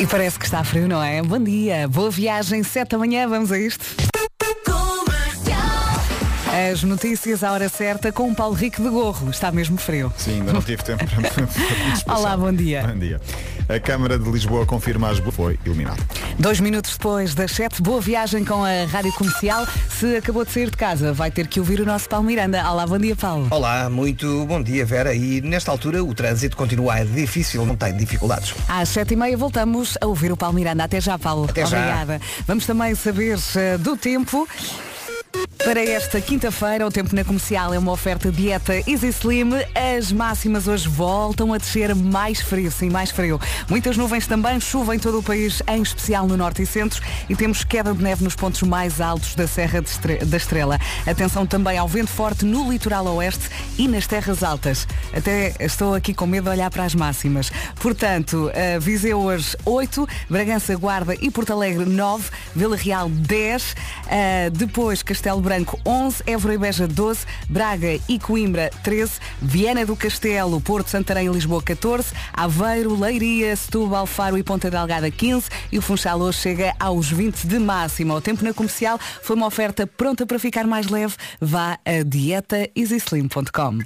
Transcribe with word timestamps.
E 0.00 0.06
parece 0.06 0.38
que 0.38 0.46
está 0.46 0.64
frio, 0.64 0.88
não 0.88 1.02
é? 1.02 1.20
Bom 1.20 1.38
dia, 1.38 1.86
boa 1.86 2.10
viagem, 2.10 2.62
7 2.62 2.88
da 2.88 2.96
manhã, 2.96 3.28
vamos 3.28 3.52
a 3.52 3.58
isto. 3.58 3.84
As 6.72 6.82
notícias 6.82 7.44
à 7.44 7.52
hora 7.52 7.68
certa 7.68 8.10
com 8.10 8.30
o 8.30 8.34
Paulo 8.34 8.54
Rico 8.54 8.82
de 8.82 8.88
Gorro. 8.88 9.28
Está 9.28 9.52
mesmo 9.52 9.76
frio. 9.76 10.10
Sim, 10.16 10.40
ainda 10.40 10.54
não 10.54 10.62
tive 10.62 10.82
tempo 10.82 11.04
para 11.04 11.20
me 11.20 11.28
Olá, 12.18 12.34
bom 12.34 12.50
dia. 12.50 12.82
Bom 12.82 12.98
dia. 12.98 13.20
A 13.70 13.78
Câmara 13.78 14.18
de 14.18 14.28
Lisboa 14.28 14.66
confirma 14.66 15.10
as 15.10 15.20
foi 15.20 15.56
iluminada. 15.64 16.02
Dois 16.36 16.58
minutos 16.58 16.96
depois 16.96 17.36
das 17.36 17.52
7, 17.52 17.80
boa 17.80 18.00
viagem 18.00 18.44
com 18.44 18.64
a 18.64 18.84
Rádio 18.90 19.12
Comercial. 19.12 19.64
Se 19.88 20.16
acabou 20.16 20.44
de 20.44 20.50
sair 20.50 20.68
de 20.68 20.76
casa, 20.76 21.12
vai 21.12 21.30
ter 21.30 21.46
que 21.46 21.60
ouvir 21.60 21.80
o 21.80 21.86
nosso 21.86 22.08
Paulo 22.08 22.26
Miranda. 22.26 22.68
Olá, 22.68 22.84
bom 22.84 22.98
dia, 22.98 23.14
Paulo. 23.14 23.46
Olá, 23.48 23.88
muito 23.88 24.44
bom 24.46 24.60
dia 24.60 24.84
Vera 24.84 25.14
e 25.14 25.40
nesta 25.40 25.70
altura 25.70 26.02
o 26.02 26.12
trânsito 26.12 26.56
continua 26.56 27.04
difícil, 27.04 27.64
não 27.64 27.76
tem 27.76 27.96
dificuldades. 27.96 28.54
Às 28.66 28.88
sete 28.88 29.14
e 29.14 29.16
meia 29.16 29.36
voltamos 29.36 29.96
a 30.00 30.06
ouvir 30.06 30.32
o 30.32 30.36
Paulo 30.36 30.56
Miranda. 30.56 30.82
Até 30.82 31.00
já, 31.00 31.16
Paulo. 31.16 31.44
Até 31.48 31.64
já. 31.64 31.78
Obrigada. 31.78 32.20
Vamos 32.48 32.66
também 32.66 32.92
saber 32.96 33.38
eh, 33.54 33.78
do 33.78 33.96
tempo. 33.96 34.48
Para 35.64 35.84
esta 35.84 36.20
quinta-feira, 36.20 36.84
o 36.86 36.90
tempo 36.90 37.14
na 37.14 37.22
comercial 37.22 37.72
é 37.72 37.78
uma 37.78 37.92
oferta 37.92 38.32
dieta 38.32 38.74
Easy 38.90 39.08
Slim. 39.08 39.50
As 39.98 40.10
máximas 40.10 40.66
hoje 40.66 40.88
voltam 40.88 41.52
a 41.52 41.58
descer 41.58 41.94
mais 41.94 42.40
frio, 42.40 42.72
sim, 42.72 42.90
mais 42.90 43.10
frio. 43.10 43.38
Muitas 43.68 43.96
nuvens 43.96 44.26
também, 44.26 44.58
chuva 44.58 44.96
em 44.96 44.98
todo 44.98 45.18
o 45.18 45.22
país, 45.22 45.62
em 45.68 45.82
especial 45.82 46.26
no 46.26 46.36
norte 46.36 46.62
e 46.62 46.66
centro, 46.66 47.00
e 47.28 47.36
temos 47.36 47.62
queda 47.62 47.94
de 47.94 48.02
neve 48.02 48.24
nos 48.24 48.34
pontos 48.34 48.62
mais 48.62 49.00
altos 49.00 49.34
da 49.34 49.46
Serra 49.46 49.80
da 50.26 50.36
Estrela. 50.36 50.78
Atenção 51.06 51.46
também 51.46 51.78
ao 51.78 51.86
vento 51.86 52.10
forte 52.10 52.44
no 52.44 52.68
litoral 52.68 53.06
oeste 53.06 53.48
e 53.78 53.86
nas 53.86 54.06
terras 54.08 54.42
altas. 54.42 54.88
Até 55.14 55.54
estou 55.60 55.94
aqui 55.94 56.12
com 56.12 56.26
medo 56.26 56.44
de 56.44 56.50
olhar 56.50 56.70
para 56.70 56.84
as 56.84 56.94
máximas. 56.94 57.52
Portanto, 57.76 58.50
eh, 58.54 58.78
Viseu 58.80 59.20
hoje 59.20 59.56
8, 59.64 60.08
Bragança, 60.28 60.74
Guarda 60.74 61.14
e 61.20 61.30
Porto 61.30 61.52
Alegre 61.52 61.84
9, 61.84 62.30
Vila 62.56 62.76
Real 62.76 63.08
10, 63.08 63.76
eh, 64.08 64.50
depois 64.50 65.02
Castelo 65.02 65.29
Branco 65.38 65.78
11, 65.84 66.22
Évora 66.26 66.54
e 66.54 66.58
Beja 66.58 66.88
12, 66.88 67.26
Braga 67.46 68.00
e 68.08 68.18
Coimbra 68.18 68.70
13, 68.82 69.12
Viana 69.42 69.84
do 69.84 69.94
Castelo, 69.94 70.58
Porto 70.62 70.88
Santarém 70.88 71.26
e 71.26 71.30
Lisboa 71.30 71.62
14, 71.62 72.14
Aveiro, 72.32 72.98
Leiria, 72.98 73.54
Setúbal, 73.54 74.06
Faro 74.06 74.38
e 74.38 74.42
Ponta 74.42 74.70
Delgada 74.70 75.10
15 75.10 75.50
e 75.70 75.78
o 75.78 75.82
Funchal 75.82 76.18
hoje 76.20 76.38
chega 76.38 76.74
aos 76.80 77.10
20 77.10 77.46
de 77.46 77.58
máxima. 77.58 78.14
O 78.14 78.20
tempo 78.20 78.42
na 78.42 78.54
comercial 78.54 78.98
foi 79.22 79.36
uma 79.36 79.46
oferta 79.46 79.86
pronta 79.86 80.24
para 80.24 80.38
ficar 80.38 80.66
mais 80.66 80.88
leve. 80.88 81.14
Vá 81.38 81.78
a 81.84 82.02
dietaeasyslim.com. 82.02 83.78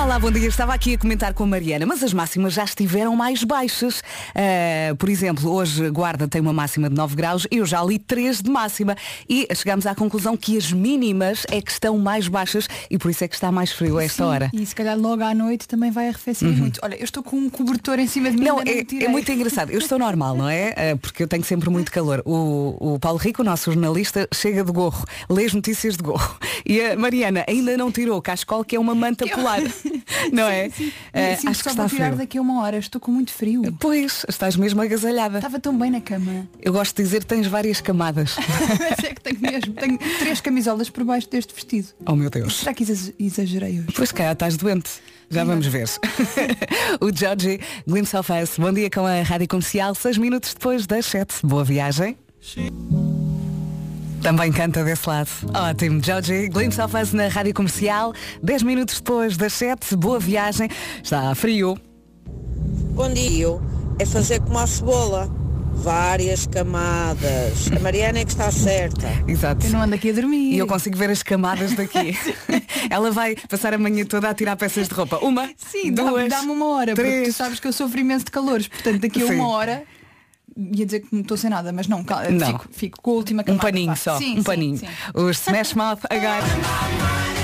Olá, 0.00 0.16
bom 0.16 0.30
dia. 0.30 0.46
Estava 0.46 0.72
aqui 0.74 0.94
a 0.94 0.98
comentar 0.98 1.34
com 1.34 1.42
a 1.42 1.46
Mariana, 1.46 1.84
mas 1.84 2.04
as 2.04 2.12
máximas 2.12 2.54
já 2.54 2.62
estiveram 2.62 3.16
mais 3.16 3.42
baixas. 3.42 4.00
Ah, 4.32 4.94
por 4.96 5.08
exemplo, 5.08 5.50
hoje 5.50 5.90
Guarda 5.90 6.28
tem 6.28 6.40
uma 6.40 6.52
máxima 6.52 6.88
de 6.88 6.94
9 6.94 7.16
graus, 7.16 7.48
eu 7.50 7.66
já 7.66 7.82
li 7.82 7.98
3 7.98 8.40
de 8.40 8.48
máxima 8.48 8.96
e 9.28 9.48
chegamos 9.56 9.86
à 9.86 9.96
conclusão 9.96 10.36
que 10.36 10.56
as 10.56 10.70
mínimas 10.72 11.44
é 11.50 11.60
que 11.60 11.72
estão 11.72 11.98
mais 11.98 12.28
baixas 12.28 12.68
e 12.88 12.96
por 12.96 13.10
isso 13.10 13.24
é 13.24 13.28
que 13.28 13.34
está 13.34 13.50
mais 13.50 13.72
frio 13.72 13.98
a 13.98 14.04
esta 14.04 14.22
Sim, 14.22 14.30
hora. 14.30 14.50
E 14.52 14.64
se 14.64 14.72
calhar 14.72 14.96
logo 14.96 15.22
à 15.22 15.34
noite 15.34 15.66
também 15.66 15.90
vai 15.90 16.06
arrefecer 16.06 16.48
muito. 16.48 16.78
Olha, 16.80 16.94
eu 16.94 17.04
estou 17.04 17.22
com 17.22 17.36
um 17.36 17.50
cobertor 17.50 17.98
em 17.98 18.06
cima 18.06 18.30
de 18.30 18.36
mim. 18.36 18.44
Não, 18.44 18.60
é, 18.60 19.04
é 19.04 19.08
muito 19.08 19.30
engraçado. 19.32 19.70
Eu 19.70 19.80
estou 19.80 19.98
normal, 19.98 20.36
não 20.36 20.48
é? 20.48 20.74
Ah, 20.76 20.96
Porque 20.96 21.24
eu 21.24 21.28
tenho 21.28 21.42
sempre 21.42 21.68
muito 21.70 21.90
calor. 21.90 22.22
O, 22.24 22.94
o 22.94 22.98
Paulo 23.00 23.18
Rico, 23.18 23.42
o 23.42 23.44
nosso 23.44 23.72
jornalista, 23.72 24.28
chega 24.32 24.62
de 24.62 24.70
gorro, 24.70 25.04
lê 25.28 25.44
as 25.44 25.52
notícias 25.52 25.96
de 25.96 26.04
gorro. 26.04 26.38
E 26.64 26.80
a 26.80 26.96
Mariana 26.96 27.44
ainda 27.48 27.76
não 27.76 27.90
tirou 27.90 28.22
cascol, 28.22 28.64
que 28.64 28.76
é 28.76 28.78
uma 28.78 28.94
manta 28.94 29.26
polar. 29.26 29.60
Não 30.32 30.44
é? 30.48 30.68
Sim, 30.70 30.92
Ah, 31.12 31.36
sim, 31.36 31.48
acho 31.48 31.58
que 31.58 31.64
só 31.64 31.70
está 31.70 31.82
vou 31.82 31.88
tirar 31.90 32.06
frio. 32.06 32.18
daqui 32.18 32.38
a 32.38 32.40
uma 32.42 32.60
hora. 32.62 32.78
Estou 32.78 33.00
com 33.00 33.10
muito 33.10 33.32
frio. 33.32 33.62
Pois, 33.78 34.24
estás 34.28 34.56
mesmo 34.56 34.80
agasalhada. 34.82 35.38
Estava 35.38 35.58
tão 35.58 35.76
bem 35.78 35.90
na 35.90 36.00
cama. 36.00 36.48
Eu 36.60 36.72
gosto 36.72 36.96
de 36.96 37.02
dizer 37.02 37.20
que 37.20 37.26
tens 37.26 37.46
várias 37.46 37.80
camadas. 37.80 38.36
Mas 38.78 39.04
é 39.04 39.14
que 39.14 39.20
tenho 39.20 39.40
mesmo. 39.40 39.72
Tenho 39.74 39.98
três 40.18 40.40
camisolas 40.40 40.88
por 40.90 41.04
baixo 41.04 41.28
deste 41.30 41.54
vestido. 41.54 41.88
Oh 42.06 42.14
meu 42.16 42.30
Deus. 42.30 42.58
Será 42.60 42.72
que 42.74 42.82
exa- 42.82 43.12
exagerei 43.18 43.78
hoje? 43.80 43.88
Pois 43.94 44.12
cá, 44.12 44.32
estás 44.32 44.56
doente. 44.56 44.90
Já 45.30 45.44
vamos 45.44 45.66
ver. 45.66 45.86
o 47.00 47.14
Georgie, 47.14 47.60
Glimpse 47.86 48.16
of 48.16 48.32
Us. 48.32 48.58
Bom 48.58 48.72
dia 48.72 48.88
com 48.90 49.04
a 49.04 49.20
Rádio 49.22 49.46
Comercial, 49.48 49.94
seis 49.94 50.16
minutos 50.16 50.54
depois 50.54 50.86
das 50.86 51.04
sete. 51.06 51.34
Boa 51.44 51.64
viagem. 51.64 52.16
Também 54.22 54.52
canta 54.52 54.82
desse 54.84 55.08
lado. 55.08 55.28
Ótimo, 55.54 56.02
Georgie, 56.02 56.48
Glimpse 56.48 56.80
of 56.80 56.96
Us 56.96 57.12
na 57.12 57.28
Rádio 57.28 57.54
Comercial, 57.54 58.12
10 58.42 58.62
minutos 58.62 58.96
depois 58.96 59.36
das 59.36 59.52
7, 59.54 59.96
boa 59.96 60.18
viagem. 60.18 60.68
Está 61.02 61.34
frio. 61.34 61.78
Bom 62.94 63.12
dia. 63.12 63.46
É 63.98 64.04
fazer 64.04 64.40
como 64.40 64.58
a 64.58 64.66
cebola. 64.66 65.30
Várias 65.74 66.44
camadas. 66.46 67.70
A 67.74 67.78
Mariana 67.78 68.18
é 68.18 68.24
que 68.24 68.32
está 68.32 68.50
certa. 68.50 69.06
Exato. 69.28 69.64
Eu 69.64 69.70
não 69.70 69.82
ando 69.82 69.94
aqui 69.94 70.10
a 70.10 70.12
dormir. 70.12 70.54
E 70.54 70.58
eu 70.58 70.66
consigo 70.66 70.96
ver 70.96 71.08
as 71.08 71.22
camadas 71.22 71.72
daqui. 71.74 72.18
Ela 72.90 73.12
vai 73.12 73.36
passar 73.48 73.72
a 73.72 73.78
manhã 73.78 74.04
toda 74.04 74.28
a 74.28 74.34
tirar 74.34 74.56
peças 74.56 74.88
de 74.88 74.94
roupa. 74.94 75.18
Uma, 75.18 75.48
Sim, 75.56 75.92
duas, 75.92 76.28
dá-me 76.28 76.50
uma 76.50 76.66
hora, 76.66 76.94
porque 76.96 77.08
três. 77.08 77.28
tu 77.28 77.32
sabes 77.32 77.60
que 77.60 77.68
eu 77.68 77.72
sofro 77.72 78.00
imenso 78.00 78.24
de 78.24 78.32
calores, 78.32 78.66
portanto 78.66 79.00
daqui 79.00 79.22
a 79.22 79.26
Sim. 79.28 79.34
uma 79.36 79.48
hora 79.48 79.84
ia 80.58 80.84
dizer 80.84 81.00
que 81.00 81.08
não 81.12 81.20
estou 81.22 81.36
sem 81.36 81.48
nada, 81.50 81.72
mas 81.72 81.86
não, 81.86 82.02
Não. 82.32 82.46
Fico, 82.46 82.66
fico 82.72 83.02
com 83.02 83.10
a 83.12 83.14
última 83.14 83.42
Um 83.42 83.44
camada. 83.44 83.62
paninho 83.62 83.86
vá. 83.90 83.96
só, 83.96 84.18
Sim, 84.18 84.32
um 84.32 84.36
sim, 84.38 84.42
paninho. 84.42 84.76
sim. 84.78 84.86
Os 85.14 85.38
Smash 85.46 85.74
Mouth 85.74 86.00
agora. 86.10 87.37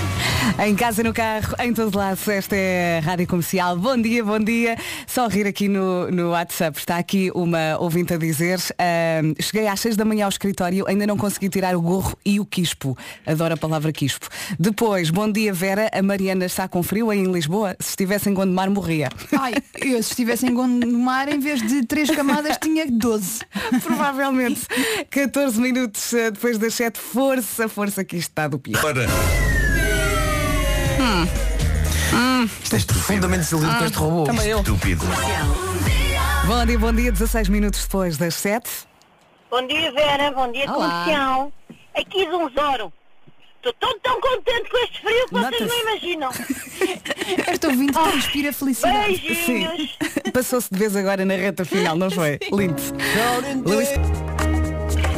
Em 0.65 0.75
casa, 0.77 1.03
no 1.03 1.13
carro, 1.13 1.55
em 1.59 1.73
todo 1.73 1.97
lado, 1.97 2.19
esta 2.31 2.55
é 2.55 2.99
a 2.99 3.01
Rádio 3.01 3.27
Comercial. 3.27 3.77
Bom 3.77 4.01
dia, 4.01 4.23
bom 4.25 4.39
dia. 4.39 4.77
Só 5.07 5.27
rir 5.27 5.47
aqui 5.47 5.69
no, 5.69 6.11
no 6.11 6.31
WhatsApp. 6.31 6.79
Está 6.79 6.97
aqui 6.99 7.31
uma 7.35 7.77
ouvinte 7.79 8.15
a 8.15 8.17
dizer 8.17 8.59
ahm, 8.79 9.35
Cheguei 9.41 9.67
às 9.67 9.81
6 9.81 9.97
da 9.97 10.05
manhã 10.05 10.27
ao 10.27 10.29
escritório, 10.29 10.87
ainda 10.87 11.07
não 11.07 11.17
consegui 11.17 11.49
tirar 11.49 11.75
o 11.75 11.81
gorro 11.81 12.17
e 12.25 12.39
o 12.39 12.47
quispo. 12.47 12.97
Adoro 13.27 13.55
a 13.55 13.57
palavra 13.57 13.93
quispo. 13.93 14.29
Depois, 14.59 15.11
bom 15.11 15.31
dia 15.31 15.53
Vera, 15.53 15.91
a 15.93 16.03
Mariana 16.03 16.45
está 16.45 16.69
com 16.69 16.83
frio 16.83 17.11
aí 17.11 17.19
em 17.19 17.33
Lisboa. 17.33 17.77
Se 17.81 17.91
estivesse 17.91 18.29
em 18.31 18.35
Gondomar 18.35 18.71
morria. 18.71 19.09
Ai, 19.39 19.55
eu 19.81 20.03
se 20.03 20.11
estivesse 20.11 20.47
em 20.47 20.55
Gondomar, 20.55 21.29
em 21.29 21.41
vez 21.41 21.61
de 21.63 21.85
três 21.85 22.11
camadas, 22.11 22.57
tinha 22.59 22.87
12. 22.87 23.41
Provavelmente 23.83 24.61
14 25.11 25.61
minutos 25.61 26.13
eh, 26.13 26.31
depois 26.31 26.59
das 26.59 26.75
7. 26.75 26.99
Força, 26.99 27.69
força 27.69 28.05
que 28.05 28.17
isto 28.17 28.31
está 28.31 28.47
do 28.47 28.59
pior. 28.59 28.81
Isto 32.63 32.77
é 32.77 32.81
profundamente 32.81 33.41
desiludido 33.43 33.79
com 33.79 33.85
este 33.85 33.99
robô. 33.99 34.25
Também 34.25 34.47
eu. 34.49 34.59
Estúpido. 34.61 35.05
Bom 36.47 36.67
dia, 36.67 36.79
bom 36.79 36.93
dia, 36.93 37.13
16 37.13 37.49
minutos 37.49 37.83
depois 37.85 38.17
das 38.17 38.35
7. 38.35 38.69
Bom 39.51 39.67
dia, 39.67 39.93
Vera. 39.93 40.31
Bom 40.31 40.51
dia, 40.53 40.71
Olá. 40.71 41.05
comercial. 41.05 41.53
Aqui 41.97 42.27
de 42.27 42.35
um 42.35 42.49
Zoro. 42.51 42.93
Estou 43.57 43.73
tão, 43.81 43.99
tão 44.01 44.21
contente 44.21 44.69
com 44.71 44.77
este 44.85 45.01
frio 45.01 45.27
que 45.29 45.35
vocês 45.35 45.69
não 45.71 45.81
imaginam. 45.81 46.31
Este 47.51 47.67
ouvinte 47.67 47.93
transpira 47.95 48.53
felicidade. 48.53 49.17
Beijinhos. 49.19 49.97
Passou-se 50.35 50.69
de 50.71 50.79
vez 50.79 50.95
agora 50.95 51.25
na 51.25 51.35
reta 51.35 51.65
final, 51.65 51.97
não 51.97 52.11
foi? 52.11 52.39
Lindo. 52.53 52.83
Luís- 53.65 53.89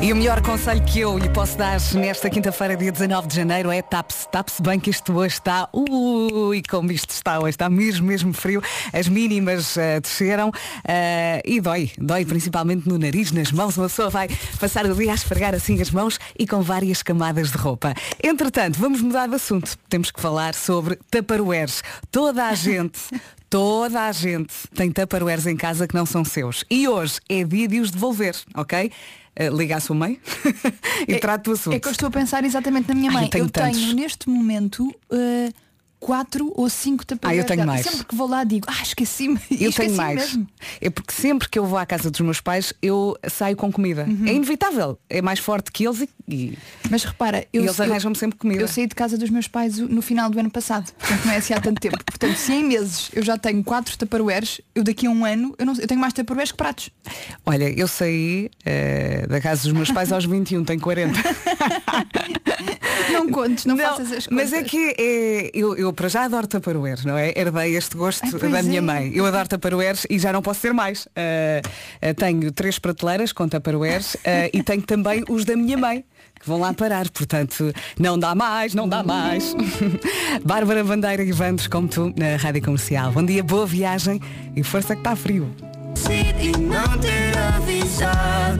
E 0.03 0.13
o 0.13 0.17
melhor 0.17 0.43
conselho 0.43 0.85
que 0.85 1.01
eu 1.01 1.17
lhe 1.19 1.29
posso 1.31 1.57
dar 1.57 1.81
nesta 1.95 2.29
quinta-feira, 2.29 2.77
dia 2.77 2.93
19 2.93 3.29
de 3.29 3.35
janeiro, 3.35 3.71
é 3.71 3.81
tape-se. 3.81 4.29
Tape-se 4.29 4.61
bem 4.61 4.79
que 4.79 4.91
isto 4.91 5.13
hoje 5.15 5.35
está. 5.35 5.69
Ui, 5.73 6.63
como 6.69 6.93
isto 6.93 7.11
está 7.11 7.41
hoje. 7.41 7.51
Está 7.51 7.71
mesmo, 7.71 8.07
mesmo 8.07 8.33
frio. 8.35 8.63
As 8.93 9.09
mínimas 9.09 9.77
eh, 9.79 9.99
desceram 9.99 10.53
eh, 10.87 11.41
e 11.45 11.61
dói. 11.63 11.91
Dói 11.99 12.27
principalmente 12.27 12.87
no 12.87 12.99
nariz, 12.99 13.33
nas 13.33 13.51
mãos. 13.51 13.77
Uma 13.79 13.89
pessoa 13.89 14.11
vai 14.11 14.29
passar 14.61 14.85
o 14.85 14.95
dia 14.95 15.13
a 15.13 15.15
esfregar 15.15 15.55
assim 15.55 15.81
as 15.81 15.91
mãos 15.91 16.21
e 16.39 16.47
com 16.47 16.61
várias 16.61 17.03
camadas 17.03 17.51
de 17.51 17.57
roupa. 17.57 17.95
Entretanto, 18.23 18.79
vamos 18.79 19.01
mudar 19.01 19.29
de 19.29 19.35
assunto. 19.35 19.79
Temos 19.89 20.11
que 20.11 20.21
falar 20.21 20.55
sobre 20.55 20.97
taparoeiros. 21.11 21.83
Toda 22.11 22.47
a 22.47 22.55
gente. 22.55 23.01
Toda 23.49 24.03
a 24.03 24.13
gente 24.13 24.53
tem 24.75 24.91
tupperwares 24.91 25.47
em 25.47 25.57
casa 25.57 25.87
que 25.87 25.95
não 25.95 26.05
são 26.05 26.25
seus. 26.25 26.65
E 26.69 26.89
hoje 26.89 27.21
é 27.29 27.45
dia 27.45 27.69
de 27.69 27.79
os 27.79 27.93
devolver, 27.93 28.35
ok? 28.57 28.91
Eh, 29.39 29.51
liga 29.51 29.77
à 29.77 29.81
sua 29.81 29.95
mãe 29.95 30.19
e 31.07 31.19
trate 31.19 31.51
o 31.51 31.53
assunto. 31.53 31.75
É 31.75 31.79
que 31.79 31.87
eu 31.89 31.93
estou 31.93 32.09
a 32.09 32.11
pensar 32.11 32.43
exatamente 32.43 32.89
na 32.89 32.95
minha 32.95 33.11
Ai, 33.11 33.15
mãe. 33.15 33.25
eu 33.25 33.31
tenho 33.31 33.51
tantos. 33.51 33.79
tenho 33.79 33.93
neste 33.95 34.31
momento 34.31 34.91
eh, 35.13 35.53
quatro 35.99 36.53
ou 36.55 36.69
cinco 36.69 37.05
taparoeiros. 37.05 37.45
Ah, 37.51 37.55
eu 37.55 37.57
tenho 37.57 37.67
mais. 37.67 37.87
Sempre 37.87 38.07
que 38.07 38.15
vou 38.15 38.29
lá 38.29 38.45
digo, 38.45 38.67
ah, 38.69 38.83
esqueci-me. 38.83 39.39
Eu 39.51 39.71
esqueci 39.71 39.89
tenho 39.89 39.97
mais. 39.97 40.17
Mesmo. 40.17 40.47
É 40.81 40.91
porque 40.91 41.13
sempre 41.13 41.49
que 41.49 41.59
eu 41.59 41.65
vou 41.65 41.79
à 41.79 41.87
casa 41.87 42.11
dos 42.11 42.21
meus 42.21 42.41
pais, 42.41 42.73
eu 42.83 43.17
saio 43.29 43.57
com 43.57 43.73
comida. 43.73 44.05
Uhum. 44.09 44.27
É 44.27 44.33
inevitável. 44.33 44.99
É 45.09 45.23
mais 45.23 45.39
forte 45.39 45.73
que 45.73 45.87
eles 45.87 46.07
e, 46.29 46.59
Mas 46.91 47.05
repara, 47.05 47.47
eu, 47.53 47.63
eles 47.63 47.81
arranjam-me 47.81 48.17
sempre 48.17 48.39
comida. 48.39 48.61
Eu 48.61 48.69
saí 48.69 48.87
de 48.87 48.95
casa 48.95 49.17
dos 49.17 49.31
meus 49.31 49.49
pais 49.49 49.79
no 49.79 50.03
final 50.03 50.29
do 50.29 50.39
ano 50.39 50.51
passado. 50.51 50.93
Portanto, 50.93 51.25
não 51.25 51.33
é 51.33 51.37
assim 51.37 51.55
há 51.55 51.61
tanto 51.61 51.81
tempo. 51.81 51.97
Portanto, 52.05 52.37
se 52.37 52.53
em 52.53 52.65
meses 52.65 53.11
eu 53.13 53.23
já 53.23 53.39
tenho 53.39 53.63
quatro 53.65 53.97
taparoeiros, 53.97 54.61
eu 54.75 54.83
daqui 54.85 55.07
a 55.07 55.11
um 55.11 55.25
ano, 55.25 55.55
eu, 55.59 55.65
não, 55.67 55.75
eu 55.75 55.87
tenho 55.87 56.01
mais 56.01 56.13
taparoeiros 56.13 56.53
que 56.53 56.59
pratos. 56.59 56.91
Olha, 57.45 57.69
eu 57.71 57.87
saí 57.89 58.51
eh, 58.65 59.27
da 59.29 59.41
casa 59.41 59.63
dos 59.65 59.73
meus 59.73 59.91
pais 59.91 60.13
aos 60.13 60.25
21, 60.27 60.65
tenho 60.65 60.81
40. 60.81 61.19
Não 63.13 63.29
contes, 63.29 63.65
não, 63.65 63.77
Não, 63.77 63.85
faças 63.85 64.13
as 64.13 64.27
mas 64.29 64.53
é 64.53 64.59
contas. 64.59 64.71
que 64.71 64.95
é, 64.99 65.51
eu, 65.55 65.77
eu 65.77 65.86
para 65.93 66.09
já 66.09 66.25
adoro 66.25 66.47
taparoeiros, 66.47 67.05
não 67.05 67.17
é? 67.17 67.33
Herdei 67.37 67.77
este 67.77 67.97
gosto 67.97 68.25
Ai, 68.25 68.51
da 68.51 68.63
minha 68.63 68.79
é. 68.79 68.81
mãe. 68.81 69.13
Eu 69.15 69.27
adoro 69.27 69.49
taparoeiros 69.49 70.07
e 70.09 70.19
já 70.19 70.33
não 70.33 70.43
posso 70.43 70.61
ter 70.61 70.73
mais. 70.73 71.09
Ah, 71.17 71.61
ah, 72.03 72.15
tenho 72.15 72.51
três 72.53 72.79
prateleiras 72.79 73.33
com 73.33 73.49
taparoeiros 73.49 74.17
ah, 74.25 74.51
e 74.53 74.63
tenho 74.63 74.83
também 74.83 75.25
os 75.29 75.45
da 75.45 75.57
minha 75.57 75.77
mãe. 75.77 76.05
Que 76.39 76.47
vão 76.47 76.59
lá 76.61 76.75
parar, 76.75 77.09
portanto, 77.09 77.73
não 77.99 78.19
dá 78.19 78.35
mais, 78.35 78.75
não 78.75 78.87
dá 78.87 79.03
mais. 79.03 79.57
Bárbara 80.45 80.85
Bandeira 80.85 81.25
e 81.25 81.33
Vandes, 81.33 81.67
como 81.67 81.89
tu, 81.89 82.13
na 82.15 82.37
Rádio 82.37 82.63
Comercial. 82.63 83.11
Bom 83.11 83.25
dia, 83.25 83.43
boa 83.43 83.65
viagem 83.65 84.21
e 84.55 84.63
força 84.63 84.95
que 84.95 85.01
está 85.01 85.17
frio. 85.17 85.51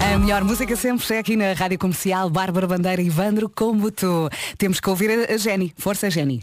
A 0.01 0.19
melhor 0.19 0.43
música 0.43 0.75
sempre 0.75 1.15
é 1.15 1.19
aqui 1.19 1.37
na 1.37 1.53
Rádio 1.53 1.79
Comercial, 1.79 2.31
Bárbara 2.31 2.67
Bandeira 2.67 3.03
e 3.03 3.11
Vandro, 3.11 3.51
como 3.55 3.91
tu. 3.91 4.31
Temos 4.57 4.81
que 4.81 4.89
ouvir 4.89 5.11
a- 5.11 5.37
Jenny. 5.37 5.71
Força, 5.77 6.09
Jenny. 6.09 6.43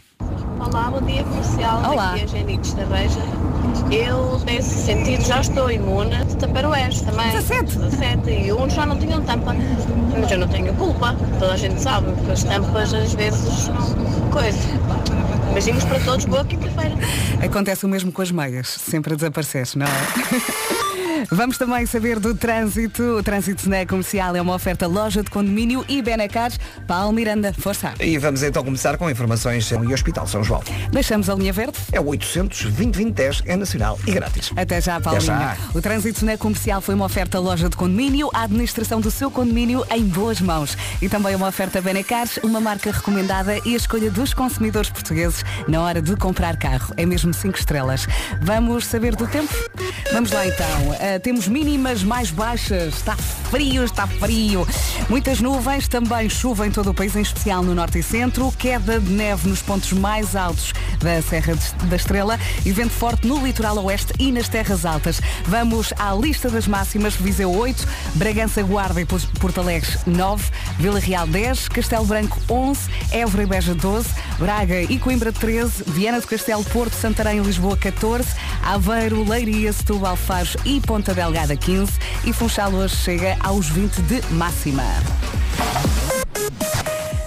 Olá, 0.59 0.91
bom 0.91 1.01
dia 1.01 1.23
comercial. 1.23 1.81
Olá. 1.91 2.11
Aqui 2.11 2.21
é 2.21 2.23
a 2.23 2.27
Jenny 2.27 2.57
de 2.57 2.67
Estarreja. 2.67 3.19
Eu, 3.91 4.39
nesse 4.45 4.85
sentido, 4.85 5.23
já 5.25 5.41
estou 5.41 5.71
imune 5.71 6.15
de 6.25 6.37
taparoeiros 6.37 7.01
também. 7.01 7.31
17. 7.31 7.75
17. 7.79 8.29
E 8.29 8.53
uns 8.53 8.73
já 8.73 8.85
não 8.85 8.97
tinham 8.99 9.21
tampa. 9.23 9.55
Mas 10.21 10.31
eu 10.31 10.37
não 10.37 10.47
tenho 10.47 10.71
culpa. 10.75 11.15
Toda 11.39 11.53
a 11.53 11.57
gente 11.57 11.81
sabe 11.81 12.11
que 12.23 12.31
as 12.31 12.43
tampas 12.43 12.93
às 12.93 13.13
vezes 13.15 13.67
não 13.69 14.29
coisa. 14.29 14.59
Beijinhos 15.53 15.83
para 15.85 15.99
todos. 15.99 16.25
Boa 16.25 16.43
quinta-feira. 16.43 16.95
Acontece 17.45 17.85
o 17.85 17.89
mesmo 17.89 18.11
com 18.11 18.21
as 18.21 18.31
meias, 18.31 18.67
sempre 18.67 19.13
a 19.13 19.15
desaparecer, 19.15 19.67
não 19.75 19.85
é? 19.85 19.89
Vamos 21.31 21.57
também 21.57 21.85
saber 21.85 22.19
do 22.19 22.35
trânsito. 22.35 23.01
O 23.03 23.23
trânsito 23.23 23.69
na 23.69 23.85
comercial 23.85 24.35
é 24.35 24.41
uma 24.41 24.53
oferta 24.53 24.87
loja 24.87 25.23
de 25.23 25.29
condomínio 25.29 25.85
e 25.87 26.01
Benacar. 26.01 26.51
Paulo 26.87 27.13
Miranda, 27.13 27.53
força. 27.53 27.93
E 27.99 28.17
vamos 28.17 28.43
então 28.43 28.63
começar 28.63 28.97
com 28.97 29.09
informações 29.09 29.69
e 29.71 29.93
Hospital 29.93 30.27
São 30.27 30.43
João. 30.43 30.61
Deixamos 30.91 31.29
a 31.29 31.35
linha 31.35 31.53
verde. 31.53 31.77
É 31.91 31.99
o 31.99 32.07
800 32.07 32.63
2010 32.63 33.43
é 33.45 33.55
nacional 33.55 33.99
e 34.05 34.11
grátis. 34.11 34.51
Até 34.55 34.81
já, 34.81 34.99
Paulinha. 34.99 35.21
já. 35.21 35.57
O 35.73 35.81
trânsito 35.81 36.25
na 36.25 36.37
comercial 36.37 36.81
foi 36.81 36.95
uma 36.95 37.05
oferta 37.05 37.39
loja 37.39 37.69
de 37.69 37.75
condomínio, 37.75 38.29
a 38.33 38.43
administração 38.43 38.99
do 38.99 39.11
seu 39.11 39.31
condomínio 39.31 39.85
em 39.91 40.03
boas 40.05 40.41
mãos. 40.41 40.77
E 41.01 41.09
também 41.09 41.35
uma 41.35 41.47
oferta 41.47 41.81
Benecars, 41.81 42.37
uma 42.43 42.59
marca 42.59 42.91
recomendada 42.91 43.57
e 43.65 43.73
a 43.73 43.77
escolha 43.77 44.11
dos 44.11 44.33
consumidores 44.33 44.89
portugueses 44.89 45.42
na 45.67 45.81
hora 45.81 46.01
de 46.01 46.15
comprar 46.15 46.57
carro. 46.57 46.93
É 46.97 47.05
mesmo 47.05 47.33
5 47.33 47.57
estrelas. 47.57 48.07
Vamos 48.41 48.85
saber 48.85 49.15
do 49.15 49.27
tempo? 49.27 49.53
Vamos 50.11 50.31
lá 50.31 50.45
então. 50.45 50.67
Ah, 50.93 51.19
temos 51.19 51.47
mínimas 51.47 52.03
mais 52.03 52.29
baixas. 52.31 52.95
Está 52.95 53.15
frio, 53.15 53.83
está 53.83 54.07
frio. 54.07 54.67
Muitas 55.09 55.39
nuvens, 55.39 55.87
também 55.87 56.29
chuva 56.29 56.67
em 56.67 56.71
todo 56.71 56.91
o 56.91 56.93
país, 56.93 57.15
em 57.15 57.21
especial 57.21 57.63
no 57.63 57.73
norte 57.73 57.99
e 57.99 58.03
centro. 58.03 58.51
Queda 58.57 58.99
de 58.99 59.11
neve 59.11 59.49
nos 59.49 59.61
pontos 59.61 59.91
mais 59.91 60.35
altos 60.35 60.73
da 60.99 61.21
Serra 61.21 61.53
da 61.83 61.95
Estrela 61.95 62.39
e 62.65 62.71
vento 62.71 62.93
forte 62.93 63.27
no 63.27 63.43
litoral 63.45 63.77
oeste 63.83 64.13
e 64.19 64.31
nas 64.31 64.47
terras 64.47 64.85
altas. 64.85 65.19
Vamos 65.45 65.93
à 65.97 66.13
lista 66.13 66.49
das 66.49 66.67
máximas. 66.67 67.15
Viseu 67.15 67.51
8, 67.51 67.87
Bragança, 68.15 68.63
Guarda 68.63 69.01
e 69.01 69.05
Porto 69.05 69.59
Alegre 69.59 69.89
9, 70.05 70.43
Vila 70.77 70.99
Real 70.99 71.27
10, 71.27 71.67
Castelo 71.69 72.05
Branco 72.05 72.39
11, 72.49 72.79
Évora 73.11 73.43
e 73.43 73.45
Beja 73.45 73.75
12, 73.75 74.09
Braga 74.37 74.81
e 74.81 74.97
Coimbra 74.99 75.32
13, 75.33 75.83
Viana 75.87 76.21
do 76.21 76.27
Castelo, 76.27 76.63
Porto, 76.65 76.93
Santarém 76.93 77.41
Lisboa 77.41 77.75
14, 77.75 78.27
Aveiro, 78.63 79.27
Leiria, 79.27 79.71
Setúbal, 79.73 80.15
Faro 80.15 80.49
e 80.65 80.79
Ponta 80.81 81.13
Delgada 81.13 81.55
15 81.55 81.91
e 82.25 82.33
Funchal 82.33 82.71
hoje 82.73 82.95
chega 82.95 83.37
aos 83.41 83.67
20 83.67 84.01
de 84.01 84.21
máxima. 84.33 84.83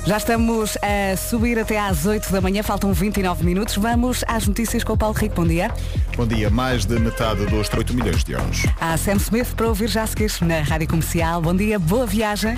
Já 0.06 0.19
estamos 0.19 0.79
a 0.82 1.17
subir 1.17 1.58
até 1.58 1.81
às 1.81 2.06
8 2.06 2.31
da 2.31 2.41
manhã, 2.41 2.62
faltam 2.62 2.93
29 2.93 3.44
minutos. 3.44 3.76
Vamos 3.76 4.25
às 4.29 4.47
notícias 4.47 4.85
com 4.85 4.93
o 4.93 4.97
Paulo 4.97 5.17
Rico. 5.17 5.35
Bom 5.35 5.47
dia. 5.47 5.69
Bom 6.17 6.26
dia. 6.29 6.49
Mais 6.49 6.87
de 6.87 6.97
metade 7.00 7.44
dos 7.47 7.69
8 7.73 7.93
milhões 7.93 8.23
de 8.23 8.32
euros. 8.32 8.62
Há 8.81 8.97
Sam 8.97 9.17
Smith 9.17 9.53
para 9.56 9.67
ouvir 9.67 9.88
já 9.88 10.05
a 10.05 10.06
seguir 10.06 10.31
na 10.43 10.61
Rádio 10.61 10.87
Comercial. 10.87 11.43
Bom 11.43 11.56
dia, 11.56 11.76
boa 11.81 12.06
viagem. 12.06 12.56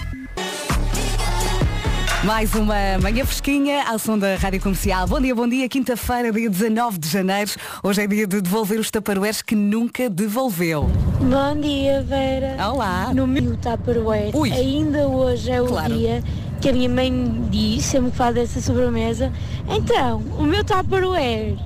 Mais 2.24 2.52
uma 2.54 2.98
manhã 3.00 3.24
fresquinha 3.24 3.84
ao 3.88 3.98
som 3.98 4.18
da 4.18 4.34
Rádio 4.36 4.60
Comercial. 4.60 5.06
Bom 5.06 5.20
dia, 5.20 5.34
bom 5.34 5.46
dia. 5.48 5.68
Quinta-feira, 5.68 6.32
dia 6.32 6.50
19 6.50 6.98
de 6.98 7.08
janeiro. 7.08 7.52
Hoje 7.82 8.02
é 8.02 8.06
dia 8.06 8.26
de 8.26 8.40
devolver 8.40 8.78
os 8.80 8.90
taparoeiros 8.90 9.40
que 9.40 9.54
nunca 9.54 10.10
devolveu. 10.10 10.82
Bom 11.20 11.60
dia, 11.60 12.02
Vera. 12.02 12.56
Olá. 12.70 13.12
No 13.14 13.26
meu 13.26 13.56
Tupperware, 13.56 14.34
Ui. 14.34 14.50
ainda 14.52 15.06
hoje 15.06 15.50
é 15.50 15.62
o 15.62 15.66
Claro. 15.66 15.94
dia 15.94 16.22
que 16.60 16.68
a 16.68 16.72
minha 16.72 16.88
mãe 16.88 17.10
me 17.10 17.48
diz, 17.50 17.84
sempre 17.84 18.10
que 18.10 18.16
faz 18.16 18.36
essa 18.36 18.60
sobremesa, 18.60 19.32
então, 19.68 20.18
o 20.36 20.42
meu 20.42 20.64
Tupperware. 20.64 21.56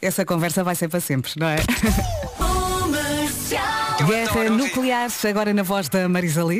Essa 0.00 0.24
conversa 0.24 0.64
vai 0.64 0.74
ser 0.74 0.88
para 0.88 1.00
sempre, 1.00 1.30
não 1.36 1.48
é? 1.48 1.56
Guerra 4.06 4.50
nuclear, 4.50 5.08
agora 5.28 5.52
na 5.52 5.62
voz 5.62 5.88
da 5.88 6.08
Marisa 6.08 6.42
Lee. 6.42 6.58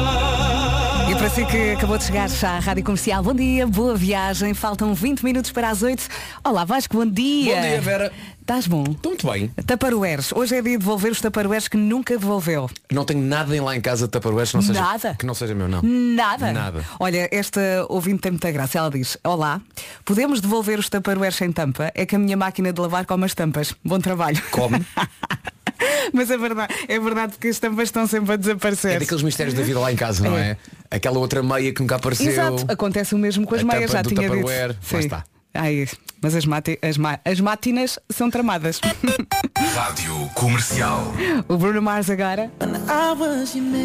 E 1.12 1.14
para 1.14 1.28
si 1.28 1.44
que 1.44 1.72
acabou 1.72 1.98
de 1.98 2.04
chegar 2.04 2.26
à 2.42 2.58
Rádio 2.58 2.82
Comercial, 2.82 3.22
bom 3.22 3.34
dia, 3.34 3.66
boa 3.66 3.94
viagem. 3.94 4.54
Faltam 4.54 4.94
20 4.94 5.22
minutos 5.22 5.52
para 5.52 5.68
as 5.68 5.82
8. 5.82 6.08
Olá 6.42 6.64
Vasco, 6.64 6.96
bom 6.96 7.04
dia. 7.04 7.54
Bom 7.54 7.60
dia, 7.60 7.80
Vera. 7.82 8.12
Estás 8.40 8.66
bom? 8.66 8.82
Estou 8.88 9.10
muito 9.12 9.30
bem. 9.30 9.48
Taparoeiros. 9.66 10.32
Hoje 10.32 10.56
é 10.56 10.62
dia 10.62 10.72
de 10.72 10.78
devolver 10.78 11.12
os 11.12 11.20
taparoeiros 11.20 11.68
que 11.68 11.76
nunca 11.76 12.16
devolveu. 12.16 12.70
Não 12.90 13.04
tenho 13.04 13.20
nada 13.20 13.54
em 13.54 13.60
lá 13.60 13.76
em 13.76 13.80
casa 13.82 14.06
de 14.06 14.10
Tupperware 14.10 14.48
que 14.48 14.54
não 14.54 14.62
seja, 14.62 14.80
Nada? 14.80 15.14
que 15.18 15.26
não 15.26 15.34
seja 15.34 15.54
meu, 15.54 15.68
não. 15.68 15.82
Nada. 15.82 16.50
Nada. 16.50 16.82
Olha, 16.98 17.28
esta 17.30 17.60
ouvinte 17.90 18.22
tem 18.22 18.32
muita 18.32 18.50
graça. 18.50 18.78
Ela 18.78 18.90
diz, 18.90 19.18
olá, 19.22 19.60
podemos 20.06 20.40
devolver 20.40 20.78
os 20.78 20.88
taparoeiros 20.88 21.36
sem 21.36 21.52
tampa? 21.52 21.92
É 21.94 22.06
que 22.06 22.16
a 22.16 22.18
minha 22.18 22.38
máquina 22.38 22.72
de 22.72 22.80
lavar 22.80 23.04
come 23.04 23.26
as 23.26 23.34
tampas. 23.34 23.74
Bom 23.84 24.00
trabalho. 24.00 24.42
Come. 24.50 24.82
Mas 26.12 26.30
é 26.30 26.36
verdade, 26.38 26.74
é 26.88 26.98
verdade 26.98 27.34
que 27.38 27.48
as 27.48 27.58
tampas 27.58 27.84
estão 27.84 28.06
sempre 28.06 28.32
a 28.32 28.36
desaparecer. 28.36 28.92
É 28.92 28.98
daqueles 28.98 29.22
mistérios 29.22 29.54
da 29.54 29.62
vida 29.62 29.78
lá 29.80 29.92
em 29.92 29.96
casa, 29.96 30.22
não 30.24 30.36
é? 30.36 30.56
Aquela 30.90 31.18
outra 31.18 31.42
meia 31.42 31.72
que 31.72 31.80
nunca 31.80 31.96
apareceu. 31.96 32.28
Exato, 32.30 32.64
acontece 32.68 33.14
o 33.14 33.18
mesmo 33.18 33.46
com 33.46 33.54
as 33.54 33.62
A 33.62 33.64
meias, 33.64 33.90
tampa 33.90 33.92
já 33.92 34.02
do 34.02 34.08
tinha 34.08 34.20
dito. 34.22 34.32
Tupperware, 34.40 34.76
lá 34.92 34.98
está. 35.00 35.24
Ai, 35.54 35.86
mas 36.22 36.34
as, 36.34 36.46
mati- 36.46 36.78
as, 36.80 36.96
ma- 36.96 37.20
as 37.24 37.38
máquinas 37.38 37.98
são 38.10 38.30
tramadas. 38.30 38.80
Rádio 39.74 40.14
Comercial. 40.34 41.12
o 41.46 41.56
Bruno 41.58 41.82
Mars 41.82 42.08
agora. 42.08 42.50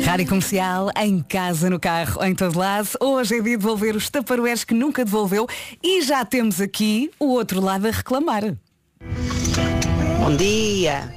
Rádio 0.05 0.27
Comercial, 0.27 0.89
em 0.97 1.21
casa, 1.21 1.69
no 1.69 1.77
carro, 1.77 2.23
em 2.23 2.33
todo 2.33 2.57
lado. 2.57 2.87
Hoje 3.01 3.35
é 3.37 3.41
dia 3.41 3.51
de 3.51 3.57
devolver 3.57 3.95
os 3.97 4.09
taparoeiros 4.09 4.63
que 4.63 4.73
nunca 4.73 5.03
devolveu 5.03 5.45
e 5.83 6.01
já 6.03 6.23
temos 6.23 6.61
aqui 6.61 7.11
o 7.19 7.27
outro 7.27 7.59
lado 7.59 7.85
a 7.87 7.91
reclamar. 7.91 8.43
Bom 10.19 10.35
dia. 10.37 11.13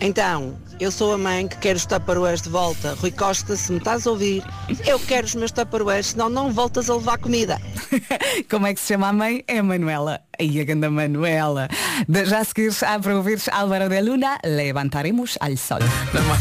Então, 0.00 0.56
eu 0.78 0.92
sou 0.92 1.12
a 1.12 1.18
mãe 1.18 1.48
que 1.48 1.56
quer 1.58 1.74
os 1.74 1.84
taparoeiros 1.84 2.40
de 2.42 2.48
volta. 2.48 2.94
Rui 3.00 3.10
Costa, 3.10 3.56
se 3.56 3.72
me 3.72 3.78
estás 3.78 4.06
a 4.06 4.10
ouvir, 4.10 4.44
eu 4.86 4.98
quero 5.00 5.26
os 5.26 5.34
meus 5.34 5.50
taparoeiros, 5.50 6.08
senão 6.08 6.28
não 6.28 6.52
voltas 6.52 6.88
a 6.88 6.94
levar 6.94 7.18
comida. 7.18 7.60
Como 8.48 8.66
é 8.66 8.74
que 8.74 8.80
se 8.80 8.86
chama 8.94 9.08
a 9.08 9.12
mãe? 9.12 9.42
É 9.48 9.58
a 9.58 9.62
Manuela. 9.62 10.20
Aí 10.38 10.60
a 10.60 10.64
ganda 10.64 10.88
Manuela. 10.88 11.68
De- 12.08 12.24
Já 12.26 12.40
a 12.40 12.44
seguir 12.44 12.72
há 12.82 12.98
para 13.00 13.16
ouvir 13.16 13.40
Álvaro 13.50 13.88
de 13.88 14.00
Luna, 14.00 14.38
levantaremos 14.44 15.36
al 15.40 15.56
sol. 15.56 15.78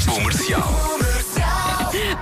Comercial. 0.05 0.97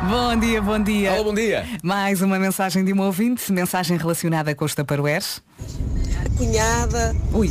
Bom 0.09 0.39
dia, 0.39 0.61
bom 0.61 0.79
dia. 0.81 1.13
Olá, 1.13 1.23
bom 1.23 1.33
dia. 1.33 1.65
Mais 1.83 2.21
uma 2.21 2.39
mensagem 2.39 2.85
de 2.85 2.93
um 2.93 3.01
ouvinte, 3.01 3.51
mensagem 3.51 3.97
relacionada 3.97 4.55
com 4.55 4.63
os 4.63 4.73
taparoeiros. 4.73 5.41
Cunhada, 6.37 7.13
Ui, 7.33 7.49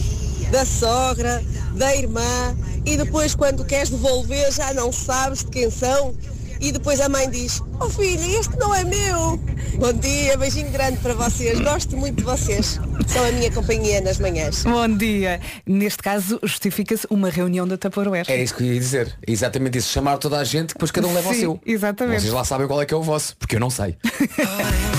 da 0.54 0.64
sogra, 0.64 1.42
da 1.74 1.96
irmã, 1.96 2.56
e 2.86 2.96
depois 2.96 3.34
quando 3.34 3.64
queres 3.64 3.90
devolver 3.90 4.52
já 4.52 4.72
não 4.72 4.92
sabes 4.92 5.40
de 5.40 5.46
quem 5.46 5.68
são. 5.68 6.14
E 6.60 6.70
depois 6.70 7.00
a 7.00 7.08
mãe 7.08 7.28
diz, 7.28 7.60
oh 7.80 7.90
filha, 7.90 8.38
este 8.38 8.56
não 8.56 8.72
é 8.72 8.84
meu. 8.84 9.36
Bom 9.80 9.92
dia, 9.92 10.38
beijinho 10.38 10.70
grande 10.70 10.98
para 10.98 11.12
vocês. 11.12 11.58
Gosto 11.58 11.96
muito 11.96 12.18
de 12.18 12.22
vocês. 12.22 12.80
São 13.08 13.24
a 13.26 13.32
minha 13.32 13.50
companhia 13.50 14.00
nas 14.00 14.20
manhãs. 14.20 14.62
bom 14.62 14.88
dia. 14.96 15.40
Neste 15.66 16.00
caso, 16.00 16.38
justifica-se 16.44 17.04
uma 17.10 17.28
reunião 17.30 17.66
da 17.66 17.76
Taparoeiros. 17.76 18.28
É 18.30 18.40
isso 18.40 18.54
que 18.54 18.62
eu 18.62 18.72
ia 18.72 18.78
dizer. 18.78 19.18
É 19.26 19.32
exatamente 19.32 19.78
isso. 19.78 19.90
Chamar 19.90 20.18
toda 20.18 20.38
a 20.38 20.44
gente, 20.44 20.68
depois 20.68 20.92
cada 20.92 21.08
um 21.08 21.12
leva 21.12 21.30
o 21.30 21.34
Sim, 21.34 21.40
seu. 21.40 21.60
exatamente. 21.66 22.20
Vocês 22.22 22.32
lá 22.32 22.44
sabem 22.44 22.68
qual 22.68 22.80
é 22.80 22.86
que 22.86 22.94
é 22.94 22.96
o 22.96 23.02
vosso, 23.02 23.36
porque 23.36 23.56
eu 23.56 23.60
não 23.60 23.70
sei. 23.70 23.96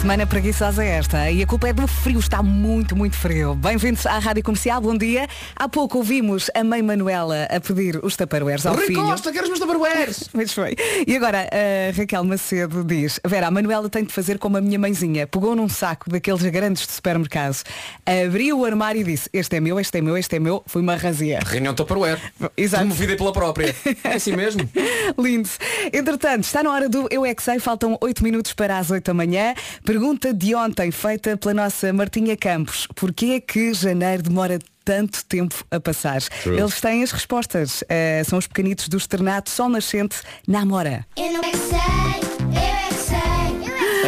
Semana 0.00 0.26
preguiçosa 0.26 0.82
é 0.82 0.96
esta 0.96 1.30
e 1.30 1.42
a 1.42 1.46
culpa 1.46 1.68
é 1.68 1.74
do 1.74 1.86
frio, 1.86 2.18
está 2.18 2.42
muito, 2.42 2.96
muito 2.96 3.14
frio. 3.14 3.54
Bem-vindos 3.54 4.06
à 4.06 4.18
Rádio 4.18 4.42
Comercial, 4.42 4.80
bom 4.80 4.96
dia. 4.96 5.28
Há 5.54 5.68
pouco 5.68 5.98
ouvimos 5.98 6.50
a 6.54 6.64
mãe 6.64 6.80
Manuela 6.80 7.44
a 7.50 7.60
pedir 7.60 8.00
os 8.02 8.16
taparoeiros 8.16 8.64
ao 8.64 8.74
Rui 8.74 8.86
filho. 8.86 9.02
Costa, 9.02 9.30
quero 9.30 9.44
os 9.44 9.50
meus 9.50 9.60
Tupperwares! 9.60 10.26
Pois 10.32 10.54
foi. 10.54 10.74
E 11.06 11.14
agora, 11.14 11.46
a 11.52 11.94
Raquel 11.94 12.24
Macedo 12.24 12.82
diz, 12.82 13.20
Vera, 13.26 13.48
a 13.48 13.50
Manuela 13.50 13.90
tem 13.90 14.02
de 14.02 14.10
fazer 14.10 14.38
como 14.38 14.56
a 14.56 14.60
minha 14.62 14.78
mãezinha. 14.78 15.26
Pegou 15.26 15.54
num 15.54 15.68
saco 15.68 16.08
daqueles 16.08 16.40
grandes 16.44 16.86
de 16.86 16.92
supermercado, 16.92 17.58
abriu 18.06 18.60
o 18.60 18.64
armário 18.64 19.02
e 19.02 19.04
disse, 19.04 19.28
este 19.34 19.56
é 19.56 19.60
meu, 19.60 19.78
este 19.78 19.98
é 19.98 20.00
meu, 20.00 20.16
este 20.16 20.34
é 20.34 20.38
meu. 20.38 20.62
Foi 20.64 20.80
uma 20.80 20.96
razia. 20.96 21.40
Reunião 21.44 21.74
Tupperware. 21.74 22.18
Exato. 22.56 22.84
Promovida 22.84 23.16
pela 23.16 23.34
própria. 23.34 23.76
É 24.02 24.14
assim 24.14 24.34
mesmo? 24.34 24.66
Lindo. 25.18 25.50
Entretanto, 25.92 26.44
está 26.44 26.62
na 26.62 26.70
hora 26.72 26.88
do 26.88 27.06
Eu 27.10 27.26
é 27.26 27.34
que 27.34 27.42
sei, 27.42 27.58
faltam 27.58 27.98
8 28.00 28.24
minutos 28.24 28.54
para 28.54 28.78
as 28.78 28.90
8 28.90 29.04
da 29.04 29.12
manhã. 29.12 29.54
Pergunta 29.90 30.32
de 30.32 30.54
ontem, 30.54 30.92
feita 30.92 31.36
pela 31.36 31.52
nossa 31.52 31.92
Martinha 31.92 32.36
Campos. 32.36 32.86
Porquê 32.94 33.32
é 33.32 33.40
que 33.40 33.74
janeiro 33.74 34.22
demora 34.22 34.60
tanto 34.84 35.24
tempo 35.24 35.64
a 35.68 35.80
passar? 35.80 36.22
True. 36.22 36.60
Eles 36.60 36.80
têm 36.80 37.02
as 37.02 37.10
respostas. 37.10 37.82
Eh, 37.88 38.22
são 38.24 38.38
os 38.38 38.46
pequenitos 38.46 38.88
do 38.88 38.96
externato 38.96 39.50
Sol 39.50 39.68
Nascente 39.68 40.18
na 40.46 40.60
Amora. 40.60 41.04
Eu 41.16 41.32
não 41.32 41.40
é 41.40 41.50
que 41.50 41.56
sei, 41.56 41.76
eu 41.76 42.79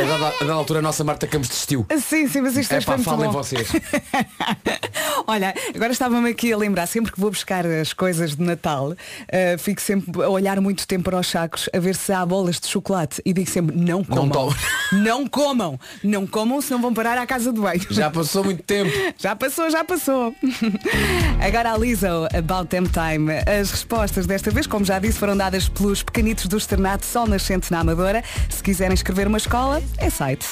é. 0.03 0.15
A 0.15 0.19
dada, 0.19 0.27
a 0.37 0.39
dada 0.41 0.53
altura 0.53 0.79
a 0.81 0.83
nossa 0.83 1.05
Marta 1.05 1.27
Campos 1.27 1.49
desistiu. 1.49 1.87
Sim, 2.01 2.29
sim, 2.29 2.41
mas 2.41 2.57
isto 2.57 2.73
É 2.73 2.79
é 2.79 2.81
pá, 2.81 2.99
falem 2.99 3.27
bom. 3.31 3.33
vocês. 3.33 3.69
Olha, 5.27 5.55
agora 5.75 5.93
estava-me 5.93 6.31
aqui 6.31 6.53
a 6.53 6.57
lembrar, 6.57 6.87
sempre 6.87 7.13
que 7.13 7.21
vou 7.21 7.31
buscar 7.31 7.65
as 7.67 7.93
coisas 7.93 8.35
de 8.37 8.43
Natal, 8.43 8.95
eh, 9.29 9.57
fico 9.59 9.81
sempre 9.81 10.23
a 10.23 10.29
olhar 10.29 10.61
muito 10.61 10.87
tempo 10.87 11.05
para 11.05 11.19
os 11.19 11.27
sacos, 11.29 11.69
a 11.73 11.79
ver 11.79 11.95
se 11.95 12.13
há 12.13 12.25
bolas 12.27 12.59
de 12.59 12.67
chocolate 12.67 13.23
e 13.25 13.33
digo 13.33 13.49
sempre, 13.49 13.77
não 13.77 14.03
comam. 14.05 14.29
tomem. 14.29 14.57
Não 14.93 15.27
comam. 15.27 15.81
Não 16.05 16.27
comam, 16.27 16.61
senão 16.61 16.79
vão 16.83 16.93
parar 16.93 17.17
à 17.17 17.27
casa 17.27 17.51
do 17.51 17.63
banho. 17.63 17.81
Já 17.89 18.11
passou 18.11 18.45
muito 18.45 18.63
tempo. 18.63 18.91
Já 19.17 19.35
passou, 19.35 19.71
já 19.71 19.83
passou. 19.85 20.35
Agora 21.41 21.73
a 21.73 21.79
Lizzo, 21.79 22.07
About 22.37 22.67
Them 22.69 22.85
Time. 22.85 23.33
As 23.47 23.71
respostas 23.71 24.27
desta 24.27 24.51
vez, 24.51 24.67
como 24.67 24.85
já 24.85 24.99
disse, 24.99 25.19
foram 25.19 25.35
dadas 25.37 25.67
pelos 25.69 26.03
pequenitos 26.03 26.47
do 26.47 26.59
externato 26.59 27.07
Sol 27.07 27.27
Nascente 27.27 27.71
na 27.73 27.81
Amadora. 27.81 28.23
Se 28.51 28.63
quiserem 28.63 28.93
escrever 28.93 29.27
uma 29.27 29.39
escola, 29.39 29.83
é 29.99 30.11
site. 30.11 30.47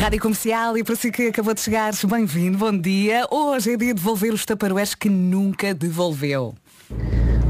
Rádio 0.00 0.20
Comercial 0.20 0.78
e 0.78 0.84
para 0.84 0.94
si 0.94 1.10
que 1.10 1.28
acabou 1.28 1.54
de 1.54 1.60
chegar, 1.60 1.92
bem-vindo, 2.06 2.58
bom 2.58 2.76
dia. 2.76 3.26
Hoje 3.30 3.72
é 3.72 3.76
dia 3.76 3.88
de 3.88 3.94
devolver 3.94 4.32
os 4.32 4.44
taparoés 4.44 4.94
que 4.94 5.08
nunca 5.08 5.74
devolveu. 5.74 6.54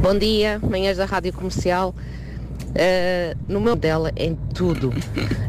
Bom 0.01 0.19
dia, 0.19 0.59
manhãs 0.61 0.97
da 0.97 1.05
Rádio 1.05 1.33
Comercial. 1.33 1.95
Uh, 2.69 3.37
no 3.49 3.61
meu 3.61 3.75
dela 3.75 4.13
em 4.17 4.37
tudo. 4.55 4.93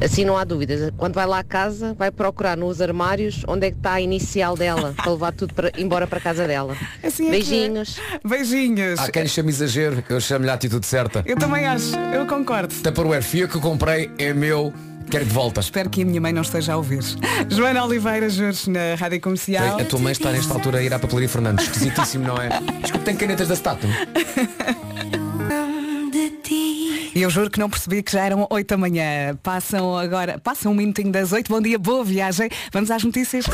Assim 0.04 0.26
não 0.26 0.38
há 0.38 0.44
dúvidas. 0.44 0.92
Quando 0.98 1.14
vai 1.14 1.26
lá 1.26 1.40
à 1.40 1.44
casa, 1.44 1.94
vai 1.94 2.12
procurar 2.12 2.58
nos 2.58 2.82
armários 2.82 3.44
onde 3.48 3.68
é 3.68 3.72
que 3.72 3.78
está 3.78 3.94
a 3.94 4.02
inicial 4.02 4.56
dela, 4.56 4.94
para 4.98 5.12
levar 5.12 5.34
tudo 5.34 5.54
para, 5.54 5.72
embora 5.78 6.08
para 6.08 6.20
casa 6.20 6.48
dela. 6.48 6.76
Assim 7.04 7.28
é 7.28 7.32
que 7.32 7.36
é. 7.36 7.40
Beijinhos. 7.40 8.00
Beijinhos. 8.26 9.00
Há 9.00 9.12
quem 9.12 9.28
chame 9.28 9.50
exagero, 9.50 10.04
eu 10.10 10.20
chamo-lhe 10.22 10.50
a 10.50 10.54
atitude 10.54 10.86
certa. 10.86 11.24
Eu 11.26 11.36
também 11.36 11.66
acho, 11.66 11.96
eu 12.14 12.26
concordo. 12.26 12.74
Tupperware, 12.74 13.24
eu 13.34 13.48
que 13.48 13.56
eu 13.56 13.62
comprei, 13.62 14.10
é 14.18 14.34
meu, 14.34 14.74
quero 15.10 15.26
de 15.26 15.32
volta. 15.32 15.60
Espero 15.60 15.90
que 15.90 16.02
a 16.02 16.06
minha 16.06 16.22
mãe 16.22 16.32
não 16.32 16.42
esteja 16.42 16.74
a 16.74 16.78
ouvir. 16.78 17.04
Joana 17.50 17.84
Oliveira, 17.84 18.30
Jorge, 18.30 18.70
na 18.70 18.96
Rádio 18.96 19.20
Comercial. 19.22 19.80
A 19.80 19.86
tua 19.86 20.00
mãe 20.00 20.12
está 20.12 20.32
nesta 20.32 20.54
altura 20.54 20.80
a 20.80 20.84
ir 20.84 20.94
à 20.94 21.00
papelaria 21.00 21.30
Fernandes. 21.30 21.66
Esquisitíssimo, 21.66 22.28
não 22.28 22.38
é? 22.38 22.50
Desculpe, 22.82 23.06
tem 23.06 23.16
canetas 23.16 23.48
da 23.48 23.56
Statum. 23.56 23.90
E 27.16 27.22
eu 27.22 27.30
juro 27.30 27.50
que 27.50 27.60
não 27.60 27.70
percebi 27.70 28.04
que 28.04 28.12
já 28.12 28.24
eram 28.24 28.48
8 28.50 28.68
da 28.68 28.78
manhã. 28.78 29.36
Passam 29.42 29.98
agora, 29.98 30.38
passam 30.38 30.72
um 30.72 30.76
minutinho 30.76 31.12
das 31.12 31.32
8. 31.32 31.52
Bom 31.52 31.62
dia, 31.62 31.80
boa 31.80 32.04
viagem. 32.04 32.50
Vamos 32.72 32.92
às 32.92 33.04
notícias. 33.04 33.46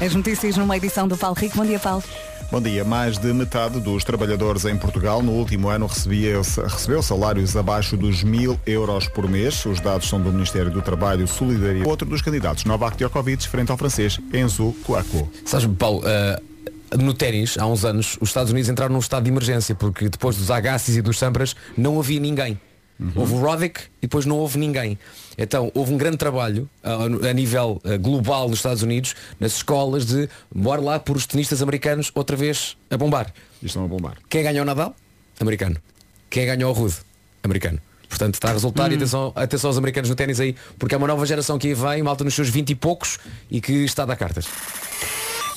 As 0.00 0.14
notícias 0.14 0.56
numa 0.56 0.76
edição 0.76 1.08
do 1.08 1.16
Paulo 1.16 1.36
Rico. 1.36 1.56
Bom 1.56 1.64
dia, 1.64 1.78
Paulo. 1.78 2.02
Bom 2.50 2.60
dia. 2.60 2.84
Mais 2.84 3.18
de 3.18 3.32
metade 3.32 3.80
dos 3.80 4.04
trabalhadores 4.04 4.64
em 4.64 4.76
Portugal 4.76 5.22
no 5.22 5.32
último 5.32 5.68
ano 5.68 5.86
recebia, 5.86 6.36
recebeu 6.36 7.02
salários 7.02 7.56
abaixo 7.56 7.96
dos 7.96 8.22
mil 8.22 8.58
euros 8.66 9.08
por 9.08 9.28
mês. 9.28 9.66
Os 9.66 9.80
dados 9.80 10.08
são 10.08 10.20
do 10.20 10.32
Ministério 10.32 10.70
do 10.70 10.80
Trabalho 10.80 11.26
Solidariedade. 11.26 11.88
Outro 11.88 12.08
dos 12.08 12.22
candidatos, 12.22 12.64
Novak 12.64 12.96
Djokovic, 12.96 13.48
frente 13.48 13.70
ao 13.72 13.76
francês 13.76 14.20
Enzo 14.32 14.74
Kouakou. 14.84 15.28
Sabes, 15.44 15.66
Paulo, 15.76 16.02
eh, 16.04 16.40
no 16.98 17.14
ténis, 17.14 17.56
há 17.58 17.66
uns 17.66 17.84
anos, 17.84 18.16
os 18.20 18.28
Estados 18.28 18.52
Unidos 18.52 18.68
entraram 18.68 18.92
num 18.92 19.00
estado 19.00 19.24
de 19.24 19.30
emergência, 19.30 19.74
porque 19.74 20.08
depois 20.08 20.36
dos 20.36 20.50
Agassis 20.50 20.96
e 20.96 21.02
dos 21.02 21.18
Sampras 21.18 21.56
não 21.76 21.98
havia 21.98 22.20
ninguém. 22.20 22.58
Houve 23.14 23.34
o 23.34 23.40
Roddick 23.40 23.80
e 23.98 24.02
depois 24.02 24.24
não 24.24 24.38
houve 24.38 24.58
ninguém. 24.58 24.98
Então 25.36 25.70
houve 25.74 25.92
um 25.92 25.98
grande 25.98 26.16
trabalho 26.16 26.68
ah, 26.82 27.28
a 27.28 27.32
nível 27.32 27.80
ah, 27.84 27.96
global 27.98 28.48
nos 28.48 28.60
Estados 28.60 28.82
Unidos, 28.82 29.14
nas 29.38 29.56
escolas, 29.56 30.06
de 30.06 30.28
bora 30.54 30.80
lá 30.80 30.98
por 30.98 31.16
os 31.16 31.26
tenistas 31.26 31.60
americanos 31.60 32.10
outra 32.14 32.36
vez 32.36 32.76
a 32.90 32.96
bombar. 32.96 33.32
Estão 33.62 33.84
a 33.84 33.88
bombar. 33.88 34.16
Quem 34.30 34.42
ganhou 34.42 34.62
o 34.62 34.64
Nadal? 34.64 34.96
Americano. 35.38 35.76
Quem 36.30 36.46
ganhou 36.46 36.70
o 36.70 36.74
Rude? 36.74 36.96
Americano. 37.42 37.80
Portanto, 38.08 38.34
está 38.34 38.48
a 38.48 38.52
resultar 38.52 38.90
e 38.92 38.94
atenção, 38.94 39.32
atenção 39.34 39.68
aos 39.68 39.76
americanos 39.76 40.08
no 40.08 40.16
ténis 40.16 40.40
aí, 40.40 40.56
porque 40.78 40.94
é 40.94 40.98
uma 40.98 41.06
nova 41.06 41.26
geração 41.26 41.58
que 41.58 41.68
aí 41.68 41.74
vem, 41.74 42.02
malta 42.02 42.24
nos 42.24 42.34
seus 42.34 42.48
20 42.48 42.70
e 42.70 42.74
poucos 42.74 43.18
e 43.50 43.60
que 43.60 43.72
está 43.72 44.04
a 44.04 44.06
dar 44.06 44.16
cartas. 44.16 44.46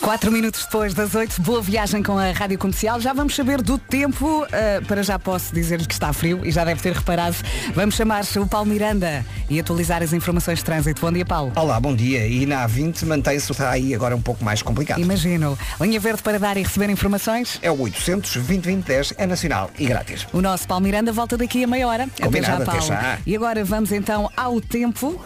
4 0.01 0.31
minutos 0.31 0.63
depois 0.63 0.93
das 0.93 1.13
8, 1.13 1.41
boa 1.41 1.61
viagem 1.61 2.01
com 2.01 2.17
a 2.17 2.31
Rádio 2.31 2.57
Comercial. 2.57 2.99
Já 3.01 3.11
vamos 3.13 3.35
saber 3.35 3.61
do 3.61 3.77
tempo. 3.77 4.43
uh, 4.43 4.85
para 4.87 5.03
já 5.03 5.19
posso 5.19 5.53
dizer-lhe 5.53 5.85
que 5.85 5.93
está 5.93 6.11
frio 6.13 6.41
e 6.45 6.51
já 6.51 6.63
deve 6.63 6.81
ter 6.81 6.93
reparado. 6.93 7.35
Vamos 7.75 7.95
chamar 7.95 8.23
o 8.37 8.47
Paulo 8.47 8.67
Miranda 8.67 9.25
e 9.49 9.59
atualizar 9.59 10.01
as 10.01 10.13
informações 10.13 10.59
de 10.59 10.65
trânsito. 10.65 11.01
Bom 11.01 11.11
dia, 11.11 11.25
Paulo. 11.25 11.51
Olá, 11.55 11.79
bom 11.79 11.93
dia. 11.93 12.25
E 12.25 12.45
na 12.45 12.67
A20 12.67 13.05
mantém-se 13.05 13.51
aí 13.61 13.93
agora 13.93 14.15
um 14.15 14.21
pouco 14.21 14.43
mais 14.43 14.61
complicado. 14.61 14.99
Imagino. 15.01 15.57
Linha 15.81 15.99
verde 15.99 16.23
para 16.23 16.39
dar 16.39 16.55
e 16.55 16.63
receber 16.63 16.89
informações. 16.89 17.59
É 17.61 17.69
o 17.69 17.79
800 17.81 18.35
2010 18.35 19.13
é 19.17 19.27
nacional 19.27 19.69
e 19.77 19.85
grátis. 19.85 20.25
O 20.31 20.41
nosso 20.41 20.65
Paulo 20.67 20.83
Miranda 20.83 21.11
volta 21.11 21.37
daqui 21.37 21.63
a 21.63 21.67
meia 21.67 21.87
hora. 21.87 22.07
Combinado, 22.21 22.63
até 22.63 22.71
até 22.71 22.81
já, 22.81 22.95
Paulo. 22.95 23.03
já. 23.03 23.19
E 23.25 23.35
agora 23.35 23.63
vamos 23.65 23.91
então 23.91 24.31
ao 24.35 24.61
tempo. 24.61 25.19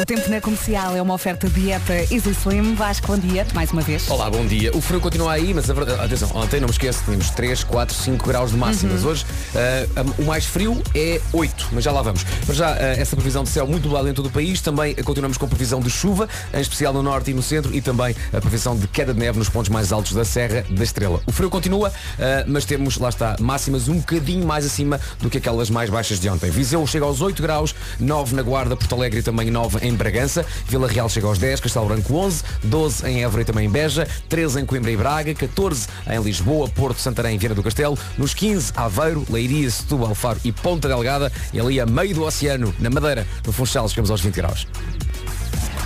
O 0.00 0.04
tempo 0.06 0.28
na 0.30 0.40
comercial 0.40 0.96
é 0.96 1.02
uma 1.02 1.14
oferta 1.14 1.48
dieta 1.48 1.92
Easy 2.10 2.30
Slim. 2.30 2.74
Vasco, 2.74 3.06
bom 3.06 3.18
dia, 3.18 3.46
mais 3.54 3.70
uma 3.74 3.82
vez. 3.82 4.08
Olá, 4.08 4.30
bom 4.30 4.46
dia. 4.46 4.70
O 4.72 4.80
frio 4.80 5.00
continua 5.00 5.32
aí, 5.32 5.52
mas 5.52 5.68
a 5.68 5.74
verdade, 5.74 6.00
atenção, 6.00 6.30
ontem 6.32 6.60
não 6.60 6.68
me 6.68 6.72
esqueço, 6.72 7.02
tínhamos 7.04 7.30
3, 7.30 7.64
4, 7.64 7.94
5 7.94 8.24
graus 8.26 8.52
de 8.52 8.56
máximas. 8.56 9.02
Uhum. 9.02 9.10
Hoje 9.10 9.26
ah, 9.56 10.04
o 10.16 10.22
mais 10.22 10.44
frio 10.44 10.80
é 10.94 11.20
8, 11.32 11.70
mas 11.72 11.82
já 11.82 11.90
lá 11.90 12.00
vamos. 12.00 12.24
Mas 12.46 12.56
já 12.56 12.72
ah, 12.72 12.78
essa 12.78 13.16
previsão 13.16 13.42
de 13.42 13.48
céu 13.48 13.66
muito 13.66 13.84
nublado 13.84 14.08
em 14.08 14.14
todo 14.14 14.26
o 14.26 14.30
país, 14.30 14.60
também 14.60 14.94
ah, 14.96 15.02
continuamos 15.02 15.36
com 15.36 15.48
previsão 15.48 15.80
de 15.80 15.90
chuva, 15.90 16.28
em 16.52 16.60
especial 16.60 16.92
no 16.92 17.02
norte 17.02 17.32
e 17.32 17.34
no 17.34 17.42
centro, 17.42 17.74
e 17.74 17.80
também 17.80 18.14
a 18.32 18.40
previsão 18.40 18.76
de 18.76 18.86
queda 18.86 19.12
de 19.12 19.18
neve 19.18 19.40
nos 19.40 19.48
pontos 19.48 19.68
mais 19.68 19.92
altos 19.92 20.12
da 20.12 20.24
Serra 20.24 20.64
da 20.70 20.84
Estrela. 20.84 21.20
O 21.26 21.32
frio 21.32 21.50
continua, 21.50 21.92
ah, 22.20 22.44
mas 22.46 22.64
temos, 22.64 22.96
lá 22.98 23.08
está, 23.08 23.34
máximas 23.40 23.88
um 23.88 23.98
bocadinho 23.98 24.46
mais 24.46 24.64
acima 24.64 25.00
do 25.20 25.28
que 25.28 25.38
aquelas 25.38 25.68
mais 25.68 25.90
baixas 25.90 26.20
de 26.20 26.28
ontem. 26.28 26.48
Viseu 26.48 26.86
chega 26.86 27.06
aos 27.06 27.20
8 27.20 27.42
graus, 27.42 27.74
9 27.98 28.36
na 28.36 28.42
Guarda, 28.42 28.76
Porto 28.76 28.94
Alegre 28.94 29.20
também 29.20 29.50
9 29.50 29.84
em 29.84 29.92
Bragança, 29.94 30.46
Vila 30.68 30.86
Real 30.86 31.08
chega 31.08 31.26
aos 31.26 31.38
10, 31.38 31.58
Castelo 31.58 31.86
Branco 31.86 32.14
11, 32.14 32.44
12 32.62 33.08
em 33.08 33.24
Évora 33.24 33.42
e 33.42 33.44
também 33.44 33.63
em 33.64 33.68
Beja, 33.68 34.06
13 34.28 34.60
em 34.60 34.66
Coimbra 34.66 34.90
e 34.90 34.96
Braga, 34.96 35.34
14 35.34 35.88
em 36.10 36.22
Lisboa, 36.22 36.68
Porto, 36.68 37.00
Santarém 37.00 37.36
e 37.36 37.38
Viana 37.38 37.54
do 37.54 37.62
Castelo, 37.62 37.98
nos 38.16 38.34
15 38.34 38.72
Aveiro, 38.76 39.26
Leiria, 39.30 39.70
Setúbal, 39.70 40.14
Faro 40.14 40.40
e 40.44 40.52
Ponta 40.52 40.88
Delgada 40.88 41.32
e 41.52 41.60
ali 41.60 41.80
a 41.80 41.86
meio 41.86 42.14
do 42.14 42.22
oceano, 42.24 42.74
na 42.78 42.90
Madeira, 42.90 43.26
no 43.46 43.52
Funchal, 43.52 43.88
chegamos 43.88 44.10
aos 44.10 44.20
20 44.20 44.34
graus. 44.34 44.66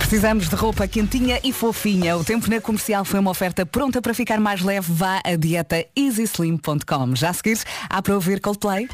Precisamos 0.09 0.49
de 0.49 0.55
roupa 0.55 0.87
quentinha 0.87 1.39
e 1.43 1.53
fofinha. 1.53 2.17
O 2.17 2.23
tempo 2.23 2.49
na 2.49 2.59
comercial 2.59 3.05
foi 3.05 3.19
uma 3.19 3.29
oferta 3.29 3.63
pronta 3.63 4.01
para 4.01 4.11
ficar 4.11 4.39
mais 4.39 4.61
leve. 4.61 4.91
Vá 4.91 5.21
a 5.23 5.35
dieta 5.35 5.85
easyslim.com. 5.95 7.15
Já 7.15 7.29
a 7.29 7.33
seguir, 7.33 7.59
há 7.87 8.01
para 8.01 8.15
ouvir 8.15 8.41
Coldplay? 8.41 8.87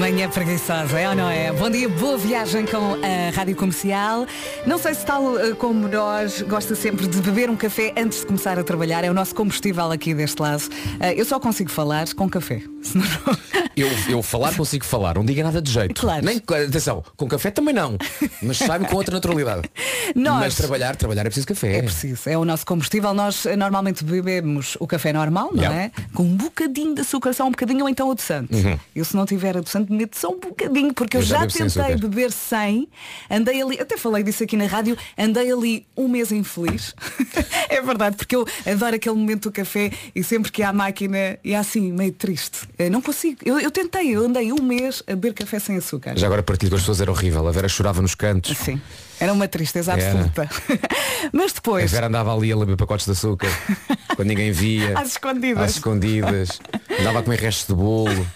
Manhã 0.00 0.30
preguiçosa, 0.30 0.98
é 0.98 1.08
ou 1.10 1.14
não 1.14 1.28
é? 1.28 1.52
Bom 1.52 1.68
dia, 1.68 1.86
boa 1.86 2.16
viagem 2.16 2.64
com 2.64 2.94
a 3.04 3.30
Rádio 3.36 3.54
Comercial. 3.54 4.26
Não 4.66 4.78
sei 4.78 4.94
se 4.94 5.04
tal 5.04 5.38
eh, 5.38 5.52
como 5.52 5.86
nós 5.88 6.40
gosta 6.40 6.74
sempre 6.74 7.06
de 7.06 7.20
beber 7.20 7.50
um 7.50 7.56
café 7.56 7.92
antes 7.98 8.20
de 8.20 8.26
começar 8.26 8.58
a 8.58 8.64
trabalhar. 8.64 9.04
É 9.04 9.10
o 9.10 9.14
nosso 9.14 9.34
combustível 9.34 9.92
aqui 9.92 10.14
deste 10.14 10.40
lado. 10.40 10.62
Eh, 11.00 11.20
Eu 11.20 11.24
só 11.26 11.38
consigo 11.38 11.70
falar 11.70 12.10
com 12.14 12.30
café. 12.30 12.62
Não- 12.94 13.36
Eu, 13.76 13.88
eu 14.08 14.22
falar 14.22 14.54
consigo 14.54 14.84
falar, 14.84 15.14
não 15.14 15.24
diga 15.24 15.42
nada 15.42 15.60
de 15.62 15.70
jeito. 15.70 16.00
Claro. 16.00 16.24
Nem, 16.24 16.36
atenção, 16.38 17.02
com 17.16 17.26
café 17.28 17.50
também 17.50 17.72
não, 17.74 17.96
mas 18.42 18.58
sai-me 18.58 18.86
com 18.86 18.96
outra 18.96 19.14
naturalidade. 19.14 19.70
Nós- 20.14 20.40
Mas 20.40 20.54
trabalhar, 20.56 20.96
trabalhar 20.96 21.22
é 21.22 21.24
preciso 21.26 21.46
café. 21.46 21.76
É 21.76 21.82
preciso, 21.82 22.28
é 22.28 22.36
o 22.36 22.44
nosso 22.44 22.66
combustível. 22.66 23.14
Nós 23.14 23.46
eh, 23.46 23.54
normalmente 23.56 24.02
bebemos 24.04 24.76
o 24.80 24.86
café 24.86 25.12
normal, 25.12 25.50
não 25.52 25.60
Yeah. 25.62 25.82
é? 25.84 25.90
Com 26.14 26.24
um 26.24 26.36
bocadinho 26.36 26.94
de 26.94 27.02
açúcar, 27.02 27.32
só 27.32 27.44
um 27.46 27.50
bocadinho 27.50 27.82
ou 27.84 27.88
então 27.88 28.08
o 28.08 28.14
de 28.14 28.22
santo. 28.22 28.54
Uhum. 28.54 28.78
Eu 28.96 29.04
se 29.04 29.14
não 29.16 29.24
tiver 29.26 29.56
o 29.56 29.62
meto 29.90 30.16
só 30.18 30.28
um 30.30 30.38
bocadinho, 30.40 30.92
porque 30.94 31.16
eu, 31.16 31.20
Eu 31.20 31.26
já 31.26 31.40
já 31.40 31.50
sem 31.50 31.66
tentei 31.66 31.82
açúcar. 31.82 31.98
beber 32.08 32.32
sem, 32.32 32.88
andei 33.30 33.60
ali, 33.62 33.80
até 33.80 33.96
falei 33.96 34.22
disso 34.22 34.42
aqui 34.42 34.56
na 34.56 34.66
rádio, 34.66 34.96
andei 35.18 35.52
ali 35.52 35.86
um 35.96 36.08
mês 36.08 36.30
infeliz. 36.32 36.94
é 37.68 37.80
verdade, 37.82 38.16
porque 38.16 38.34
eu 38.36 38.46
adoro 38.66 38.96
aquele 38.96 39.14
momento 39.16 39.44
do 39.48 39.52
café 39.52 39.90
e 40.14 40.22
sempre 40.22 40.50
que 40.52 40.62
há 40.62 40.70
a 40.70 40.72
máquina 40.72 41.38
e 41.44 41.52
é 41.52 41.56
assim, 41.56 41.92
meio 41.92 42.12
triste. 42.12 42.68
Eh, 42.78 42.88
Não 42.90 43.00
consigo. 43.02 43.38
Eu, 43.44 43.58
eu 43.60 43.70
tentei, 43.70 44.14
eu 44.14 44.24
andei 44.26 44.52
um 44.52 44.62
mês 44.62 45.02
a 45.06 45.10
beber 45.14 45.34
café 45.34 45.58
sem 45.58 45.76
açúcar. 45.76 46.16
Já 46.16 46.26
agora 46.26 46.42
partilho 46.42 46.70
com 46.70 46.76
as 46.76 46.82
pessoas 46.82 47.00
era 47.00 47.10
horrível. 47.10 47.46
A 47.46 47.50
Vera 47.52 47.68
chorava 47.68 48.00
nos 48.00 48.14
cantos. 48.14 48.56
Sim. 48.56 48.80
Era 49.18 49.32
uma 49.34 49.46
tristeza 49.46 49.92
absoluta. 49.92 50.48
Mas 51.32 51.50
A 51.50 51.54
depois. 51.54 51.90
Vera 51.90 52.06
andava 52.06 52.34
ali 52.34 52.50
a 52.52 52.56
lamber 52.56 52.76
pacotes 52.76 53.04
de 53.04 53.12
açúcar 53.12 53.48
quando 54.16 54.28
ninguém 54.28 54.50
via. 54.50 54.98
Às 54.98 55.08
escondidas. 55.10 55.62
Às 55.62 55.70
escondidas. 55.72 56.58
Andava 56.98 57.18
a 57.18 57.22
comer 57.22 57.38
restos 57.38 57.66
de 57.66 57.74
bolo. 57.74 58.26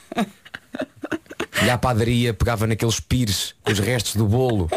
E 1.63 1.71
à 1.71 1.79
padaria 1.79 2.33
pegava 2.35 2.67
naqueles 2.67 2.99
pires 3.01 3.55
com 3.63 3.73
os 3.73 3.79
restos 3.79 4.17
do 4.17 4.27
bolo. 4.27 4.69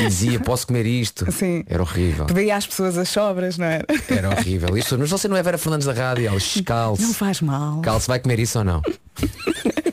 E 0.00 0.06
dizia, 0.06 0.40
posso 0.40 0.66
comer 0.66 0.86
isto? 0.86 1.30
Sim. 1.30 1.62
Era 1.68 1.82
horrível. 1.82 2.24
Pedia 2.26 2.56
às 2.56 2.66
pessoas 2.66 2.96
as 2.96 3.08
sobras, 3.08 3.58
não 3.58 3.66
era? 3.66 3.84
Era 4.08 4.30
horrível. 4.30 4.76
Isto, 4.78 4.98
mas 4.98 5.10
você 5.10 5.28
não 5.28 5.36
é 5.36 5.42
Vera 5.42 5.58
Fernandes 5.58 5.86
da 5.86 5.92
rádio? 5.92 6.26
Ela, 6.26 6.40
"Shh, 6.40 6.62
calce. 6.62 7.02
Não 7.02 7.12
faz 7.12 7.40
mal. 7.42 7.80
Calce, 7.82 8.06
vai 8.08 8.18
comer 8.18 8.38
isso 8.40 8.58
ou 8.58 8.64
não? 8.64 8.80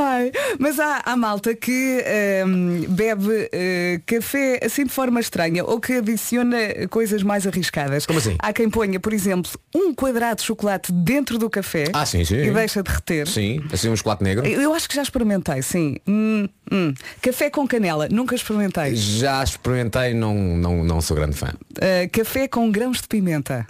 Ai, 0.00 0.30
mas 0.60 0.78
há, 0.78 1.02
há 1.04 1.16
malta 1.16 1.54
que 1.56 2.04
ehm, 2.06 2.84
bebe 2.88 3.48
eh, 3.52 4.00
café 4.06 4.60
assim 4.64 4.84
de 4.84 4.90
forma 4.90 5.18
estranha 5.18 5.64
ou 5.64 5.80
que 5.80 5.94
adiciona 5.94 6.86
coisas 6.88 7.24
mais 7.24 7.48
arriscadas. 7.48 8.06
Como 8.06 8.20
assim? 8.20 8.36
Há 8.38 8.52
quem 8.52 8.70
ponha, 8.70 9.00
por 9.00 9.12
exemplo, 9.12 9.50
um 9.74 9.92
quadrado 9.92 10.36
de 10.36 10.44
chocolate 10.46 10.92
dentro 10.92 11.36
do 11.36 11.50
café 11.50 11.86
Ah, 11.92 12.06
sim, 12.06 12.24
sim. 12.24 12.36
e 12.36 12.50
deixa 12.52 12.80
derreter. 12.80 13.26
Sim, 13.26 13.60
assim 13.72 13.88
um 13.88 13.96
chocolate 13.96 14.22
negro. 14.22 14.46
Eu 14.46 14.68
eu 14.68 14.74
acho 14.74 14.88
que 14.88 14.94
já 14.94 15.02
experimentei, 15.02 15.62
sim. 15.62 15.96
Hum, 16.06 16.48
hum. 16.70 16.94
Café 17.20 17.50
com 17.50 17.66
canela, 17.66 18.06
nunca 18.08 18.34
experimentei. 18.36 18.94
Já 18.94 19.42
experimentei, 19.42 20.14
não, 20.14 20.34
não, 20.34 20.84
não 20.84 21.00
sou 21.00 21.16
grande 21.16 21.36
fã. 21.36 21.48
Uh, 21.48 22.08
café 22.12 22.46
com 22.46 22.70
grãos 22.70 23.00
de 23.00 23.08
pimenta. 23.08 23.66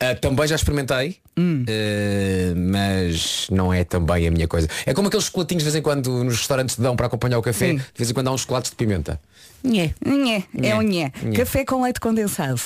Ah, 0.00 0.16
também 0.16 0.48
já 0.48 0.56
experimentei, 0.56 1.18
Hum. 1.36 1.64
ah, 1.66 2.54
mas 2.56 3.46
não 3.50 3.72
é 3.72 3.84
também 3.84 4.26
a 4.26 4.30
minha 4.30 4.46
coisa. 4.46 4.68
É 4.84 4.92
como 4.92 5.08
aqueles 5.08 5.26
chocolatinhos 5.26 5.62
de 5.62 5.70
vez 5.70 5.76
em 5.76 5.82
quando 5.82 6.24
nos 6.24 6.38
restaurantes 6.38 6.76
te 6.76 6.82
dão 6.82 6.94
para 6.94 7.06
acompanhar 7.06 7.38
o 7.38 7.42
café, 7.42 7.70
Sim. 7.70 7.76
de 7.76 7.84
vez 7.96 8.10
em 8.10 8.14
quando 8.14 8.28
há 8.28 8.32
uns 8.32 8.42
chocolates 8.42 8.70
de 8.70 8.76
pimenta. 8.76 9.20
Nhé. 9.64 9.94
Nhé. 10.04 10.44
É 10.62 10.74
um 10.74 10.82
nhé. 10.82 11.10
Café 11.34 11.64
com 11.64 11.82
leite 11.82 12.00
condensado. 12.00 12.60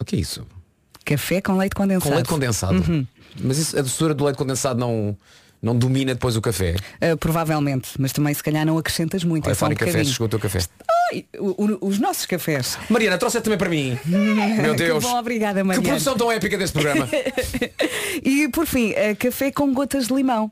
O 0.00 0.04
que 0.04 0.16
é 0.16 0.18
isso? 0.18 0.46
Café 1.04 1.40
com 1.40 1.56
leite 1.56 1.74
condensado. 1.74 2.10
Com 2.10 2.14
leite 2.14 2.28
condensado. 2.28 2.78
Uhum. 2.78 3.06
Mas 3.40 3.58
isso, 3.58 3.78
a 3.78 3.82
doçura 3.82 4.12
do 4.12 4.24
leite 4.24 4.36
condensado 4.36 4.78
não, 4.78 5.16
não 5.62 5.76
domina 5.76 6.12
depois 6.14 6.36
o 6.36 6.40
café. 6.40 6.76
Uh, 7.00 7.16
provavelmente, 7.16 7.90
mas 7.98 8.12
também 8.12 8.34
se 8.34 8.42
calhar 8.42 8.66
não 8.66 8.76
acrescentas 8.76 9.24
muito. 9.24 9.44
Olha, 9.44 9.52
é 9.52 9.54
só 9.54 9.66
um 9.66 9.74
café, 9.74 10.04
chegou 10.04 10.26
o 10.26 10.28
teu 10.28 10.38
café. 10.38 10.60
Ai, 11.12 11.24
o- 11.38 11.64
o- 11.64 11.88
os 11.88 11.98
nossos 11.98 12.26
cafés. 12.26 12.78
Mariana, 12.88 13.18
trouxe 13.18 13.40
também 13.40 13.58
para 13.58 13.68
mim. 13.68 13.98
Meu 14.06 14.74
Que 14.74 14.84
Deus. 14.84 15.02
bom, 15.04 15.18
obrigada, 15.18 15.60
Que 15.60 15.66
Mariana. 15.66 15.88
produção 15.88 16.16
tão 16.16 16.30
épica 16.30 16.56
deste 16.58 16.72
programa. 16.74 17.08
E 18.22 18.48
por 18.48 18.66
fim, 18.66 18.90
uh, 18.90 19.16
café 19.18 19.50
com 19.50 19.72
gotas 19.72 20.08
de 20.08 20.14
limão. 20.14 20.50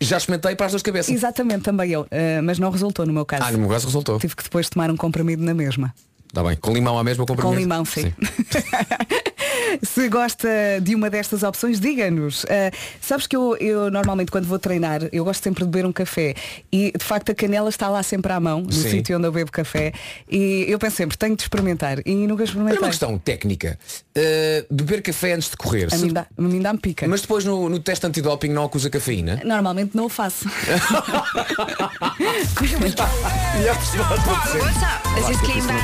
Já 0.00 0.16
experimentei 0.18 0.54
para 0.56 0.66
as 0.66 0.72
duas 0.72 0.82
cabeças. 0.82 1.14
Exatamente, 1.14 1.62
também 1.62 1.90
eu. 1.90 2.02
uh, 2.02 2.06
mas 2.42 2.58
não 2.58 2.70
resultou 2.70 3.06
no 3.06 3.12
meu 3.12 3.24
caso. 3.24 3.44
Ah, 3.46 3.52
no 3.52 3.58
meu 3.58 3.68
caso 3.68 3.86
resultou. 3.86 4.18
Tive 4.18 4.34
que 4.36 4.42
depois 4.42 4.68
tomar 4.68 4.90
um 4.90 4.96
comprimido 4.96 5.42
na 5.42 5.54
mesma. 5.54 5.94
Está 6.28 6.42
bem. 6.42 6.56
Com 6.56 6.72
limão 6.74 6.98
à 6.98 7.04
mesma 7.04 7.24
ou 7.28 7.36
com 7.36 7.54
limão, 7.54 7.84
sim. 7.84 8.12
Se 9.82 10.08
gosta 10.08 10.48
de 10.82 10.94
uma 10.94 11.10
destas 11.10 11.42
opções, 11.42 11.80
diga-nos. 11.80 12.44
Ah, 12.48 12.70
sabes 13.00 13.26
que 13.26 13.36
eu, 13.36 13.56
eu 13.58 13.90
normalmente 13.90 14.30
quando 14.30 14.46
vou 14.46 14.58
treinar, 14.58 15.00
eu 15.12 15.24
gosto 15.24 15.42
sempre 15.42 15.64
de 15.64 15.70
beber 15.70 15.86
um 15.86 15.92
café 15.92 16.34
e 16.72 16.92
de 16.96 17.04
facto 17.04 17.30
a 17.32 17.34
canela 17.34 17.68
está 17.68 17.88
lá 17.88 18.02
sempre 18.02 18.32
à 18.32 18.40
mão, 18.40 18.60
no 18.62 18.72
Sim. 18.72 18.90
sítio 18.90 19.16
onde 19.16 19.26
eu 19.26 19.32
bebo 19.32 19.50
café. 19.50 19.92
E 20.30 20.64
eu 20.68 20.78
penso 20.78 20.96
sempre, 20.96 21.16
tenho 21.16 21.36
de 21.36 21.42
experimentar. 21.42 21.98
E 22.06 22.14
nunca 22.26 22.44
experimentei. 22.44 22.78
uma 22.78 22.88
questão 22.88 23.18
técnica. 23.18 23.78
Uh, 24.16 24.74
beber 24.74 25.02
café 25.02 25.32
antes 25.34 25.50
de 25.50 25.56
correr. 25.56 25.86
A 25.92 25.96
Se- 25.96 26.04
mim 26.06 26.12
dá- 26.12 26.26
a 26.36 26.42
mim 26.42 26.60
dá-me 26.60 26.78
pica. 26.78 27.06
Mas 27.08 27.20
depois 27.22 27.44
no, 27.44 27.68
no 27.68 27.78
teste 27.78 28.06
antidoping 28.06 28.48
não 28.50 28.64
acusa 28.64 28.88
cafeína? 28.90 29.40
Normalmente 29.44 29.96
não 29.96 30.06
o 30.06 30.08
faço. 30.08 30.48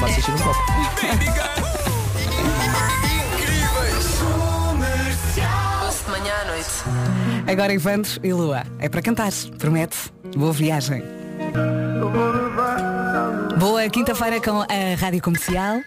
Faço 0.00 0.14
xixi 0.14 0.30
no 0.30 0.38
copo. 0.38 0.60
Doce 1.60 1.79
noite. 6.60 7.50
Agora 7.50 7.72
Ivandes 7.72 8.18
e 8.22 8.32
Lua. 8.32 8.64
É 8.78 8.88
para 8.88 9.02
cantar. 9.02 9.32
Promete. 9.58 10.12
Boa 10.36 10.52
viagem. 10.52 11.02
Boa 13.58 13.88
quinta-feira 13.88 14.40
com 14.40 14.60
a 14.60 14.94
Rádio 14.98 15.22
Comercial. 15.22 15.80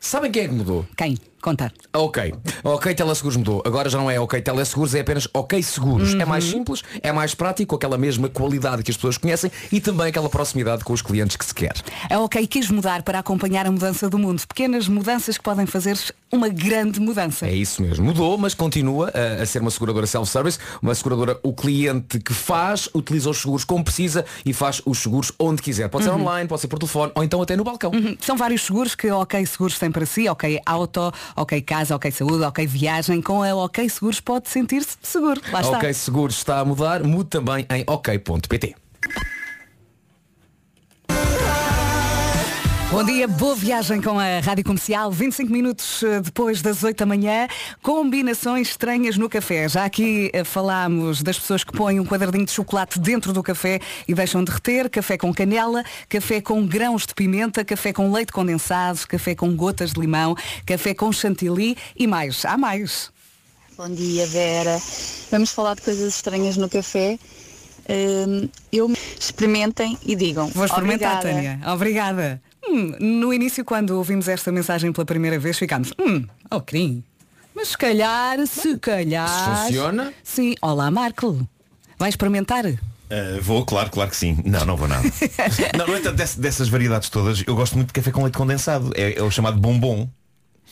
Sabem 0.00 0.30
quem 0.30 0.42
é 0.42 0.48
que 0.48 0.54
mudou? 0.54 0.86
Quem? 0.96 1.16
Conta. 1.40 1.72
Ok. 1.94 2.34
Ok 2.62 2.94
Teleseguros 2.94 3.36
mudou. 3.36 3.62
Agora 3.66 3.88
já 3.88 3.98
não 3.98 4.10
é 4.10 4.18
Ok 4.20 4.40
Teleseguros, 4.40 4.94
é 4.94 5.00
apenas 5.00 5.28
Ok 5.32 5.62
Seguros. 5.62 6.14
É 6.14 6.24
mais 6.24 6.44
simples, 6.44 6.82
é 7.02 7.12
mais 7.12 7.34
prático, 7.34 7.70
com 7.70 7.76
aquela 7.76 7.96
mesma 7.96 8.28
qualidade 8.28 8.82
que 8.82 8.90
as 8.90 8.96
pessoas 8.96 9.18
conhecem 9.18 9.50
e 9.72 9.80
também 9.80 10.08
aquela 10.08 10.28
proximidade 10.28 10.84
com 10.84 10.92
os 10.92 11.00
clientes 11.00 11.36
que 11.36 11.44
se 11.44 11.54
quer. 11.54 11.74
A 12.10 12.18
OK 12.20 12.46
quis 12.46 12.70
mudar 12.70 13.02
para 13.02 13.18
acompanhar 13.18 13.66
a 13.66 13.70
mudança 13.70 14.08
do 14.08 14.18
mundo. 14.18 14.42
Pequenas 14.46 14.88
mudanças 14.88 15.38
que 15.38 15.44
podem 15.44 15.64
fazer 15.64 15.98
uma 16.34 16.48
grande 16.48 17.00
mudança. 17.00 17.46
É 17.46 17.54
isso 17.54 17.80
mesmo. 17.82 18.04
Mudou, 18.04 18.36
mas 18.36 18.54
continua 18.54 19.10
a, 19.14 19.42
a 19.42 19.46
ser 19.46 19.60
uma 19.62 19.70
seguradora 19.70 20.06
self-service, 20.06 20.58
uma 20.82 20.94
seguradora 20.94 21.38
o 21.42 21.52
cliente 21.52 22.18
que 22.18 22.32
faz, 22.34 22.88
utiliza 22.94 23.30
os 23.30 23.38
seguros 23.38 23.64
como 23.64 23.84
precisa 23.84 24.24
e 24.44 24.52
faz 24.52 24.82
os 24.84 24.98
seguros 24.98 25.32
onde 25.38 25.62
quiser. 25.62 25.88
Pode 25.88 26.04
ser 26.04 26.10
Uhum. 26.10 26.20
online, 26.20 26.48
pode 26.48 26.60
ser 26.60 26.68
por 26.68 26.78
telefone 26.78 27.12
ou 27.14 27.22
então 27.24 27.40
até 27.42 27.56
no 27.56 27.64
balcão. 27.64 27.90
Uhum. 27.92 28.16
São 28.20 28.36
vários 28.36 28.62
seguros 28.62 28.94
que 28.94 29.10
OK 29.10 29.44
Seguros 29.46 29.78
tem 29.78 29.90
para 29.90 30.06
si. 30.06 30.28
OK 30.28 30.60
Auto, 30.66 31.12
OK 31.36 31.60
Casa, 31.62 31.94
OK 31.96 32.10
Saúde, 32.10 32.42
OK 32.44 32.66
Viagem. 32.66 33.20
Com 33.22 33.42
a 33.42 33.54
OK 33.54 33.88
Seguros 33.88 34.20
pode 34.20 34.48
sentir-se 34.48 34.96
seguro. 35.02 35.40
Lá 35.52 35.60
está. 35.60 35.76
Ok 35.78 35.92
Seguros 35.94 36.36
está 36.36 36.58
a 36.60 36.64
mudar, 36.64 37.02
mude 37.02 37.30
também 37.30 37.66
em 37.70 37.84
ok.pt. 37.86 38.74
Bom 42.94 43.02
dia, 43.02 43.26
boa 43.26 43.56
viagem 43.56 44.00
com 44.00 44.20
a 44.20 44.38
Rádio 44.38 44.64
Comercial. 44.64 45.10
25 45.10 45.50
minutos 45.50 46.00
eh, 46.04 46.20
depois 46.20 46.62
das 46.62 46.84
8 46.84 46.96
da 46.96 47.04
manhã. 47.04 47.48
Combinações 47.82 48.68
estranhas 48.68 49.16
no 49.16 49.28
café. 49.28 49.68
Já 49.68 49.84
aqui 49.84 50.30
eh, 50.32 50.44
falámos 50.44 51.20
das 51.20 51.36
pessoas 51.36 51.64
que 51.64 51.72
põem 51.72 51.98
um 51.98 52.06
quadradinho 52.06 52.44
de 52.44 52.52
chocolate 52.52 53.00
dentro 53.00 53.32
do 53.32 53.42
café 53.42 53.80
e 54.06 54.14
deixam 54.14 54.44
derreter. 54.44 54.88
Café 54.88 55.18
com 55.18 55.34
canela, 55.34 55.82
café 56.08 56.40
com 56.40 56.64
grãos 56.64 57.04
de 57.04 57.14
pimenta, 57.14 57.64
café 57.64 57.92
com 57.92 58.12
leite 58.12 58.32
condensado, 58.32 59.04
café 59.08 59.34
com 59.34 59.56
gotas 59.56 59.92
de 59.92 60.00
limão, 60.00 60.36
café 60.64 60.94
com 60.94 61.10
chantilly 61.10 61.76
e 61.96 62.06
mais. 62.06 62.44
Há 62.44 62.56
mais. 62.56 63.10
Bom 63.76 63.88
dia, 63.88 64.24
Vera. 64.28 64.80
Vamos 65.32 65.50
falar 65.50 65.74
de 65.74 65.82
coisas 65.82 66.14
estranhas 66.14 66.56
no 66.56 66.70
café. 66.70 67.18
Hum, 67.88 68.48
eu 68.72 68.88
experimentem 69.18 69.98
e 70.06 70.14
digam. 70.14 70.46
Vou 70.46 70.64
experimentar, 70.64 71.16
Obrigada. 71.16 71.42
Tânia. 71.42 71.72
Obrigada. 71.72 72.53
Hum, 72.68 72.94
no 73.00 73.32
início, 73.32 73.64
quando 73.64 73.90
ouvimos 73.90 74.28
esta 74.28 74.50
mensagem 74.50 74.92
pela 74.92 75.04
primeira 75.04 75.38
vez, 75.38 75.58
ficámos, 75.58 75.92
hum, 75.98 76.26
oh, 76.50 76.60
crim. 76.60 77.04
Mas 77.54 77.68
se 77.68 77.78
calhar, 77.78 78.44
se 78.46 78.78
calhar. 78.78 79.28
Se 79.28 79.66
funciona? 79.66 80.12
Sim. 80.22 80.54
Olá, 80.60 80.90
Marco. 80.90 81.46
Vai 81.98 82.08
experimentar? 82.08 82.66
Uh, 82.66 83.40
vou, 83.40 83.64
claro, 83.64 83.90
claro 83.90 84.10
que 84.10 84.16
sim. 84.16 84.38
Não, 84.44 84.64
não 84.64 84.76
vou 84.76 84.88
nada. 84.88 85.08
não, 85.78 85.86
no 85.86 85.96
entanto, 85.96 86.16
dessas 86.16 86.68
variedades 86.68 87.08
todas, 87.08 87.44
eu 87.46 87.54
gosto 87.54 87.76
muito 87.76 87.88
de 87.88 87.92
café 87.92 88.10
com 88.10 88.22
leite 88.22 88.36
condensado. 88.36 88.92
É, 88.96 89.18
é 89.18 89.22
o 89.22 89.30
chamado 89.30 89.58
bombom. 89.58 90.08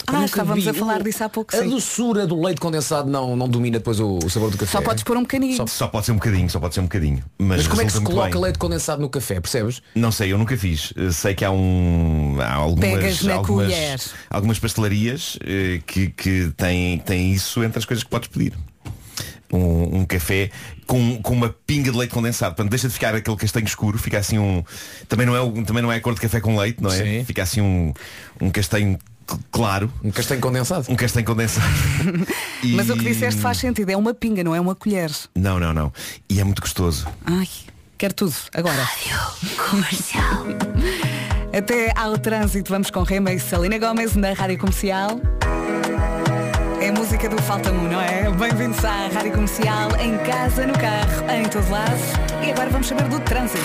Ah, 0.06 0.24
estávamos 0.24 0.64
vi. 0.64 0.70
a 0.70 0.74
falar 0.74 1.02
disso 1.02 1.22
há 1.22 1.28
pouco. 1.28 1.54
A 1.54 1.60
sim. 1.60 1.68
doçura 1.68 2.26
do 2.26 2.40
leite 2.40 2.60
condensado 2.60 3.08
não, 3.08 3.36
não 3.36 3.48
domina 3.48 3.78
depois 3.78 4.00
o, 4.00 4.18
o 4.18 4.28
sabor 4.28 4.50
do 4.50 4.58
café. 4.58 4.72
Só 4.72 4.82
podes 4.82 5.04
pôr 5.04 5.16
um 5.16 5.22
bocadinho. 5.22 5.56
Só, 5.56 5.66
só 5.66 5.86
pode 5.86 6.06
ser 6.06 6.12
um 6.12 6.16
bocadinho, 6.16 6.50
só 6.50 6.58
pode 6.58 6.74
ser 6.74 6.80
um 6.80 6.84
bocadinho. 6.84 7.24
Mas, 7.38 7.58
Mas 7.58 7.68
como 7.68 7.82
é 7.82 7.84
que 7.84 7.92
se 7.92 8.00
coloca 8.00 8.30
bem. 8.30 8.40
leite 8.40 8.58
condensado 8.58 9.00
no 9.00 9.08
café, 9.08 9.40
percebes? 9.40 9.80
Não 9.94 10.10
sei, 10.10 10.32
eu 10.32 10.38
nunca 10.38 10.56
fiz. 10.56 10.90
Uh, 10.92 11.12
Sei 11.12 11.34
que 11.34 11.44
há 11.44 11.50
um. 11.50 12.36
Há 12.40 12.52
algumas, 12.54 12.90
Pegas 12.90 13.22
na 13.22 13.34
algumas, 13.34 13.66
colher. 13.66 14.00
algumas 14.28 14.58
pastelarias 14.58 15.36
uh, 15.36 15.82
que, 15.86 16.08
que 16.10 16.52
têm, 16.56 16.98
têm 16.98 17.32
isso 17.32 17.62
entre 17.62 17.78
as 17.78 17.84
coisas 17.84 18.02
que 18.02 18.10
podes 18.10 18.28
pedir. 18.28 18.54
Um, 19.52 19.98
um 19.98 20.04
café 20.06 20.50
com, 20.86 21.20
com 21.22 21.34
uma 21.34 21.54
pinga 21.66 21.92
de 21.92 21.98
leite 21.98 22.12
condensado. 22.14 22.54
Portanto, 22.54 22.70
deixa 22.70 22.88
de 22.88 22.94
ficar 22.94 23.14
aquele 23.14 23.36
castanho 23.36 23.66
escuro, 23.66 23.98
fica 23.98 24.18
assim 24.18 24.38
um. 24.38 24.64
Também 25.06 25.26
não 25.26 25.36
é, 25.36 25.62
também 25.62 25.82
não 25.82 25.92
é 25.92 25.96
a 25.96 26.00
cor 26.00 26.14
de 26.14 26.20
café 26.20 26.40
com 26.40 26.56
leite, 26.56 26.82
não 26.82 26.90
é? 26.90 26.96
Sim. 26.96 27.24
Fica 27.24 27.42
assim 27.42 27.60
um, 27.60 27.92
um 28.40 28.50
castanho 28.50 28.98
claro. 29.50 29.92
Um 30.02 30.10
castanho 30.10 30.40
condensado. 30.40 30.86
Um 30.90 30.96
castanho 30.96 31.26
condensado. 31.26 31.66
E- 32.62 32.72
Mas 32.76 32.88
o 32.90 32.94
que 32.96 33.04
disseste 33.04 33.40
faz 33.40 33.58
sentido. 33.58 33.90
É 33.90 33.96
uma 33.96 34.14
pinga, 34.14 34.42
não 34.44 34.54
é 34.54 34.60
uma 34.60 34.74
colher. 34.74 35.10
Não, 35.34 35.58
não, 35.60 35.72
não. 35.72 35.92
E 36.28 36.40
é 36.40 36.44
muito 36.44 36.60
gostoso. 36.62 37.06
Ai, 37.24 37.48
quero 37.98 38.14
tudo. 38.14 38.34
Agora. 38.54 38.88
Comercial. 39.70 40.44
Até 41.56 41.92
ao 41.98 42.16
trânsito 42.16 42.70
vamos 42.70 42.90
com 42.90 43.02
Rema 43.02 43.30
e 43.32 43.38
Salina 43.38 43.78
Gomes 43.78 44.16
na 44.16 44.32
Rádio 44.32 44.58
Comercial. 44.58 45.20
É 46.80 46.88
a 46.88 46.92
música 46.92 47.28
do 47.28 47.40
Falta-me, 47.42 47.88
não 47.88 48.00
é? 48.00 48.28
Bem-vindos 48.30 48.84
à 48.84 49.08
Rádio 49.08 49.32
Comercial, 49.32 49.90
em 50.00 50.16
casa, 50.26 50.66
no 50.66 50.72
carro, 50.72 51.30
em 51.30 51.48
todo 51.48 51.70
lado. 51.70 51.94
E 52.44 52.50
agora 52.50 52.70
vamos 52.70 52.88
saber 52.88 53.04
do 53.08 53.20
trânsito. 53.20 53.62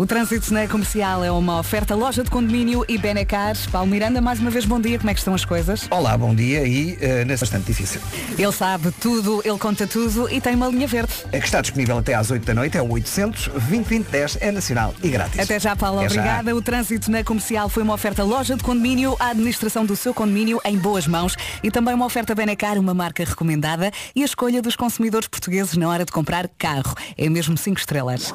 O 0.00 0.06
trânsito 0.06 0.54
na 0.54 0.66
comercial 0.66 1.22
é 1.22 1.30
uma 1.30 1.58
oferta 1.58 1.94
loja 1.94 2.24
de 2.24 2.30
condomínio 2.30 2.86
e 2.88 2.96
Benecar. 2.96 3.54
Paulo 3.70 3.86
Miranda, 3.86 4.18
mais 4.18 4.40
uma 4.40 4.48
vez 4.48 4.64
bom 4.64 4.80
dia, 4.80 4.98
como 4.98 5.10
é 5.10 5.12
que 5.12 5.20
estão 5.20 5.34
as 5.34 5.44
coisas? 5.44 5.86
Olá, 5.90 6.16
bom 6.16 6.34
dia 6.34 6.66
e 6.66 6.94
uh, 6.94 7.26
nesse 7.26 7.42
bastante 7.42 7.66
difícil. 7.66 8.00
Ele 8.38 8.50
sabe 8.50 8.90
tudo, 8.92 9.42
ele 9.44 9.58
conta 9.58 9.86
tudo 9.86 10.26
e 10.30 10.40
tem 10.40 10.54
uma 10.54 10.68
linha 10.68 10.86
verde. 10.86 11.12
É 11.30 11.38
que 11.38 11.44
está 11.44 11.60
disponível 11.60 11.98
até 11.98 12.14
às 12.14 12.30
8 12.30 12.46
da 12.46 12.54
noite, 12.54 12.78
é 12.78 12.82
o 12.82 12.90
800 12.90 13.48
2010 13.48 14.38
é 14.40 14.50
nacional 14.50 14.94
e 15.02 15.10
grátis. 15.10 15.38
Até 15.38 15.60
já, 15.60 15.76
Paulo, 15.76 15.98
Até 15.98 16.08
já. 16.08 16.20
obrigada. 16.22 16.56
O 16.56 16.62
trânsito 16.62 17.10
na 17.10 17.22
comercial 17.22 17.68
foi 17.68 17.82
uma 17.82 17.92
oferta 17.92 18.24
loja 18.24 18.56
de 18.56 18.62
condomínio, 18.62 19.14
a 19.20 19.28
administração 19.32 19.84
do 19.84 19.94
seu 19.94 20.14
condomínio 20.14 20.62
em 20.64 20.78
boas 20.78 21.06
mãos 21.06 21.36
e 21.62 21.70
também 21.70 21.92
uma 21.92 22.06
oferta 22.06 22.34
Benecar, 22.34 22.78
uma 22.78 22.94
marca 22.94 23.22
recomendada 23.22 23.90
e 24.16 24.22
a 24.22 24.24
escolha 24.24 24.62
dos 24.62 24.76
consumidores 24.76 25.28
portugueses 25.28 25.76
na 25.76 25.86
hora 25.90 26.06
de 26.06 26.10
comprar 26.10 26.48
carro. 26.56 26.94
É 27.18 27.28
mesmo 27.28 27.54
5 27.54 27.78
estrelas. 27.78 28.32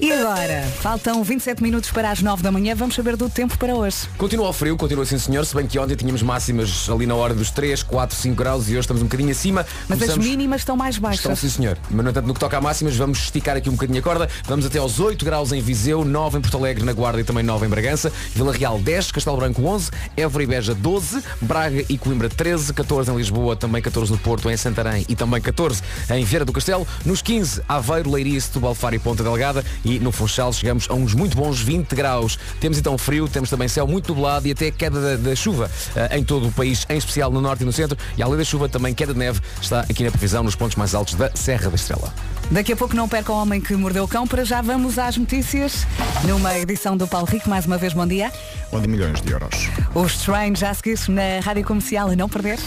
E 0.00 0.12
agora, 0.12 0.62
Faltam 0.84 1.24
27 1.24 1.62
minutos 1.62 1.90
para 1.90 2.10
as 2.10 2.20
9 2.20 2.42
da 2.42 2.52
manhã. 2.52 2.74
Vamos 2.74 2.94
saber 2.94 3.16
do 3.16 3.30
tempo 3.30 3.56
para 3.56 3.74
hoje. 3.74 4.06
Continua 4.18 4.48
ao 4.48 4.52
frio, 4.52 4.76
continua 4.76 5.06
sim 5.06 5.16
senhor, 5.18 5.46
se 5.46 5.54
bem 5.56 5.66
que 5.66 5.78
ontem 5.78 5.94
tínhamos 5.96 6.20
máximas 6.22 6.90
ali 6.90 7.06
na 7.06 7.14
hora 7.14 7.32
dos 7.32 7.50
3, 7.50 7.82
4, 7.82 8.14
5 8.14 8.36
graus 8.36 8.66
e 8.68 8.72
hoje 8.72 8.80
estamos 8.80 9.00
um 9.00 9.06
bocadinho 9.06 9.30
acima. 9.30 9.64
Mas 9.88 9.92
as 10.02 10.08
Começamos- 10.08 10.26
mínimas 10.26 10.60
estão 10.60 10.76
mais 10.76 10.96
Estão 10.96 11.08
baixas. 11.10 11.38
sim 11.38 11.48
senhor. 11.48 11.78
Mas 11.90 12.04
no 12.04 12.10
entanto 12.10 12.26
no 12.26 12.34
que 12.34 12.40
toca 12.40 12.58
a 12.58 12.60
máximas 12.60 12.94
vamos 12.96 13.18
esticar 13.18 13.56
aqui 13.56 13.70
um 13.70 13.72
bocadinho 13.72 13.98
a 13.98 14.02
corda. 14.02 14.28
Vamos 14.44 14.66
até 14.66 14.78
aos 14.78 15.00
8 15.00 15.24
graus 15.24 15.52
em 15.52 15.62
Viseu, 15.62 16.04
9 16.04 16.36
em 16.36 16.40
Porto 16.42 16.58
Alegre, 16.58 16.84
na 16.84 16.92
Guarda 16.92 17.18
e 17.18 17.24
também 17.24 17.42
9 17.42 17.64
em 17.64 17.68
Bragança. 17.70 18.12
Vila 18.34 18.52
Real 18.52 18.78
10, 18.78 19.10
Castelo 19.10 19.38
Branco 19.38 19.62
11, 19.66 19.90
Évora 20.18 20.44
e 20.44 20.46
Beja 20.46 20.74
12, 20.74 21.22
Braga 21.40 21.82
e 21.88 21.96
Coimbra 21.96 22.28
13, 22.28 22.74
14 22.74 23.10
em 23.10 23.16
Lisboa, 23.16 23.56
também 23.56 23.80
14 23.80 24.12
no 24.12 24.18
Porto, 24.18 24.50
em 24.50 24.56
Santarém 24.58 25.06
e 25.08 25.16
também 25.16 25.40
14 25.40 25.80
em 26.10 26.22
Vieira 26.26 26.44
do 26.44 26.52
Castelo. 26.52 26.86
Nos 27.06 27.22
15, 27.22 27.62
Aveiro, 27.66 28.10
Leiria, 28.10 28.38
Setúbal, 28.38 28.74
Faro 28.74 28.96
e 28.96 28.98
Ponta 28.98 29.22
Delgada. 29.22 29.64
E 29.82 29.98
no 29.98 30.12
Funchal 30.12 30.52
chegamos 30.52 30.73
a 30.88 30.94
uns 30.94 31.14
muito 31.14 31.36
bons 31.36 31.60
20 31.60 31.94
graus. 31.94 32.38
Temos 32.60 32.78
então 32.78 32.96
frio, 32.98 33.28
temos 33.28 33.50
também 33.50 33.68
céu 33.68 33.86
muito 33.86 34.12
nublado 34.12 34.46
e 34.46 34.52
até 34.52 34.70
queda 34.70 35.00
da, 35.00 35.30
da 35.30 35.36
chuva 35.36 35.70
eh, 35.96 36.18
em 36.18 36.24
todo 36.24 36.48
o 36.48 36.52
país, 36.52 36.86
em 36.88 36.96
especial 36.96 37.30
no 37.30 37.40
norte 37.40 37.62
e 37.62 37.66
no 37.66 37.72
centro. 37.72 37.96
E 38.16 38.22
além 38.22 38.36
da 38.36 38.44
chuva, 38.44 38.68
também 38.68 38.94
queda 38.94 39.12
de 39.12 39.18
neve 39.18 39.40
está 39.60 39.80
aqui 39.80 40.04
na 40.04 40.10
previsão 40.10 40.42
nos 40.42 40.54
pontos 40.54 40.76
mais 40.76 40.94
altos 40.94 41.14
da 41.14 41.30
Serra 41.34 41.68
da 41.68 41.76
Estrela. 41.76 42.12
Daqui 42.50 42.72
a 42.72 42.76
pouco 42.76 42.94
não 42.94 43.08
perca 43.08 43.32
o 43.32 43.36
homem 43.36 43.60
que 43.60 43.74
mordeu 43.74 44.04
o 44.04 44.08
cão. 44.08 44.26
Para 44.26 44.44
já 44.44 44.60
vamos 44.60 44.98
às 44.98 45.16
notícias. 45.16 45.86
Numa 46.26 46.56
edição 46.58 46.96
do 46.96 47.06
Paulo 47.06 47.26
Rico. 47.26 47.48
Mais 47.48 47.66
uma 47.66 47.78
vez, 47.78 47.92
bom 47.92 48.06
dia. 48.06 48.30
Onde 48.72 48.88
milhões 48.88 49.20
de 49.20 49.32
euros. 49.32 49.68
Os 49.94 50.18
Train 50.18 50.54
já 50.54 50.72
seguires 50.74 51.08
na 51.08 51.40
Rádio 51.42 51.64
Comercial 51.64 52.10
a 52.10 52.16
não 52.16 52.28
perder. 52.28 52.58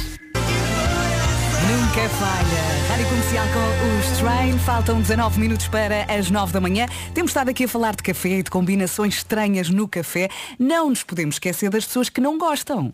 Nunca 1.68 2.08
falha. 2.08 2.88
Rádio 2.88 3.10
Comercial 3.10 3.46
com 3.50 4.00
os 4.00 4.18
Train. 4.20 4.58
Faltam 4.60 5.02
19 5.02 5.38
minutos 5.38 5.68
para 5.68 6.04
as 6.04 6.32
9 6.32 6.54
da 6.54 6.62
manhã. 6.62 6.86
Temos 7.14 7.32
estado 7.32 7.50
aqui 7.50 7.66
a 7.66 7.68
falar 7.68 7.94
de 7.94 8.04
café 8.04 8.30
e 8.30 8.44
de 8.44 8.50
combinações 8.50 9.16
estranhas 9.16 9.70
no 9.70 9.86
café. 9.86 10.30
Não 10.58 10.90
nos 10.90 11.04
podemos 11.04 11.36
esquecer 11.36 11.70
das 11.70 11.86
pessoas 11.86 12.08
que 12.08 12.22
não 12.22 12.38
gostam. 12.38 12.94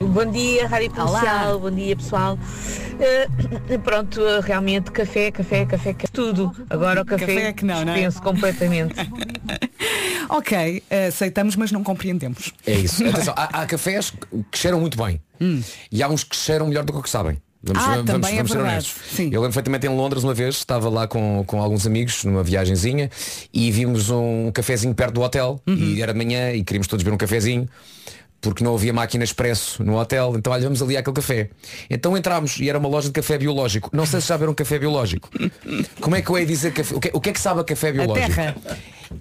Bom 0.00 0.24
dia, 0.24 0.66
Rádio 0.66 0.90
Olá. 0.96 1.20
Comercial, 1.20 1.60
bom 1.60 1.70
dia 1.70 1.96
pessoal. 1.96 2.38
Eh, 2.98 3.78
pronto, 3.84 4.20
realmente 4.40 4.90
café, 4.90 5.30
café, 5.30 5.66
café, 5.66 5.92
café, 5.92 6.08
tudo. 6.10 6.50
Agora 6.70 7.02
o 7.02 7.04
café, 7.04 7.26
Café 7.26 7.42
é 7.48 7.52
que 7.52 7.64
não, 7.66 7.84
não 7.84 7.92
é? 7.92 7.96
dispenso 7.96 8.22
completamente. 8.22 8.94
Ok, 10.26 10.82
aceitamos, 11.08 11.54
mas 11.54 11.70
não 11.70 11.84
compreendemos. 11.84 12.52
É 12.66 12.72
isso. 12.72 13.06
Atenção, 13.06 13.34
há, 13.36 13.60
há 13.60 13.66
cafés 13.66 14.10
que 14.50 14.58
cheiram 14.58 14.80
muito 14.80 14.96
bem. 14.96 15.20
E 15.92 16.02
há 16.02 16.08
uns 16.08 16.24
que 16.24 16.34
cheiram 16.34 16.66
melhor 16.66 16.82
do 16.82 16.92
que 16.94 16.98
o 16.98 17.02
que 17.02 17.10
sabem. 17.10 17.36
Vamos, 17.66 17.82
Ah, 17.82 17.88
vamos, 17.96 18.04
também 18.10 18.32
é 18.32 18.36
vamos 18.36 18.50
ser 18.50 18.56
verdade. 18.58 18.74
honestos. 18.76 19.18
Eu 19.18 19.24
lembro 19.24 19.42
perfeitamente 19.42 19.86
em 19.86 19.90
Londres 19.90 20.22
uma 20.22 20.34
vez, 20.34 20.56
estava 20.56 20.88
lá 20.88 21.06
com, 21.06 21.42
com 21.46 21.62
alguns 21.62 21.86
amigos 21.86 22.22
numa 22.24 22.42
viagenzinha 22.42 23.10
e 23.52 23.70
vimos 23.72 24.10
um 24.10 24.50
cafezinho 24.52 24.94
perto 24.94 25.14
do 25.14 25.22
hotel 25.22 25.60
Uhum. 25.66 25.74
e 25.76 26.02
era 26.02 26.12
de 26.12 26.18
manhã 26.18 26.52
e 26.52 26.62
queríamos 26.62 26.86
todos 26.86 27.02
beber 27.02 27.14
um 27.14 27.18
cafezinho 27.18 27.68
porque 28.40 28.62
não 28.62 28.74
havia 28.74 28.92
máquina 28.92 29.24
expresso 29.24 29.82
no 29.82 29.96
hotel, 29.98 30.34
então 30.36 30.52
olha, 30.52 30.64
vamos 30.64 30.82
ali 30.82 30.98
àquele 30.98 31.16
café. 31.16 31.48
Então 31.88 32.14
entramos 32.14 32.58
e 32.60 32.68
era 32.68 32.78
uma 32.78 32.90
loja 32.90 33.06
de 33.08 33.12
café 33.14 33.38
biológico. 33.38 33.88
Não 33.90 34.04
sei 34.04 34.20
se 34.20 34.28
já 34.28 34.36
viram 34.36 34.52
café 34.52 34.78
biológico. 34.78 35.30
Como 35.98 36.14
é 36.14 36.20
que 36.20 36.28
eu 36.28 36.38
ia 36.38 36.44
dizer 36.44 36.70
café? 36.74 36.94
O 36.94 37.00
que, 37.00 37.10
o 37.14 37.20
que 37.22 37.30
é 37.30 37.32
que 37.32 37.40
sabe 37.40 37.60
a 37.62 37.64
café 37.64 37.90
biológico? 37.90 38.26
terra. 38.34 38.54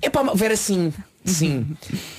É 0.01 0.09
para 0.09 0.33
ver 0.33 0.51
assim, 0.51 0.91
sim. 1.23 1.65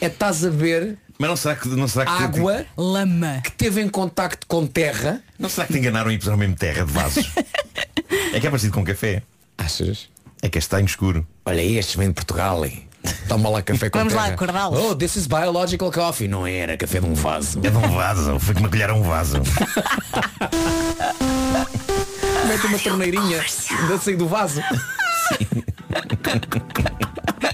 É 0.01 0.07
estás 0.07 0.47
a 0.47 0.49
ver 0.49 0.97
Mas 1.19 1.29
não 1.31 1.37
será 1.37 1.55
que, 1.57 1.69
não 1.69 1.87
será 1.89 2.05
que 2.07 2.23
água 2.25 2.67
lama 2.77 3.41
que 3.43 3.53
teve 3.53 3.81
em 3.81 3.89
contacto 3.89 4.47
com 4.47 4.67
terra. 4.67 5.23
Não 5.39 5.49
será 5.49 5.67
que 5.67 5.73
te 5.73 5.79
enganaram 5.79 6.11
e 6.11 6.19
puseram 6.19 6.37
mesmo 6.37 6.57
terra 6.57 6.85
de 6.85 6.93
vasos? 6.93 7.31
é 8.33 8.41
que 8.41 8.47
é 8.47 8.51
parecido 8.51 8.73
com 8.73 8.85
café. 8.85 9.23
Achas? 9.57 10.09
É 10.43 10.49
castanho 10.49 10.87
escuro. 10.87 11.27
Olha 11.47 11.63
estes 11.63 11.95
vêm 11.95 12.09
de 12.09 12.15
Portugal. 12.15 12.65
hein? 12.65 12.89
Toma 13.29 13.49
lá 13.49 13.63
café 13.63 13.91
com 13.91 13.99
Vamos 13.99 14.15
lá 14.15 14.23
terra. 14.25 14.35
acordá-los. 14.35 14.79
Oh, 14.79 14.95
this 14.97 15.15
is 15.17 15.27
biological 15.27 15.93
coffee. 15.93 16.27
Não 16.27 16.47
era 16.47 16.77
café 16.77 17.01
de 17.01 17.07
um 17.07 17.15
vaso. 17.15 17.61
É 17.63 17.71
de 17.71 17.77
um 17.77 17.95
vaso. 17.95 18.39
Foi 18.41 18.55
que 18.55 18.63
me 18.63 18.69
colheram 18.69 18.99
um 18.99 19.03
vaso. 19.03 19.41
Mete 22.49 22.67
uma 22.67 22.79
torneirinha 22.79 23.41
de 23.41 23.99
sair 24.03 24.17
do 24.17 24.27
vaso. 24.27 24.61
O 24.61 24.65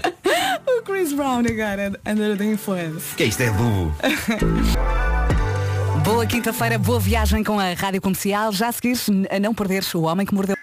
Chris 1.01 1.13
Brown 1.13 1.39
agora, 1.39 1.99
under 2.05 2.37
the 2.37 2.45
influence. 2.45 3.15
que 3.15 3.23
é 3.23 3.25
isto? 3.25 3.41
É 3.41 3.47
adubo. 3.47 3.91
Boa 6.05 6.27
quinta-feira, 6.27 6.77
boa 6.77 6.99
viagem 6.99 7.43
com 7.43 7.59
a 7.59 7.73
Rádio 7.73 7.99
Comercial. 7.99 8.51
Já 8.51 8.67
a 8.67 8.71
seguir, 8.71 8.95
a 9.31 9.39
não 9.39 9.51
perderes 9.51 9.91
o 9.95 10.03
homem 10.03 10.27
que 10.27 10.33
mordeu. 10.35 10.55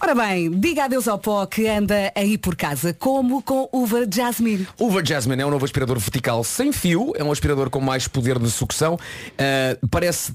Ora 0.00 0.14
bem, 0.14 0.48
diga 0.50 0.84
adeus 0.84 1.08
ao 1.08 1.18
pó 1.18 1.44
que 1.44 1.66
anda 1.66 2.12
aí 2.14 2.38
por 2.38 2.54
casa, 2.54 2.94
como 2.94 3.42
com 3.42 3.68
uva 3.72 4.06
Jasmine. 4.08 4.68
Uva 4.78 5.04
Jasmine 5.04 5.42
é 5.42 5.46
um 5.46 5.50
novo 5.50 5.64
aspirador 5.64 5.98
vertical 5.98 6.44
sem 6.44 6.70
fio, 6.70 7.12
é 7.16 7.24
um 7.24 7.32
aspirador 7.32 7.68
com 7.68 7.80
mais 7.80 8.06
poder 8.06 8.38
de 8.38 8.48
sucção. 8.48 8.96
Ah, 9.36 9.76
parece. 9.90 10.32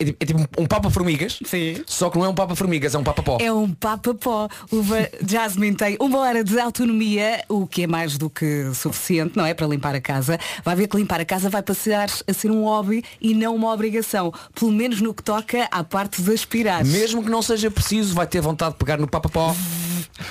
É 0.00 0.04
tipo, 0.04 0.18
é 0.20 0.26
tipo 0.26 0.62
um 0.62 0.66
papa-formigas, 0.66 1.40
só 1.86 2.08
que 2.08 2.18
não 2.18 2.24
é 2.24 2.28
um 2.28 2.34
papa-formigas, 2.34 2.94
é 2.94 2.98
um 2.98 3.02
papa-pó. 3.02 3.38
É 3.40 3.52
um 3.52 3.72
papa-pó. 3.72 4.48
Uva 4.70 5.08
Jasmine 5.26 5.76
tem 5.76 5.96
uma 6.00 6.18
hora 6.20 6.44
de 6.44 6.58
autonomia, 6.60 7.44
o 7.48 7.66
que 7.66 7.82
é 7.82 7.86
mais 7.86 8.16
do 8.16 8.30
que 8.30 8.70
suficiente, 8.74 9.36
não 9.36 9.44
é? 9.44 9.54
Para 9.54 9.66
limpar 9.66 9.94
a 9.96 10.00
casa. 10.00 10.38
Vai 10.64 10.76
ver 10.76 10.86
que 10.86 10.96
limpar 10.96 11.20
a 11.20 11.24
casa 11.24 11.50
vai 11.50 11.62
passar 11.62 12.08
a 12.26 12.32
ser 12.32 12.50
um 12.50 12.62
hobby 12.62 13.04
e 13.20 13.34
não 13.34 13.56
uma 13.56 13.72
obrigação. 13.72 14.32
Pelo 14.54 14.70
menos 14.70 15.00
no 15.00 15.12
que 15.12 15.22
toca 15.22 15.66
à 15.70 15.82
parte 15.82 16.22
de 16.22 16.32
aspirar. 16.32 16.84
Mesmo 16.84 17.22
que 17.22 17.30
não 17.30 17.42
seja 17.42 17.70
preciso, 17.70 18.14
vai 18.14 18.26
ter 18.26 18.40
vontade 18.40 18.72
de 18.72 18.78
pegar 18.78 18.98
no 18.98 19.08
papapó 19.08 19.54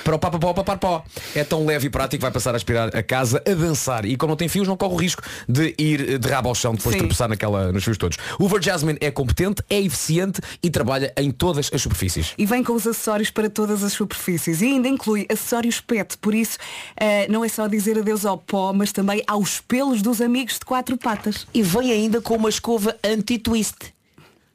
para 0.04 0.14
o 0.14 0.18
papapó 0.18 0.52
papar 0.52 0.78
pó. 0.78 1.04
É 1.34 1.44
tão 1.44 1.64
leve 1.64 1.86
e 1.86 1.90
prático, 1.90 2.22
vai 2.22 2.30
passar 2.30 2.52
a 2.54 2.56
aspirar 2.56 2.94
a 2.94 3.02
casa 3.02 3.42
a 3.46 3.54
dançar. 3.54 4.04
E 4.04 4.16
como 4.16 4.30
não 4.30 4.36
tem 4.36 4.48
fios, 4.48 4.68
não 4.68 4.76
corre 4.76 4.94
o 4.94 4.96
risco 4.96 5.22
de 5.48 5.74
ir 5.78 6.18
de 6.18 6.28
rabo 6.28 6.48
ao 6.48 6.54
chão 6.54 6.74
depois 6.74 6.94
de 6.94 7.00
Sim. 7.00 7.06
tropeçar 7.06 7.28
naquela, 7.28 7.72
nos 7.72 7.84
fios 7.84 7.96
todos. 7.96 8.18
O 8.38 8.48
Jasmine 8.60 8.98
é 9.00 9.10
competente, 9.10 9.57
é 9.68 9.80
eficiente 9.80 10.40
e 10.62 10.70
trabalha 10.70 11.12
em 11.16 11.30
todas 11.30 11.70
as 11.72 11.82
superfícies. 11.82 12.34
E 12.36 12.46
vem 12.46 12.62
com 12.62 12.72
os 12.72 12.86
acessórios 12.86 13.30
para 13.30 13.48
todas 13.50 13.82
as 13.82 13.92
superfícies. 13.92 14.60
E 14.60 14.66
ainda 14.66 14.88
inclui 14.88 15.26
acessórios 15.30 15.80
PET. 15.80 16.16
Por 16.18 16.34
isso, 16.34 16.58
eh, 16.96 17.26
não 17.28 17.44
é 17.44 17.48
só 17.48 17.66
dizer 17.66 17.98
adeus 17.98 18.24
ao 18.24 18.38
pó, 18.38 18.72
mas 18.72 18.92
também 18.92 19.22
aos 19.26 19.60
pelos 19.60 20.02
dos 20.02 20.20
amigos 20.20 20.54
de 20.54 20.64
quatro 20.64 20.96
patas. 20.96 21.46
E 21.52 21.62
vem 21.62 21.92
ainda 21.92 22.20
com 22.20 22.36
uma 22.36 22.48
escova 22.48 22.96
anti-twist. 23.04 23.94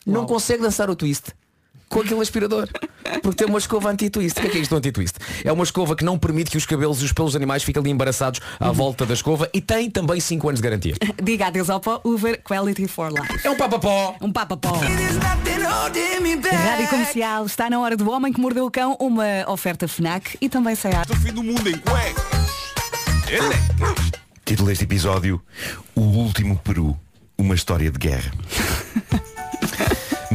Não 0.06 0.26
consegue 0.26 0.62
dançar 0.62 0.90
o 0.90 0.96
twist 0.96 1.32
com 1.94 2.02
aquele 2.02 2.22
aspirador. 2.22 2.68
Porque 3.22 3.36
tem 3.36 3.48
uma 3.48 3.60
escova 3.60 3.90
anti-twist. 3.90 4.38
O 4.38 4.42
que 4.42 4.48
é, 4.48 4.50
que 4.52 4.58
é 4.58 4.62
isto 4.62 4.72
do 4.72 4.78
anti-twist? 4.78 5.18
É 5.44 5.52
uma 5.52 5.64
escova 5.64 5.96
que 5.96 6.04
não 6.04 6.18
permite 6.18 6.52
que 6.52 6.58
os 6.58 6.66
cabelos 6.66 7.02
e 7.02 7.06
os 7.06 7.14
pelos 7.14 7.36
animais 7.36 7.64
fiquem 7.64 7.82
ali 7.82 7.90
embaraçados 7.90 8.40
à 8.60 8.72
volta 8.72 9.06
da 9.06 9.14
escova 9.14 9.50
e 9.54 9.62
tem 9.62 9.90
também 9.90 10.20
5 10.20 10.50
anos 10.50 10.62
de 10.62 10.68
garantia. 10.68 10.96
Diga 11.22 11.48
adeus 11.48 11.70
ao 11.70 11.80
pó, 11.80 12.02
Uber 12.04 12.42
Quality 12.44 12.88
for 12.88 13.12
Life. 13.12 13.46
É 13.46 13.50
um 13.50 13.56
papapó. 13.56 14.16
Um 14.22 14.32
papapó. 14.32 14.74
Rádio 16.52 16.88
Comercial 16.90 17.46
está 17.46 17.70
na 17.70 17.80
hora 17.80 17.96
do 17.96 18.10
Homem 18.10 18.32
que 18.32 18.40
Mordeu 18.40 18.66
o 18.66 18.72
Cão, 18.72 18.98
uma 19.00 19.26
oferta 19.48 19.88
FNAC 19.88 20.38
e 20.42 20.50
também 20.50 20.76
Seat. 20.76 21.12
O 21.12 21.16
fim 21.16 21.34
do 21.34 21.44
mundo 21.44 21.70
em 21.70 21.78
cuecas. 21.78 22.44
Título 24.46 24.68
deste 24.68 24.84
episódio 24.84 25.42
O 25.96 26.02
Último 26.02 26.58
Peru 26.58 26.96
Uma 27.38 27.56
História 27.56 27.90
de 27.90 27.98
Guerra 27.98 28.32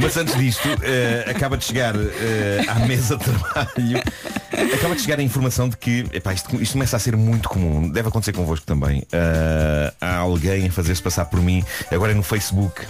Mas 0.01 0.17
antes 0.17 0.37
disto 0.37 0.69
eh, 0.83 1.25
Acaba 1.29 1.57
de 1.57 1.65
chegar 1.65 1.95
eh, 1.97 2.65
à 2.69 2.75
mesa 2.87 3.17
de 3.17 3.25
trabalho. 3.25 4.03
Acaba 4.75 4.95
de 4.95 5.01
chegar 5.03 5.19
a 5.19 5.23
informação 5.23 5.69
de 5.69 5.77
que 5.77 6.05
epá, 6.13 6.33
isto, 6.33 6.55
isto 6.61 6.73
começa 6.73 6.97
a 6.97 7.01
ser 7.01 7.17
muito 7.17 7.49
comum 7.49 7.89
Deve 7.91 8.09
acontecer 8.09 8.33
convosco 8.33 8.65
também 8.67 9.03
Eh, 9.13 9.93
Há 10.01 10.17
alguém 10.17 10.67
a 10.69 10.73
fazer-se 10.73 11.03
passar 11.03 11.25
por 11.27 11.41
mim 11.41 11.65
Agora 11.91 12.13
é 12.13 12.15
no 12.15 12.23
Facebook 12.23 12.83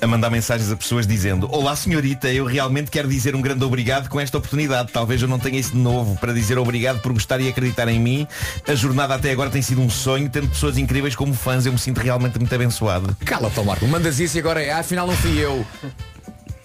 a 0.00 0.06
mandar 0.06 0.30
mensagens 0.30 0.70
a 0.70 0.76
pessoas 0.76 1.06
dizendo 1.06 1.48
Olá 1.52 1.74
senhorita, 1.74 2.32
eu 2.32 2.44
realmente 2.44 2.90
quero 2.90 3.08
dizer 3.08 3.34
um 3.34 3.40
grande 3.40 3.64
obrigado 3.64 4.08
com 4.08 4.20
esta 4.20 4.38
oportunidade 4.38 4.92
Talvez 4.92 5.20
eu 5.22 5.28
não 5.28 5.38
tenha 5.38 5.58
isso 5.58 5.72
de 5.72 5.78
novo 5.78 6.16
para 6.16 6.32
dizer 6.32 6.58
obrigado 6.58 7.00
por 7.00 7.12
gostar 7.12 7.40
e 7.40 7.48
acreditar 7.48 7.88
em 7.88 7.98
mim 8.00 8.26
A 8.66 8.74
jornada 8.74 9.14
até 9.14 9.30
agora 9.32 9.50
tem 9.50 9.62
sido 9.62 9.80
um 9.80 9.90
sonho 9.90 10.28
Tendo 10.30 10.48
pessoas 10.48 10.78
incríveis 10.78 11.16
como 11.16 11.34
fãs 11.34 11.66
Eu 11.66 11.72
me 11.72 11.78
sinto 11.78 11.98
realmente 12.00 12.38
muito 12.38 12.54
abençoado 12.54 13.16
Cala-te, 13.24 13.60
Marco. 13.60 13.86
Mandas 13.88 14.20
isso 14.20 14.36
e 14.36 14.40
agora 14.40 14.62
é, 14.62 14.70
ah, 14.72 14.78
afinal 14.78 15.06
não 15.06 15.14
fui 15.16 15.38
eu. 15.38 15.66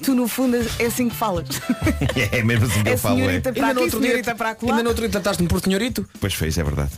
Tu 0.04 0.14
no 0.14 0.28
fundo 0.28 0.58
é 0.80 0.86
assim 0.86 1.08
que 1.10 1.16
falas. 1.16 1.46
É 2.32 2.44
mesmo 2.44 2.66
assim 2.66 2.84
que 2.84 2.90
É 2.90 2.94
eu 2.94 2.98
falo 2.98 3.20
é. 3.30 3.40
para 3.40 3.52
Ainda 3.52 3.62
no 3.62 3.72
aqui, 3.72 3.80
outro 3.84 4.00
dia- 4.00 4.10
senhorita 4.10 4.36
para 4.36 4.50
acolá. 4.52 4.72
Ainda 4.74 4.84
no 4.84 4.90
outro 4.90 5.02
dia 5.04 5.10
trataste-me 5.12 5.48
por 5.48 5.62
senhorito. 5.62 6.08
Pois 6.20 6.34
fez, 6.34 6.58
é 6.58 6.64
verdade 6.64 6.92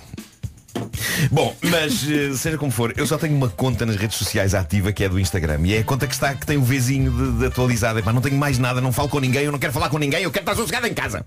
Bom, 1.32 1.56
mas 1.64 2.10
eh, 2.10 2.34
seja 2.34 2.58
como 2.58 2.72
for, 2.72 2.94
eu 2.98 3.08
só 3.08 3.18
tenho 3.18 3.36
uma 3.36 3.50
conta 3.50 3.86
nas 3.86 3.96
redes 3.96 4.18
sociais 4.18 4.54
ativa 4.54 4.92
que 4.92 5.04
é 5.04 5.10
do 5.10 5.20
Instagram 5.20 5.60
e 5.66 5.76
é 5.76 5.80
a 5.80 5.84
conta 5.84 6.08
que 6.08 6.14
está 6.14 6.34
que 6.34 6.46
tem 6.46 6.58
o 6.58 6.64
vizinho 6.64 7.12
de, 7.12 7.40
de 7.40 7.46
atualizado. 7.46 8.00
Epá, 8.00 8.12
não 8.14 8.22
tenho 8.22 8.38
mais 8.38 8.58
nada, 8.58 8.82
não 8.82 8.92
falo 8.92 9.10
com 9.10 9.20
ninguém, 9.20 9.44
eu 9.44 9.52
não 9.52 9.60
quero 9.60 9.74
falar 9.74 9.90
com 9.90 9.98
ninguém, 9.98 10.24
eu 10.24 10.32
quero 10.32 10.44
estar 10.44 10.56
sossegado 10.56 10.88
em 10.88 10.94
casa. 10.94 11.26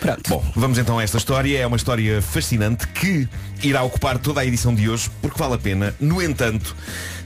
Pronto. 0.00 0.28
Bom, 0.28 0.44
vamos 0.54 0.76
então 0.76 0.98
a 0.98 1.02
esta 1.02 1.16
história. 1.16 1.58
É 1.58 1.66
uma 1.66 1.78
história 1.78 2.20
fascinante 2.20 2.86
que 2.88 3.26
irá 3.62 3.82
ocupar 3.82 4.18
toda 4.18 4.40
a 4.40 4.46
edição 4.46 4.74
de 4.74 4.88
hoje 4.88 5.10
porque 5.22 5.38
vale 5.38 5.54
a 5.54 5.58
pena. 5.58 5.94
No 5.98 6.22
entanto, 6.22 6.76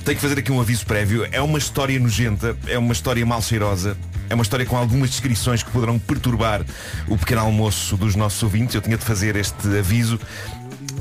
tenho 0.05 0.17
que 0.17 0.23
fazer 0.23 0.39
aqui 0.39 0.53
um 0.53 0.61
aviso 0.61 0.87
prévio. 0.87 1.27
É 1.33 1.41
uma 1.41 1.59
história 1.59 1.99
nojenta, 1.99 2.57
é 2.69 2.79
uma 2.79 2.93
história 2.93 3.25
mal 3.27 3.43
cheirosa. 3.43 3.97
É 4.31 4.35
uma 4.35 4.43
história 4.43 4.67
com 4.67 4.77
algumas 4.77 5.11
descrições 5.11 5.63
que 5.63 5.71
poderão 5.71 5.99
perturbar 5.99 6.63
o 7.09 7.17
pequeno 7.17 7.41
almoço 7.41 7.97
dos 7.97 8.15
nossos 8.15 8.43
ouvintes. 8.43 8.75
Eu 8.75 8.83
tinha 8.83 8.97
de 8.97 9.05
fazer 9.05 9.35
este 9.37 9.67
aviso 9.79 10.21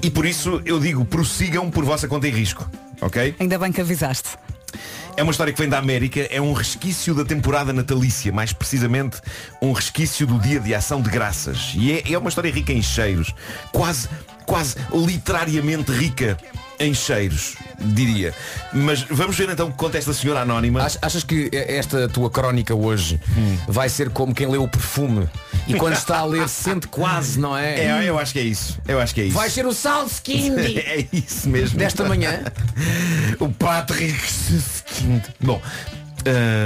E 0.07 0.09
por 0.09 0.25
isso 0.25 0.61
eu 0.63 0.79
digo, 0.79 1.03
prossigam 1.03 1.69
por 1.69 1.83
vossa 1.83 2.07
conta 2.07 2.29
e 2.29 2.31
risco. 2.31 2.65
Ok? 3.01 3.35
Ainda 3.41 3.59
bem 3.59 3.73
que 3.73 3.81
avisaste. 3.81 4.37
É 5.17 5.21
uma 5.21 5.31
história 5.31 5.51
que 5.51 5.59
vem 5.59 5.67
da 5.67 5.77
América, 5.77 6.21
é 6.31 6.39
um 6.39 6.53
resquício 6.53 7.13
da 7.13 7.25
temporada 7.25 7.73
natalícia, 7.73 8.31
mais 8.31 8.53
precisamente 8.53 9.19
um 9.61 9.73
resquício 9.73 10.25
do 10.25 10.39
dia 10.39 10.61
de 10.61 10.73
ação 10.73 11.01
de 11.01 11.09
graças. 11.09 11.73
E 11.75 11.91
é, 11.91 12.13
é 12.13 12.17
uma 12.17 12.29
história 12.29 12.49
rica 12.49 12.71
em 12.71 12.81
cheiros, 12.81 13.35
quase, 13.73 14.07
quase 14.45 14.77
literariamente 14.93 15.91
rica 15.91 16.37
em 16.79 16.93
cheiros, 16.93 17.57
diria. 17.79 18.33
Mas 18.73 19.01
vamos 19.03 19.35
ver 19.37 19.49
então 19.49 19.67
o 19.67 19.71
que 19.71 19.77
conta 19.77 19.97
esta 19.97 20.13
senhora 20.13 20.41
anónima. 20.41 20.83
Ach- 20.83 20.97
Achas 21.01 21.23
que 21.23 21.49
esta 21.53 22.07
tua 22.09 22.29
crónica 22.29 22.73
hoje 22.75 23.19
vai 23.67 23.87
ser 23.89 24.09
como 24.09 24.33
quem 24.33 24.47
lê 24.49 24.57
o 24.57 24.67
perfume 24.67 25.27
e 25.67 25.73
quando 25.75 25.93
está 25.93 26.19
a 26.19 26.25
ler 26.25 26.47
sente 26.49 26.87
quase, 26.87 27.39
não 27.39 27.55
é? 27.57 27.79
É, 27.85 28.03
eu 28.09 28.17
acho 28.17 28.33
que 28.33 28.39
é 28.39 28.43
isso. 28.43 28.79
Eu 28.87 28.99
acho 28.99 29.13
que 29.13 29.21
é 29.21 29.25
isso. 29.25 29.35
Vai 29.35 29.49
ser 29.49 29.65
o 29.65 29.73
Salskind 29.73 30.57
é 30.77 31.05
isso 31.13 31.49
mesmo. 31.49 31.77
desta 31.77 32.03
manhã. 32.03 32.41
o 33.39 33.49
Patrick 33.49 34.19
Suskind. 34.31 35.21
Bom, 35.39 35.61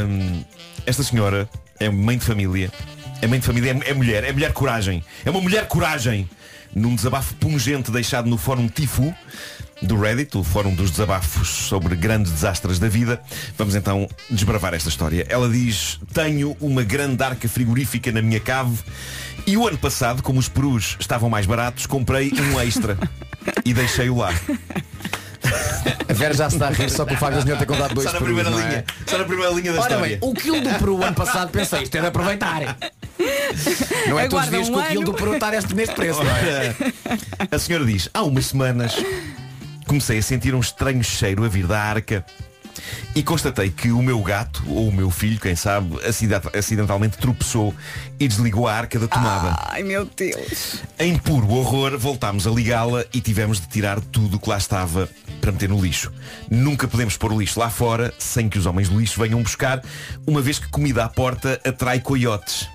hum, 0.08 0.44
esta 0.86 1.04
senhora 1.04 1.48
é 1.80 1.90
mãe 1.90 2.18
de 2.18 2.26
família. 2.26 2.72
É 3.22 3.28
mãe 3.28 3.40
de 3.40 3.46
família, 3.46 3.78
é, 3.86 3.92
é 3.92 3.94
mulher, 3.94 4.24
é 4.24 4.32
mulher 4.32 4.52
coragem. 4.54 5.04
É 5.26 5.30
uma 5.30 5.42
mulher 5.42 5.68
coragem. 5.68 6.30
Num 6.74 6.96
desabafo 6.96 7.34
pungente 7.36 7.92
deixado 7.92 8.30
no 8.30 8.38
fórum 8.38 8.68
Tifu 8.70 9.14
do 9.82 10.00
Reddit, 10.00 10.38
o 10.38 10.44
fórum 10.44 10.74
dos 10.76 10.92
desabafos 10.92 11.48
sobre 11.48 11.96
grandes 11.96 12.32
desastres 12.32 12.78
da 12.80 12.88
vida. 12.88 13.22
Vamos 13.58 13.76
então 13.76 14.08
desbravar 14.30 14.74
esta 14.74 14.90
história. 14.90 15.26
Ela 15.28 15.50
diz, 15.50 16.00
tenho 16.14 16.56
uma 16.60 16.84
grande 16.84 17.24
arca 17.24 17.48
frigorífica 17.50 18.12
na 18.12 18.22
minha 18.22 18.40
cave 18.40 18.78
e 19.46 19.58
o 19.58 19.68
ano 19.68 19.78
passado, 19.78 20.22
como 20.22 20.40
os 20.40 20.48
perus 20.48 20.96
estavam 21.00 21.30
mais 21.30 21.46
baratos, 21.46 21.86
comprei 21.86 22.32
um 22.32 22.60
extra 22.60 22.98
e 23.66 23.74
deixei-o 23.74 24.18
lá. 24.18 24.34
A 26.08 26.14
Vera 26.14 26.34
já 26.34 26.50
se 26.50 26.58
está 26.58 26.68
a 26.68 26.72
rir 26.72 26.90
só 26.90 27.06
com 27.06 27.14
o 27.14 27.18
facto 27.18 27.36
da 27.36 27.42
senhora 27.42 27.60
ter 27.60 27.66
contado 27.66 27.96
dois 27.96 28.06
Só 28.08 28.14
na 28.14 28.20
perus, 28.20 28.36
primeira 28.36 28.62
é? 28.62 28.70
linha. 28.70 28.86
Só 29.08 29.18
na 29.18 29.24
primeira 29.26 29.52
linha 29.52 29.74
da 29.74 29.82
Ora 29.82 29.94
história. 29.94 30.18
bem, 30.18 30.30
o 30.30 30.34
quilo 30.34 30.62
do 30.62 30.70
peru 30.78 31.04
ano 31.04 31.16
passado 31.16 31.50
pensei, 31.50 31.84
isto 31.84 31.96
é 31.96 32.02
de 32.02 32.08
aproveitar. 32.08 32.78
Não 34.08 34.20
é 34.20 34.28
todos 34.28 34.48
os 34.48 34.54
Aguarda 34.54 34.58
dias 34.58 34.70
um 34.70 34.74
que 34.74 34.80
o 34.80 34.84
quilo 34.84 35.04
do 35.06 35.14
peru 35.14 35.34
está 35.34 35.52
neste, 35.52 35.74
neste 35.74 35.96
preço, 35.96 36.24
não 36.24 36.32
é? 36.32 36.76
A 37.50 37.58
senhora 37.58 37.86
diz, 37.86 38.10
há 38.14 38.22
umas 38.24 38.46
semanas 38.48 38.96
comecei 39.92 40.20
a 40.20 40.22
sentir 40.22 40.56
um 40.56 40.62
estranho 40.62 41.04
cheiro 41.04 41.44
a 41.44 41.50
vir 41.50 41.68
da 41.68 41.78
arca 41.78 42.26
e 43.14 43.22
constatei 43.22 43.70
que 43.70 43.92
o 43.92 44.02
meu 44.02 44.22
gato, 44.22 44.64
ou 44.66 44.88
o 44.88 44.92
meu 44.92 45.12
filho, 45.12 45.38
quem 45.38 45.54
sabe, 45.54 45.98
acidentalmente 46.58 47.18
tropeçou 47.18 47.76
e 48.18 48.26
desligou 48.26 48.70
a 48.70 48.74
arca 48.74 48.98
da 48.98 49.06
tomada. 49.06 49.54
Ai 49.68 49.84
meu 49.84 50.06
Deus. 50.06 50.78
Em 50.98 51.18
puro 51.18 51.50
horror, 51.50 51.98
voltámos 51.98 52.48
a 52.48 52.52
ligá-la 52.52 53.04
e 53.14 53.20
tivemos 53.20 53.60
de 53.60 53.68
tirar 53.68 54.00
tudo 54.00 54.38
o 54.38 54.40
que 54.40 54.50
lá 54.50 54.58
estava 54.58 55.10
para 55.42 55.52
meter 55.52 55.68
no 55.68 55.82
lixo. 55.82 56.10
Nunca 56.50 56.88
podemos 56.88 57.18
pôr 57.18 57.34
o 57.34 57.40
lixo 57.42 57.60
lá 57.60 57.70
fora 57.70 58.14
sem 58.18 58.48
que 58.48 58.58
os 58.58 58.66
homens 58.66 58.88
do 58.88 58.98
lixo 58.98 59.20
venham 59.20 59.44
buscar, 59.44 59.84
uma 60.26 60.42
vez 60.42 60.58
que 60.58 60.70
comida 60.70 61.04
à 61.04 61.10
porta 61.10 61.60
atrai 61.66 62.00
coiotes. 62.00 62.66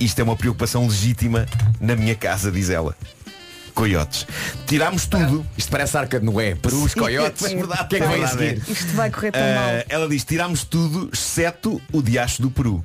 Isto 0.00 0.20
é 0.20 0.24
uma 0.24 0.36
preocupação 0.36 0.86
legítima 0.86 1.44
na 1.78 1.94
minha 1.94 2.14
casa, 2.14 2.50
diz 2.50 2.70
ela. 2.70 2.96
Coiotes. 3.74 4.26
Tirámos 4.66 5.06
tudo. 5.06 5.44
Isto 5.58 5.70
parece 5.70 5.96
arca 5.96 6.20
de 6.20 6.24
Noé, 6.26 6.54
perus, 6.54 6.94
coiotes. 6.94 7.44
É 7.44 7.54
verdade, 7.56 7.82
O 7.82 7.88
que 7.88 7.96
é 7.96 7.98
que 7.98 8.04
é 8.04 8.06
a 8.06 8.10
verdade, 8.10 8.38
seguir? 8.38 8.62
Isto 8.70 8.92
vai 8.94 9.10
correr 9.10 9.32
tão 9.32 9.40
Ah, 9.42 9.54
mal. 9.54 9.84
ela 9.88 10.08
diz, 10.08 10.24
tirámos 10.24 10.62
tudo, 10.64 11.10
exceto 11.12 11.82
o 11.92 12.00
diacho 12.00 12.40
do 12.40 12.50
peru. 12.50 12.84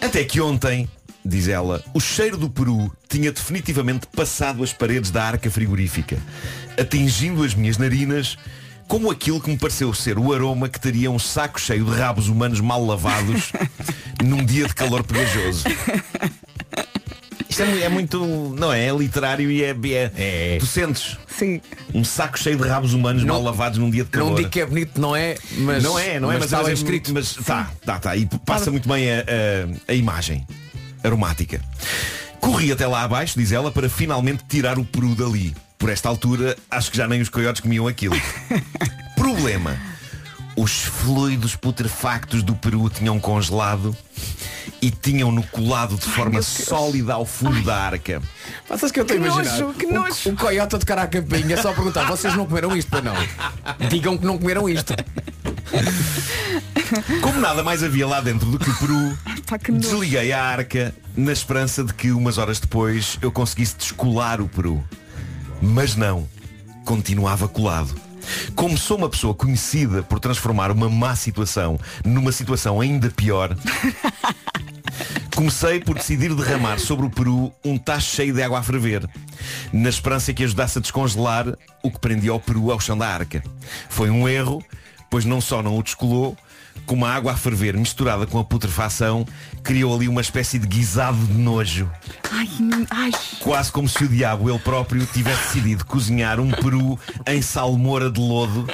Até 0.00 0.24
que 0.24 0.40
ontem, 0.40 0.88
diz 1.24 1.48
ela, 1.48 1.82
o 1.94 2.00
cheiro 2.00 2.36
do 2.36 2.50
peru 2.50 2.92
tinha 3.08 3.32
definitivamente 3.32 4.06
passado 4.08 4.62
as 4.62 4.72
paredes 4.72 5.10
da 5.10 5.24
arca 5.24 5.50
frigorífica, 5.50 6.18
atingindo 6.78 7.42
as 7.42 7.54
minhas 7.54 7.76
narinas 7.78 8.36
como 8.86 9.08
aquilo 9.10 9.40
que 9.40 9.48
me 9.48 9.56
pareceu 9.56 9.94
ser 9.94 10.18
o 10.18 10.32
aroma 10.34 10.68
que 10.68 10.80
teria 10.80 11.10
um 11.12 11.18
saco 11.18 11.60
cheio 11.60 11.84
de 11.84 11.92
rabos 11.92 12.28
humanos 12.28 12.60
mal 12.60 12.84
lavados 12.84 13.52
num 14.24 14.44
dia 14.44 14.66
de 14.66 14.74
calor 14.74 15.04
pegajoso. 15.04 15.62
Isto 17.64 17.76
é, 17.78 17.82
é 17.82 17.88
muito, 17.88 18.54
não 18.58 18.72
é? 18.72 18.86
É 18.86 18.92
literário 18.92 19.50
e 19.50 19.62
é, 19.62 19.76
é, 20.16 20.56
Tu 20.58 20.66
sentes 20.66 21.16
Sim. 21.28 21.60
um 21.94 22.02
saco 22.04 22.38
cheio 22.38 22.56
de 22.56 22.66
rabos 22.66 22.94
humanos 22.94 23.22
mal 23.24 23.42
lavados 23.42 23.78
num 23.78 23.90
dia 23.90 24.04
de 24.04 24.10
calor. 24.10 24.30
Não 24.30 24.34
digo 24.36 24.48
que 24.48 24.60
é 24.60 24.66
bonito, 24.66 25.00
não 25.00 25.14
é? 25.14 25.36
Mas 25.58 25.82
não 25.82 25.98
é, 25.98 26.18
não 26.20 26.30
é, 26.30 26.34
mas, 26.36 26.44
está 26.44 26.58
mas 26.58 26.66
bem 26.66 26.72
é 26.72 26.74
escrito. 26.74 27.12
Mas 27.12 27.34
tá, 27.34 27.70
tá, 27.84 27.98
tá. 27.98 28.16
E 28.16 28.26
passa 28.44 28.70
muito 28.70 28.88
bem 28.88 29.10
a, 29.10 29.20
a- 29.20 29.92
a 29.92 29.94
imagem 29.94 30.46
aromática. 31.02 31.60
Corri 32.40 32.72
até 32.72 32.86
lá 32.86 33.02
abaixo, 33.02 33.38
diz 33.38 33.52
ela, 33.52 33.70
para 33.70 33.88
finalmente 33.88 34.44
tirar 34.48 34.78
o 34.78 34.84
peru 34.84 35.14
dali. 35.14 35.54
Por 35.78 35.88
esta 35.90 36.08
altura, 36.08 36.56
acho 36.70 36.90
que 36.90 36.96
já 36.96 37.06
nem 37.08 37.20
os 37.20 37.28
coiotes 37.28 37.60
comiam 37.60 37.86
aquilo. 37.86 38.14
Problema. 39.16 39.76
Os 40.60 40.82
fluidos 40.82 41.56
putrefactos 41.56 42.42
do 42.42 42.54
peru 42.54 42.90
tinham 42.90 43.18
congelado 43.18 43.96
e 44.82 44.90
tinham-no 44.90 45.42
colado 45.42 45.96
de 45.96 46.04
forma 46.04 46.32
Deus. 46.32 46.44
sólida 46.44 47.14
ao 47.14 47.24
fundo 47.24 47.62
da 47.62 47.74
arca. 47.74 48.20
Passas 48.68 48.92
que 48.92 49.00
eu 49.00 49.04
estou 49.04 49.16
a 49.16 49.20
imaginar. 49.20 49.58
nojo, 49.58 49.72
que 49.72 49.86
nojo. 49.86 50.28
Um, 50.28 50.36
coiote 50.36 50.76
a 50.76 50.78
tocar 50.78 50.98
à 50.98 51.06
campainha 51.06 51.56
só 51.62 51.70
a 51.70 51.72
perguntar, 51.72 52.04
vocês 52.04 52.36
não 52.36 52.44
comeram 52.44 52.76
isto 52.76 52.90
para 52.90 53.00
não? 53.00 53.14
Digam 53.88 54.18
que 54.18 54.26
não 54.26 54.36
comeram 54.36 54.68
isto. 54.68 54.92
Como 57.22 57.40
nada 57.40 57.62
mais 57.62 57.82
havia 57.82 58.06
lá 58.06 58.20
dentro 58.20 58.50
do 58.50 58.58
que 58.58 58.68
o 58.68 58.74
peru, 58.74 59.18
Pá, 59.46 59.58
que 59.58 59.72
desliguei 59.72 60.30
a 60.30 60.44
arca 60.44 60.94
na 61.16 61.32
esperança 61.32 61.82
de 61.82 61.94
que 61.94 62.12
umas 62.12 62.36
horas 62.36 62.60
depois 62.60 63.18
eu 63.22 63.32
conseguisse 63.32 63.78
descolar 63.78 64.42
o 64.42 64.48
peru. 64.48 64.84
Mas 65.62 65.96
não. 65.96 66.28
Continuava 66.84 67.48
colado. 67.48 68.09
Como 68.54 68.76
sou 68.76 68.96
uma 68.96 69.08
pessoa 69.08 69.34
conhecida 69.34 70.02
por 70.02 70.20
transformar 70.20 70.70
uma 70.70 70.88
má 70.88 71.14
situação 71.16 71.78
numa 72.04 72.32
situação 72.32 72.80
ainda 72.80 73.10
pior, 73.10 73.56
comecei 75.34 75.80
por 75.80 75.94
decidir 75.94 76.34
derramar 76.34 76.78
sobre 76.78 77.06
o 77.06 77.10
peru 77.10 77.52
um 77.64 77.78
tacho 77.78 78.14
cheio 78.14 78.34
de 78.34 78.42
água 78.42 78.58
a 78.58 78.62
ferver, 78.62 79.08
na 79.72 79.88
esperança 79.88 80.32
que 80.32 80.44
ajudasse 80.44 80.78
a 80.78 80.80
descongelar 80.80 81.46
o 81.82 81.90
que 81.90 81.98
prendia 81.98 82.34
o 82.34 82.40
peru 82.40 82.70
ao 82.70 82.80
chão 82.80 82.96
da 82.96 83.08
arca. 83.08 83.42
Foi 83.88 84.10
um 84.10 84.28
erro, 84.28 84.62
pois 85.10 85.24
não 85.24 85.40
só 85.40 85.62
não 85.62 85.78
o 85.78 85.82
descolou, 85.82 86.36
como 86.86 87.04
a 87.04 87.14
água 87.14 87.32
a 87.32 87.36
ferver 87.36 87.76
misturada 87.76 88.26
com 88.26 88.38
a 88.38 88.44
putrefação 88.44 89.26
criou 89.62 89.94
ali 89.94 90.08
uma 90.08 90.20
espécie 90.20 90.58
de 90.58 90.66
guisado 90.66 91.18
de 91.18 91.34
nojo. 91.34 91.90
Ai, 92.30 92.48
ai. 92.90 93.10
Quase 93.40 93.70
como 93.70 93.88
se 93.88 94.04
o 94.04 94.08
diabo 94.08 94.50
ele 94.50 94.58
próprio 94.58 95.04
tivesse 95.06 95.54
decidido 95.54 95.84
cozinhar 95.84 96.40
um 96.40 96.50
peru 96.50 96.98
em 97.26 97.42
salmoura 97.42 98.10
de 98.10 98.20
lodo 98.20 98.66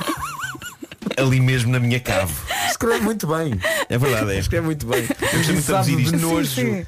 ali 1.16 1.40
mesmo 1.40 1.72
na 1.72 1.78
minha 1.78 2.00
cave. 2.00 2.32
Escreve 2.68 3.00
muito 3.00 3.26
bem. 3.26 3.58
É 3.88 3.98
verdade, 3.98 4.32
é. 4.32 4.38
Escreve 4.38 4.66
muito 4.66 4.86
bem. 4.86 5.06
Temos 5.06 5.88
muito 5.88 6.12
de 6.12 6.16
nojo. 6.16 6.50
Sim, 6.50 6.86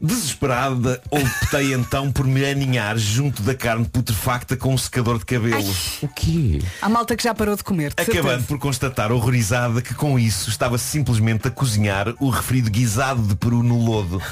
Desesperada, 0.00 1.02
optei 1.10 1.74
então 1.74 2.12
por 2.12 2.24
me 2.24 2.44
aninhar 2.44 2.96
junto 2.96 3.42
da 3.42 3.52
carne 3.52 3.84
putrefacta 3.84 4.56
com 4.56 4.72
um 4.72 4.78
secador 4.78 5.18
de 5.18 5.24
cabelo. 5.24 5.74
O 6.00 6.06
quê? 6.08 6.60
Há 6.80 6.88
malta 6.88 7.16
que 7.16 7.22
já 7.24 7.34
parou 7.34 7.56
de 7.56 7.64
comer. 7.64 7.92
de 7.92 8.02
Acabando 8.02 8.22
certeza. 8.28 8.46
por 8.46 8.58
constatar 8.60 9.10
horrorizada 9.10 9.82
que 9.82 9.94
com 9.94 10.16
isso 10.16 10.50
estava 10.50 10.78
simplesmente 10.78 11.48
a 11.48 11.50
cozinhar 11.50 12.14
o 12.20 12.30
referido 12.30 12.70
guisado 12.70 13.22
de 13.22 13.34
peru 13.34 13.60
no 13.64 13.76
lodo. 13.84 14.22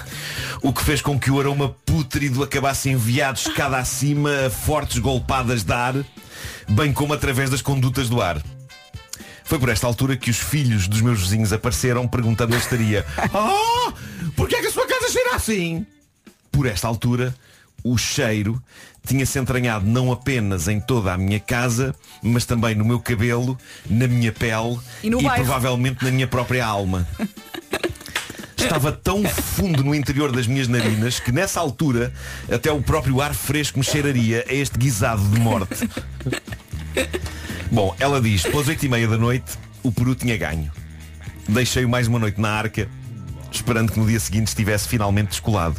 O 0.62 0.72
que 0.72 0.84
fez 0.84 1.02
com 1.02 1.18
que 1.18 1.32
o 1.32 1.40
aroma 1.40 1.74
pútrido 1.84 2.44
acabasse 2.44 2.88
enviado 2.88 3.36
escada 3.38 3.76
acima 3.76 4.46
a 4.46 4.50
fortes 4.50 4.98
golpadas 4.98 5.64
de 5.64 5.72
ar, 5.72 5.94
bem 6.68 6.92
como 6.92 7.12
através 7.12 7.50
das 7.50 7.60
condutas 7.60 8.08
do 8.08 8.22
ar. 8.22 8.40
Foi 9.44 9.58
por 9.60 9.68
esta 9.68 9.86
altura 9.86 10.16
que 10.16 10.28
os 10.30 10.38
filhos 10.38 10.88
dos 10.88 11.00
meus 11.00 11.20
vizinhos 11.20 11.52
apareceram 11.52 12.06
perguntando 12.08 12.54
eu 12.54 12.58
estaria 12.58 13.06
Oh, 13.32 13.92
porquê 14.34 14.56
é 14.56 14.60
que 14.60 14.66
a 14.66 14.72
sua 14.72 14.85
cheira 15.08 15.34
assim? 15.36 15.86
Por 16.50 16.66
esta 16.66 16.86
altura, 16.88 17.34
o 17.84 17.96
cheiro 17.98 18.62
tinha-se 19.06 19.38
entranhado 19.38 19.86
não 19.86 20.10
apenas 20.10 20.66
em 20.66 20.80
toda 20.80 21.12
a 21.12 21.18
minha 21.18 21.38
casa, 21.38 21.94
mas 22.22 22.44
também 22.44 22.74
no 22.74 22.84
meu 22.84 22.98
cabelo, 22.98 23.56
na 23.88 24.08
minha 24.08 24.32
pele 24.32 24.78
E 25.02 25.10
bairro. 25.10 25.44
provavelmente 25.44 26.04
na 26.04 26.10
minha 26.10 26.26
própria 26.26 26.66
alma. 26.66 27.06
Estava 28.56 28.90
tão 28.90 29.22
fundo 29.24 29.84
no 29.84 29.94
interior 29.94 30.32
das 30.32 30.46
minhas 30.48 30.66
narinas 30.66 31.20
que 31.20 31.30
nessa 31.30 31.60
altura 31.60 32.12
até 32.50 32.72
o 32.72 32.82
próprio 32.82 33.20
ar 33.20 33.32
fresco 33.32 33.78
me 33.78 33.84
cheiraria 33.84 34.44
a 34.48 34.52
este 34.52 34.76
guisado 34.76 35.22
de 35.28 35.38
morte. 35.38 35.88
Bom, 37.70 37.94
ela 38.00 38.20
diz, 38.20 38.42
pelas 38.42 38.66
oito 38.66 38.84
e 38.84 38.88
meia 38.88 39.06
da 39.06 39.16
noite, 39.16 39.52
o 39.84 39.92
peru 39.92 40.14
tinha 40.16 40.36
ganho. 40.36 40.72
Deixei-o 41.48 41.88
mais 41.88 42.08
uma 42.08 42.18
noite 42.18 42.40
na 42.40 42.50
arca, 42.50 42.88
esperando 43.56 43.92
que 43.92 43.98
no 43.98 44.06
dia 44.06 44.20
seguinte 44.20 44.48
estivesse 44.48 44.88
finalmente 44.88 45.28
descolado. 45.28 45.76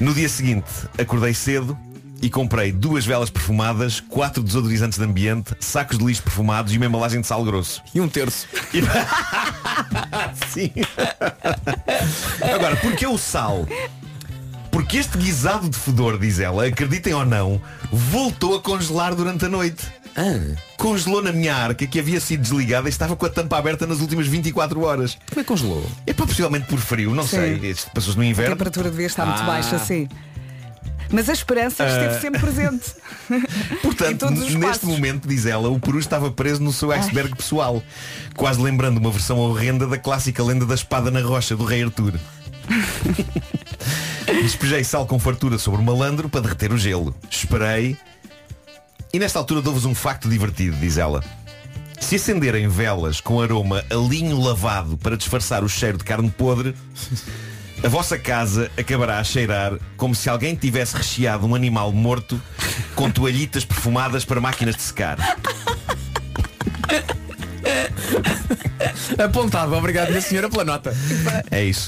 No 0.00 0.14
dia 0.14 0.28
seguinte, 0.28 0.68
acordei 0.98 1.34
cedo 1.34 1.76
e 2.22 2.30
comprei 2.30 2.70
duas 2.70 3.04
velas 3.04 3.28
perfumadas, 3.30 3.98
quatro 4.00 4.42
desodorizantes 4.42 4.98
de 4.98 5.04
ambiente, 5.04 5.54
sacos 5.58 5.98
de 5.98 6.04
lixo 6.04 6.22
perfumados 6.22 6.72
e 6.72 6.76
uma 6.76 6.86
embalagem 6.86 7.20
de 7.20 7.26
sal 7.26 7.44
grosso. 7.44 7.82
E 7.92 8.00
um 8.00 8.08
terço. 8.08 8.46
Sim. 10.48 10.70
Agora, 12.54 12.76
porque 12.76 13.06
o 13.06 13.18
sal? 13.18 13.66
Porque 14.70 14.96
este 14.96 15.18
guisado 15.18 15.68
de 15.68 15.76
fedor, 15.76 16.18
diz 16.18 16.38
ela, 16.38 16.64
acreditem 16.66 17.12
ou 17.12 17.24
não, 17.24 17.60
voltou 17.90 18.56
a 18.56 18.60
congelar 18.60 19.14
durante 19.14 19.44
a 19.44 19.48
noite. 19.48 19.86
Congelou 20.76 21.22
na 21.22 21.32
minha 21.32 21.54
arca 21.54 21.86
que 21.86 21.98
havia 21.98 22.20
sido 22.20 22.40
desligada 22.42 22.88
e 22.88 22.90
estava 22.90 23.14
com 23.16 23.24
a 23.24 23.28
tampa 23.28 23.56
aberta 23.58 23.86
nas 23.86 24.00
últimas 24.00 24.26
24 24.26 24.80
horas. 24.82 25.16
Como 25.28 25.40
é 25.40 25.44
que 25.44 25.48
congelou? 25.48 25.86
É 26.06 26.12
pá, 26.12 26.26
possivelmente 26.26 26.66
por 26.66 26.78
frio, 26.78 27.14
não 27.14 27.22
Sim. 27.24 27.58
sei. 27.60 27.74
Passou-se 27.94 28.16
no 28.16 28.22
A 28.22 28.26
inverno. 28.26 28.54
temperatura 28.56 28.90
devia 28.90 29.06
estar 29.06 29.24
muito 29.26 29.42
Ah. 29.42 29.46
baixa, 29.46 29.78
sim. 29.78 30.08
Mas 31.10 31.28
a 31.28 31.32
esperança 31.32 31.86
esteve 31.86 32.14
Ah. 32.16 32.20
sempre 32.20 32.40
presente. 32.40 32.92
Portanto, 33.82 34.30
neste 34.30 34.86
momento, 34.86 35.28
diz 35.28 35.44
ela, 35.46 35.68
o 35.68 35.78
Peru 35.78 35.98
estava 35.98 36.30
preso 36.30 36.62
no 36.62 36.72
seu 36.72 36.90
iceberg 36.90 37.36
pessoal, 37.36 37.82
quase 38.34 38.60
lembrando 38.60 38.98
uma 38.98 39.10
versão 39.10 39.38
horrenda 39.38 39.86
da 39.86 39.98
clássica 39.98 40.42
lenda 40.42 40.64
da 40.64 40.74
espada 40.74 41.10
na 41.10 41.20
rocha 41.20 41.54
do 41.54 41.64
rei 41.64 41.82
Artur. 41.84 42.14
Despejei 44.42 44.82
sal 44.84 45.06
com 45.06 45.18
fartura 45.18 45.58
sobre 45.58 45.80
o 45.80 45.84
malandro 45.84 46.28
para 46.28 46.40
derreter 46.40 46.72
o 46.72 46.78
gelo. 46.78 47.14
Esperei. 47.30 47.96
E 49.12 49.18
nesta 49.18 49.38
altura 49.38 49.60
dou-vos 49.60 49.84
um 49.84 49.94
facto 49.94 50.26
divertido, 50.26 50.74
diz 50.78 50.96
ela. 50.96 51.22
Se 52.00 52.16
acenderem 52.16 52.66
velas 52.66 53.20
com 53.20 53.42
aroma 53.42 53.84
a 53.90 53.94
linho 53.94 54.40
lavado 54.40 54.96
para 54.96 55.18
disfarçar 55.18 55.62
o 55.62 55.68
cheiro 55.68 55.98
de 55.98 56.04
carne 56.04 56.30
podre, 56.30 56.74
a 57.84 57.88
vossa 57.88 58.18
casa 58.18 58.70
acabará 58.74 59.18
a 59.18 59.24
cheirar 59.24 59.78
como 59.98 60.14
se 60.14 60.30
alguém 60.30 60.54
tivesse 60.54 60.96
recheado 60.96 61.46
um 61.46 61.54
animal 61.54 61.92
morto 61.92 62.40
com 62.94 63.10
toalhitas 63.10 63.66
perfumadas 63.66 64.24
para 64.24 64.40
máquinas 64.40 64.76
de 64.76 64.82
secar. 64.82 65.18
Apontado, 69.22 69.74
obrigado 69.74 70.08
minha 70.08 70.22
senhora 70.22 70.48
pela 70.48 70.64
nota. 70.64 70.96
É 71.50 71.62
isso. 71.62 71.86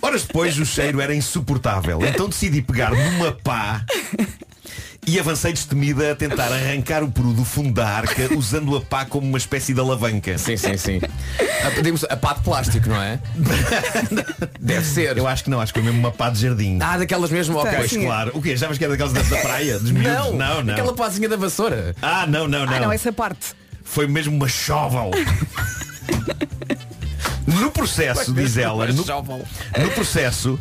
Horas 0.00 0.22
depois 0.22 0.58
o 0.58 0.64
cheiro 0.64 0.98
era 0.98 1.14
insuportável. 1.14 2.00
Então 2.06 2.26
decidi 2.26 2.62
pegar 2.62 2.90
numa 2.90 3.32
pá 3.32 3.84
e 5.06 5.18
avancei 5.20 5.52
destemida 5.52 6.12
a 6.12 6.14
tentar 6.14 6.52
arrancar 6.52 7.02
o 7.02 7.10
peru 7.10 7.32
do 7.32 7.44
fundo 7.44 7.72
da 7.72 7.88
arca 7.88 8.32
usando 8.36 8.76
a 8.76 8.80
pá 8.80 9.04
como 9.04 9.26
uma 9.26 9.38
espécie 9.38 9.74
de 9.74 9.80
alavanca. 9.80 10.38
Sim, 10.38 10.56
sim, 10.56 10.76
sim. 10.76 11.00
A, 11.64 11.70
pedimos 11.74 12.04
a 12.04 12.16
pá 12.16 12.34
de 12.34 12.42
plástico, 12.42 12.88
não 12.88 13.00
é? 13.02 13.18
Deve 14.60 14.86
ser. 14.86 15.16
Eu 15.16 15.26
acho 15.26 15.44
que 15.44 15.50
não, 15.50 15.60
acho 15.60 15.72
que 15.72 15.80
foi 15.80 15.86
mesmo 15.86 16.00
uma 16.00 16.12
pá 16.12 16.30
de 16.30 16.40
jardim. 16.40 16.78
Ah, 16.80 16.98
daquelas 16.98 17.30
mesmo, 17.30 17.58
ok. 17.58 17.72
Pois 17.76 17.96
claro. 17.96 18.32
O 18.34 18.42
quê? 18.42 18.56
Já 18.56 18.68
que 18.68 18.84
era 18.84 18.92
daquelas 18.92 19.12
da, 19.12 19.22
da 19.22 19.42
praia? 19.42 19.78
Dos 19.78 19.90
miúdos? 19.90 20.12
Não, 20.12 20.32
não, 20.32 20.62
não. 20.62 20.72
aquela 20.72 20.94
pazinha 20.94 21.28
da 21.28 21.36
vassoura. 21.36 21.94
Ah, 22.00 22.26
não, 22.26 22.48
não, 22.48 22.66
não. 22.66 22.72
Ah, 22.72 22.80
não, 22.80 22.92
essa 22.92 23.12
parte. 23.12 23.54
Foi 23.82 24.06
mesmo 24.06 24.34
uma 24.34 24.48
shovel. 24.48 25.10
No 27.46 27.70
processo, 27.70 28.32
diz 28.32 28.56
ela, 28.56 28.86
no, 28.86 29.04
no 29.04 29.90
processo, 29.94 30.58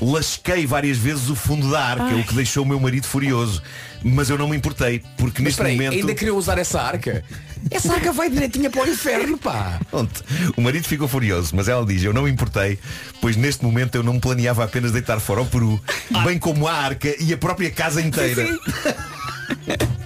lasquei 0.00 0.66
várias 0.66 0.96
vezes 0.98 1.28
o 1.28 1.34
fundo 1.36 1.70
da 1.70 1.82
arca, 1.84 2.14
o 2.16 2.24
que 2.24 2.34
deixou 2.34 2.64
o 2.64 2.66
meu 2.66 2.78
marido 2.80 3.06
furioso. 3.06 3.62
Mas 4.04 4.28
eu 4.30 4.36
não 4.36 4.48
me 4.48 4.56
importei, 4.56 5.00
porque 5.16 5.40
Mas 5.42 5.44
neste 5.44 5.50
espera 5.50 5.68
aí, 5.68 5.76
momento. 5.76 5.94
ainda 6.00 6.14
queria 6.14 6.34
usar 6.34 6.58
essa 6.58 6.80
arca? 6.80 7.22
Essa 7.70 7.94
arca 7.94 8.12
vai 8.12 8.28
direitinha 8.28 8.68
para 8.68 8.82
o 8.82 8.88
inferno, 8.88 9.38
pá. 9.38 9.78
Pronto, 9.90 10.24
o 10.56 10.60
marido 10.60 10.88
ficou 10.88 11.06
furioso, 11.06 11.54
mas 11.54 11.68
ela 11.68 11.86
diz, 11.86 12.02
eu 12.02 12.12
não 12.12 12.22
me 12.22 12.30
importei, 12.30 12.78
pois 13.20 13.36
neste 13.36 13.64
momento 13.64 13.94
eu 13.94 14.02
não 14.02 14.18
planeava 14.18 14.64
apenas 14.64 14.90
deitar 14.90 15.20
fora 15.20 15.42
o 15.42 15.46
peru, 15.46 15.80
bem 16.24 16.36
como 16.38 16.66
a 16.66 16.72
arca 16.72 17.14
e 17.22 17.32
a 17.32 17.38
própria 17.38 17.70
casa 17.70 18.00
inteira. 18.02 18.44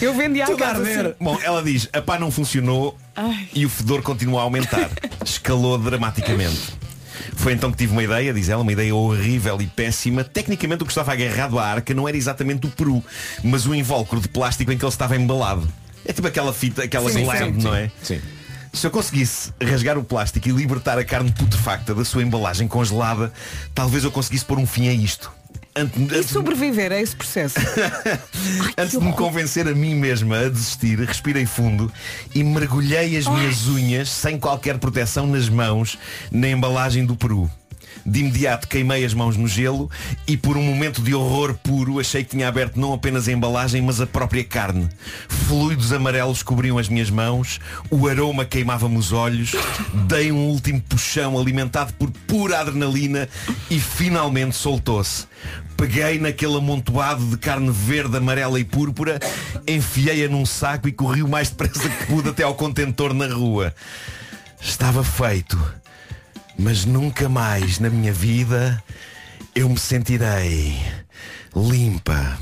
Eu 0.00 0.14
vendi 0.14 0.40
a 0.40 0.46
casa. 0.46 0.64
arder. 0.78 1.06
assim. 1.06 1.14
Bom, 1.20 1.38
ela 1.42 1.62
diz, 1.62 1.88
a 1.92 2.00
pá 2.00 2.18
não 2.18 2.30
funcionou 2.30 2.96
Ai. 3.16 3.48
e 3.52 3.66
o 3.66 3.68
fedor 3.68 4.02
continua 4.02 4.40
a 4.40 4.44
aumentar. 4.44 4.88
Escalou 5.24 5.76
dramaticamente. 5.78 6.72
Foi 7.36 7.52
então 7.52 7.70
que 7.70 7.76
tive 7.76 7.92
uma 7.92 8.02
ideia, 8.02 8.32
diz 8.32 8.48
ela, 8.48 8.62
uma 8.62 8.72
ideia 8.72 8.94
horrível 8.94 9.60
e 9.60 9.66
péssima. 9.66 10.24
Tecnicamente 10.24 10.82
o 10.82 10.86
que 10.86 10.92
estava 10.92 11.12
agarrado 11.12 11.58
à 11.58 11.66
arca 11.66 11.94
não 11.94 12.08
era 12.08 12.16
exatamente 12.16 12.66
o 12.66 12.70
peru, 12.70 13.02
mas 13.42 13.66
o 13.66 13.74
invólucro 13.74 14.20
de 14.20 14.28
plástico 14.28 14.72
em 14.72 14.78
que 14.78 14.84
ele 14.84 14.92
estava 14.92 15.16
embalado. 15.16 15.68
É 16.04 16.12
tipo 16.12 16.26
aquela 16.26 16.52
fita, 16.52 16.84
aquela 16.84 17.10
Sim, 17.10 17.24
não 17.62 17.74
é? 17.74 17.90
Sim. 18.02 18.20
Se 18.72 18.86
eu 18.86 18.90
conseguisse 18.90 19.52
rasgar 19.62 19.98
o 19.98 20.04
plástico 20.04 20.48
e 20.48 20.52
libertar 20.52 20.98
a 20.98 21.04
carne 21.04 21.32
putrefacta 21.32 21.94
da 21.94 22.04
sua 22.04 22.22
embalagem 22.22 22.68
congelada, 22.68 23.32
talvez 23.74 24.04
eu 24.04 24.10
conseguisse 24.10 24.44
pôr 24.44 24.58
um 24.58 24.66
fim 24.66 24.88
a 24.88 24.92
isto. 24.92 25.32
Ante- 25.78 26.14
E 26.14 26.22
sobreviver 26.24 26.92
a 26.92 27.00
esse 27.00 27.14
processo. 27.14 27.56
Antes 28.76 28.98
de 28.98 29.04
me 29.04 29.12
convencer 29.12 29.66
a 29.68 29.74
mim 29.74 29.94
mesma 29.94 30.38
a 30.40 30.48
desistir, 30.48 30.98
respirei 30.98 31.46
fundo 31.46 31.92
e 32.34 32.42
mergulhei 32.42 33.16
as 33.16 33.26
minhas 33.26 33.66
unhas 33.68 34.08
sem 34.10 34.38
qualquer 34.38 34.78
proteção 34.78 35.26
nas 35.26 35.48
mãos 35.48 35.98
na 36.30 36.48
embalagem 36.48 37.04
do 37.06 37.14
peru. 37.16 37.50
De 38.04 38.20
imediato 38.20 38.68
queimei 38.68 39.04
as 39.04 39.14
mãos 39.14 39.36
no 39.36 39.46
gelo 39.46 39.90
e 40.26 40.36
por 40.36 40.56
um 40.56 40.62
momento 40.62 41.02
de 41.02 41.14
horror 41.14 41.54
puro 41.54 42.00
achei 42.00 42.24
que 42.24 42.30
tinha 42.30 42.48
aberto 42.48 42.78
não 42.78 42.92
apenas 42.92 43.28
a 43.28 43.32
embalagem, 43.32 43.82
mas 43.82 44.00
a 44.00 44.06
própria 44.06 44.44
carne. 44.44 44.88
Fluidos 45.28 45.92
amarelos 45.92 46.42
cobriam 46.42 46.78
as 46.78 46.88
minhas 46.88 47.10
mãos, 47.10 47.60
o 47.90 48.08
aroma 48.08 48.44
queimava-me 48.44 48.96
os 48.96 49.12
olhos, 49.12 49.52
dei 50.06 50.32
um 50.32 50.48
último 50.48 50.80
puxão 50.80 51.38
alimentado 51.38 51.92
por 51.94 52.10
pura 52.26 52.60
adrenalina 52.60 53.28
e 53.70 53.78
finalmente 53.78 54.56
soltou-se. 54.56 55.26
Peguei 55.76 56.18
naquele 56.18 56.56
amontoado 56.56 57.24
de 57.24 57.38
carne 57.38 57.70
verde, 57.70 58.16
amarela 58.16 58.58
e 58.58 58.64
púrpura, 58.64 59.20
enfiei-a 59.66 60.28
num 60.28 60.44
saco 60.44 60.88
e 60.88 60.92
corri 60.92 61.22
o 61.22 61.28
mais 61.28 61.50
depressa 61.50 61.88
que 61.88 62.06
pude 62.06 62.28
até 62.30 62.42
ao 62.42 62.54
contentor 62.54 63.14
na 63.14 63.26
rua. 63.26 63.72
Estava 64.60 65.04
feito. 65.04 65.56
Mas 66.58 66.84
nunca 66.84 67.28
mais 67.28 67.78
na 67.78 67.88
minha 67.88 68.12
vida 68.12 68.82
eu 69.54 69.68
me 69.68 69.78
sentirei 69.78 70.76
limpa. 71.54 72.36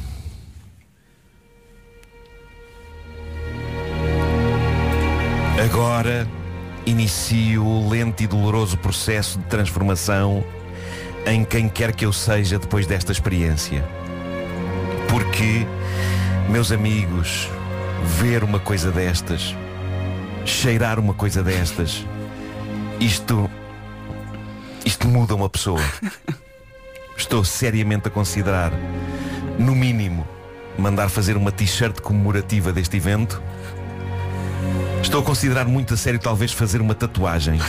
Agora 5.62 6.26
inicio 6.86 7.64
o 7.64 7.88
lento 7.88 8.22
e 8.22 8.26
doloroso 8.26 8.78
processo 8.78 9.38
de 9.38 9.44
transformação 9.46 10.44
em 11.26 11.44
quem 11.44 11.68
quer 11.68 11.92
que 11.92 12.06
eu 12.06 12.12
seja 12.12 12.58
depois 12.58 12.86
desta 12.86 13.12
experiência. 13.12 13.84
Porque, 15.08 15.66
meus 16.48 16.70
amigos, 16.70 17.48
ver 18.18 18.44
uma 18.44 18.60
coisa 18.60 18.92
destas, 18.92 19.54
cheirar 20.44 20.98
uma 20.98 21.14
coisa 21.14 21.42
destas, 21.42 22.06
isto. 23.00 23.50
Muda 25.06 25.36
uma 25.36 25.48
pessoa. 25.48 25.80
Estou 27.16 27.44
seriamente 27.44 28.08
a 28.08 28.10
considerar, 28.10 28.72
no 29.56 29.74
mínimo, 29.74 30.26
mandar 30.76 31.08
fazer 31.08 31.36
uma 31.36 31.52
t-shirt 31.52 32.00
comemorativa 32.00 32.72
deste 32.72 32.96
evento. 32.96 33.40
Estou 35.00 35.20
a 35.20 35.24
considerar 35.24 35.64
muito 35.64 35.94
a 35.94 35.96
sério 35.96 36.18
talvez 36.18 36.52
fazer 36.52 36.80
uma 36.80 36.94
tatuagem. 36.94 37.60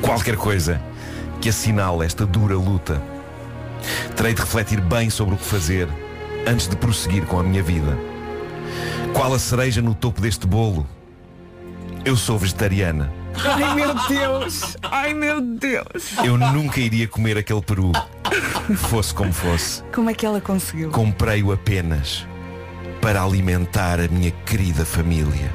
Qualquer 0.00 0.36
coisa 0.36 0.80
que 1.40 1.48
assinale 1.48 2.06
esta 2.06 2.24
dura 2.24 2.54
luta. 2.54 3.02
Terei 4.16 4.34
de 4.34 4.40
refletir 4.40 4.80
bem 4.80 5.10
sobre 5.10 5.34
o 5.34 5.38
que 5.38 5.44
fazer 5.44 5.88
antes 6.46 6.68
de 6.68 6.76
prosseguir 6.76 7.26
com 7.26 7.40
a 7.40 7.42
minha 7.42 7.62
vida. 7.62 7.98
Qual 9.12 9.34
a 9.34 9.38
cereja 9.38 9.82
no 9.82 9.94
topo 9.94 10.20
deste 10.20 10.46
bolo? 10.46 10.86
Eu 12.04 12.16
sou 12.16 12.38
vegetariana. 12.38 13.23
Ai 13.42 13.74
meu 13.74 13.94
Deus! 14.08 14.76
Ai 14.82 15.14
meu 15.14 15.40
Deus! 15.40 16.16
Eu 16.24 16.36
nunca 16.38 16.80
iria 16.80 17.08
comer 17.08 17.36
aquele 17.38 17.62
peru, 17.62 17.92
fosse 18.76 19.14
como 19.14 19.32
fosse. 19.32 19.82
Como 19.92 20.10
é 20.10 20.14
que 20.14 20.24
ela 20.24 20.40
conseguiu? 20.40 20.90
Comprei-o 20.90 21.52
apenas 21.52 22.26
para 23.00 23.22
alimentar 23.22 24.00
a 24.00 24.08
minha 24.08 24.30
querida 24.30 24.84
família. 24.84 25.52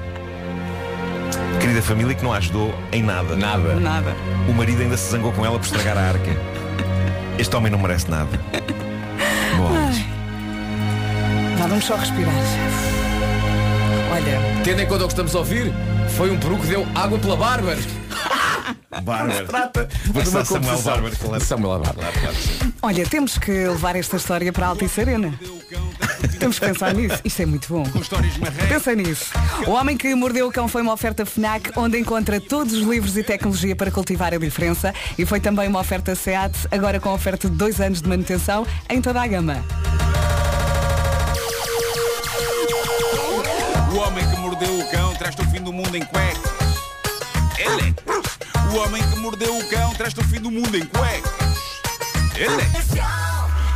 Querida 1.60 1.82
família 1.82 2.15
que 2.15 2.24
não 2.24 2.34
a 2.34 2.38
ajudou 2.38 2.74
em 2.92 3.02
nada. 3.04 3.36
Nada. 3.36 3.76
Nada. 3.76 4.15
O 4.48 4.54
marido 4.54 4.82
ainda 4.82 4.96
se 4.98 5.12
zangou 5.12 5.32
com 5.32 5.46
ela 5.46 5.58
por 5.58 5.65
estragar 5.65 5.98
a 5.98 6.10
arca. 6.10 6.32
Este 7.38 7.56
homem 7.56 7.72
não 7.72 7.80
merece 7.80 8.10
nada. 8.10 8.39
Bom, 9.58 9.70
Vá, 11.58 11.68
vamos 11.68 11.84
só 11.84 11.96
respirar. 11.96 12.34
Olha, 14.12 14.63
Tendo 14.63 14.82
em 14.82 14.88
conta 14.88 15.04
o 15.04 15.08
que 15.08 15.13
estamos 15.13 15.36
a 15.36 15.39
ouvir, 15.39 15.72
foi 16.17 16.32
um 16.32 16.39
peru 16.39 16.58
que 16.58 16.67
deu 16.67 16.86
água 16.95 17.17
pela 17.19 17.38
Bárbara. 17.38 17.80
Bárbara. 19.04 19.45
Trata 19.45 19.86
de 20.04 20.12
uma 20.12 20.26
Samuel 20.45 20.45
confusão. 20.45 21.12
Claro. 21.19 21.41
Samuel 21.45 21.80
Bárbara. 21.80 22.08
olha, 22.82 23.06
temos 23.06 23.38
que 23.38 23.52
levar 23.52 23.96
esta 23.96 24.17
história 24.17 24.52
para 24.52 24.65
a 24.65 24.69
Altice 24.69 25.02
Arena. 25.02 25.33
Temos 26.40 26.60
que 26.60 26.65
pensar 26.65 26.94
nisso. 26.94 27.19
Isto 27.23 27.42
é 27.42 27.46
muito 27.46 27.67
bom. 27.69 27.83
Pensa 28.67 28.96
nisso. 28.96 29.31
O 29.67 29.71
Homem 29.71 29.96
que 29.96 30.13
Mordeu 30.15 30.48
o 30.48 30.52
Cão 30.52 30.67
foi 30.67 30.81
uma 30.81 30.94
oferta 30.94 31.25
FNAC 31.25 31.71
onde 31.75 32.00
encontra 32.00 32.40
todos 32.40 32.73
os 32.73 32.81
livros 32.81 33.15
e 33.17 33.23
tecnologia 33.23 33.75
para 33.75 33.92
cultivar 33.92 34.33
a 34.33 34.38
diferença 34.38 34.94
e 35.17 35.25
foi 35.25 35.40
também 35.40 35.67
uma 35.67 35.79
oferta 35.79 36.15
SEAT, 36.15 36.67
agora 36.71 37.00
com 37.00 37.13
oferta 37.13 37.50
de 37.50 37.56
dois 37.56 37.79
anos 37.79 38.02
de 38.02 38.10
manutenção 38.10 38.65
em 38.90 39.02
toda 39.02 39.21
a 39.21 39.27
gama. 39.27 39.63
Mordeu 44.60 44.79
o 44.79 44.91
cão 44.91 45.15
traz-te 45.15 45.41
o 45.41 45.45
fim 45.45 45.62
do 45.62 45.71
mundo 45.71 45.95
em 45.95 46.03
cuecas. 46.03 46.51
Ele. 47.57 47.95
O 48.73 48.77
homem 48.77 49.01
que 49.01 49.19
mordeu 49.19 49.57
o 49.57 49.69
cão 49.69 49.93
traz-te 49.93 50.19
o 50.19 50.23
fim 50.25 50.41
do 50.41 50.51
mundo 50.51 50.75
em 50.75 50.85
cuecas. 50.85 51.31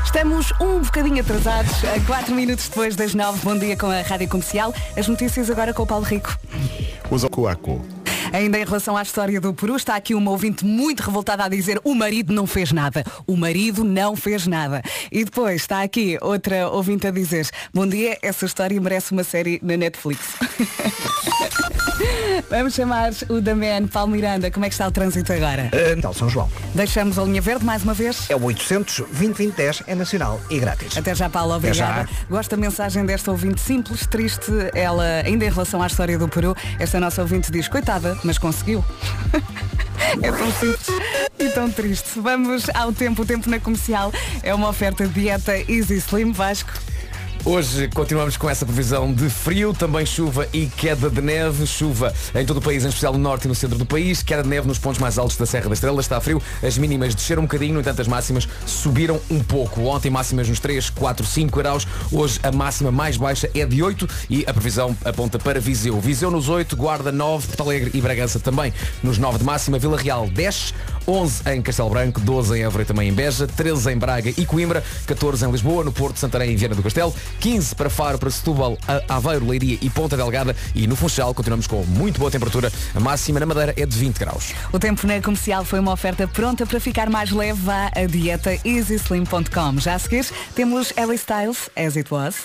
Estamos 0.03 0.51
um 0.59 0.81
bocadinho 0.81 1.21
atrasados, 1.21 1.71
a 1.85 2.05
4 2.05 2.35
minutos 2.35 2.67
depois 2.67 2.97
das 2.97 3.13
9. 3.13 3.39
Bom 3.43 3.57
dia 3.57 3.77
com 3.77 3.87
a 3.87 4.01
Rádio 4.01 4.27
Comercial. 4.27 4.73
As 4.97 5.07
notícias 5.07 5.49
agora 5.49 5.73
com 5.73 5.83
o 5.83 5.87
Paulo 5.87 6.03
Rico. 6.03 6.37
Usa 7.09 7.27
o 7.27 7.29
coaco. 7.29 7.81
Ainda 8.33 8.57
em 8.57 8.65
relação 8.65 8.97
à 8.97 9.03
história 9.03 9.39
do 9.39 9.53
Peru, 9.53 9.75
está 9.75 9.95
aqui 9.95 10.15
uma 10.15 10.31
ouvinte 10.31 10.65
muito 10.65 11.03
revoltada 11.03 11.43
a 11.43 11.47
dizer 11.47 11.79
o 11.83 11.93
marido 11.93 12.33
não 12.33 12.47
fez 12.47 12.71
nada. 12.71 13.03
O 13.27 13.37
marido 13.37 13.83
não 13.83 14.15
fez 14.15 14.47
nada. 14.47 14.81
E 15.11 15.23
depois 15.23 15.61
está 15.61 15.83
aqui 15.83 16.17
outra 16.19 16.67
ouvinte 16.67 17.05
a 17.05 17.11
dizer 17.11 17.47
bom 17.71 17.85
dia, 17.85 18.17
essa 18.23 18.47
história 18.47 18.81
merece 18.81 19.11
uma 19.11 19.23
série 19.23 19.59
na 19.61 19.77
Netflix. 19.77 20.33
Vamos 22.49 22.73
chamar 22.73 23.11
o 23.29 23.39
Damiano 23.39 23.87
Paulo 23.87 24.11
Miranda. 24.11 24.51
Como 24.51 24.65
é 24.65 24.69
que 24.69 24.73
está 24.73 24.87
o 24.87 24.91
trânsito 24.91 25.31
agora? 25.31 25.69
Então, 25.95 26.13
São 26.13 26.29
João. 26.29 26.49
Deixamos 26.73 27.17
a 27.17 27.23
linha 27.23 27.41
verde 27.41 27.63
mais 27.63 27.83
uma 27.83 27.93
vez. 27.93 28.29
É 28.29 28.35
o 28.35 28.43
800 28.43 28.97
2010 29.11 29.83
é 29.87 29.95
nacional 29.95 30.41
e 30.49 30.59
grátis. 30.59 30.97
Até 30.97 31.15
já, 31.15 31.29
Paulo, 31.29 31.55
obrigada. 31.55 32.07
já. 32.07 32.25
Gosto 32.29 32.51
da 32.51 32.57
mensagem 32.57 33.05
desta 33.05 33.31
ouvinte 33.31 33.61
simples, 33.61 34.05
triste. 34.05 34.51
Ela, 34.73 35.21
ainda 35.25 35.45
em 35.45 35.49
relação 35.49 35.81
à 35.81 35.87
história 35.87 36.17
do 36.17 36.27
Peru, 36.27 36.55
esta 36.79 36.99
nossa 36.99 37.21
ouvinte 37.21 37.51
diz, 37.51 37.67
coitada, 37.67 38.17
mas 38.23 38.37
conseguiu. 38.37 38.83
é 40.21 40.31
tão 40.31 40.51
simples 40.51 40.87
e 41.39 41.49
tão 41.49 41.71
triste. 41.71 42.19
Vamos 42.19 42.69
ao 42.73 42.91
tempo. 42.93 43.21
O 43.21 43.25
tempo 43.25 43.49
na 43.49 43.59
comercial 43.59 44.11
é 44.41 44.53
uma 44.53 44.69
oferta 44.69 45.07
de 45.07 45.13
dieta 45.13 45.57
Easy 45.69 45.95
Slim 45.95 46.31
Vasco. 46.31 46.71
Hoje 47.45 47.89
continuamos 47.89 48.37
com 48.37 48.49
essa 48.49 48.65
previsão 48.65 49.13
de 49.13 49.29
frio, 49.29 49.73
também 49.73 50.05
chuva 50.05 50.47
e 50.53 50.65
queda 50.65 51.09
de 51.09 51.19
neve. 51.19 51.67
Chuva 51.67 52.13
em 52.33 52.45
todo 52.45 52.57
o 52.57 52.61
país, 52.61 52.85
em 52.85 52.87
especial 52.87 53.11
no 53.11 53.19
norte 53.19 53.43
e 53.43 53.47
no 53.49 53.53
centro 53.53 53.77
do 53.77 53.85
país. 53.85 54.23
Queda 54.23 54.43
de 54.43 54.47
neve 54.47 54.65
nos 54.65 54.79
pontos 54.79 54.97
mais 54.97 55.17
altos 55.17 55.35
da 55.35 55.45
Serra 55.45 55.67
da 55.67 55.73
Estrela. 55.73 55.99
Está 55.99 56.21
frio. 56.21 56.41
As 56.65 56.77
mínimas 56.77 57.13
desceram 57.13 57.41
um 57.41 57.45
bocadinho, 57.45 57.73
no 57.73 57.81
entanto 57.81 58.01
as 58.01 58.07
máximas 58.07 58.47
subiram 58.65 59.19
um 59.29 59.43
pouco. 59.43 59.81
Ontem 59.81 60.09
máximas 60.09 60.47
nos 60.47 60.61
3, 60.61 60.89
4, 60.91 61.25
5 61.25 61.57
graus. 61.57 61.85
Hoje 62.13 62.39
a 62.43 62.51
máxima 62.51 62.93
mais 62.93 63.17
baixa 63.17 63.49
é 63.53 63.65
de 63.65 63.83
8 63.83 64.07
e 64.29 64.45
a 64.47 64.53
previsão 64.53 64.95
aponta 65.03 65.37
para 65.37 65.59
Viseu. 65.59 65.99
Viseu 65.99 66.31
nos 66.31 66.47
8, 66.47 66.77
Guarda 66.77 67.11
9, 67.11 67.47
Porto 67.47 67.61
Alegre 67.63 67.91
e 67.93 67.99
Bragança 67.99 68.39
também 68.39 68.73
nos 69.03 69.17
9 69.17 69.39
de 69.39 69.43
máxima. 69.43 69.77
Vila 69.77 69.97
Real 69.97 70.29
10, 70.29 70.73
11 71.07 71.43
em 71.53 71.61
Castelo 71.61 71.89
Branco, 71.89 72.19
12 72.19 72.57
em 72.57 72.63
Évora 72.63 72.83
e 72.83 72.85
também 72.85 73.09
em 73.09 73.13
Beja, 73.13 73.47
13 73.47 73.91
em 73.91 73.97
Braga 73.97 74.29
e 74.35 74.45
Coimbra, 74.45 74.83
14 75.05 75.45
em 75.45 75.51
Lisboa, 75.51 75.83
no 75.83 75.91
Porto, 75.91 76.17
Santarém 76.19 76.51
e 76.51 76.55
Viana 76.55 76.75
do 76.75 76.83
Castelo, 76.83 77.13
15 77.39 77.75
para 77.75 77.89
Faro, 77.89 78.17
para 78.17 78.29
Setúbal, 78.29 78.77
A- 78.87 79.15
Aveiro, 79.15 79.47
Leiria 79.47 79.77
e 79.81 79.89
Ponta 79.89 80.15
Delgada 80.17 80.55
e 80.73 80.87
no 80.87 80.95
Funchal 80.95 81.33
continuamos 81.33 81.67
com 81.67 81.83
muito 81.85 82.19
boa 82.19 82.31
temperatura. 82.31 82.71
A 82.95 82.99
máxima 82.99 83.39
na 83.39 83.45
Madeira 83.45 83.73
é 83.77 83.85
de 83.85 83.97
20 83.97 84.17
graus. 84.17 84.53
O 84.71 84.79
tempo 84.79 85.05
na 85.07 85.21
comercial 85.21 85.63
foi 85.65 85.79
uma 85.79 85.91
oferta 85.93 86.27
pronta 86.27 86.65
para 86.65 86.79
ficar 86.79 87.09
mais 87.09 87.31
leve. 87.31 87.59
Vá 87.61 87.91
a 87.95 88.05
dieta 88.05 88.57
easyslim.com. 88.65 89.79
Já 89.79 89.95
a 89.95 89.99
seguir, 89.99 90.25
temos 90.55 90.91
Ellie 90.97 91.15
Styles, 91.15 91.69
As 91.75 91.95
It 91.97 92.13
Was. 92.13 92.35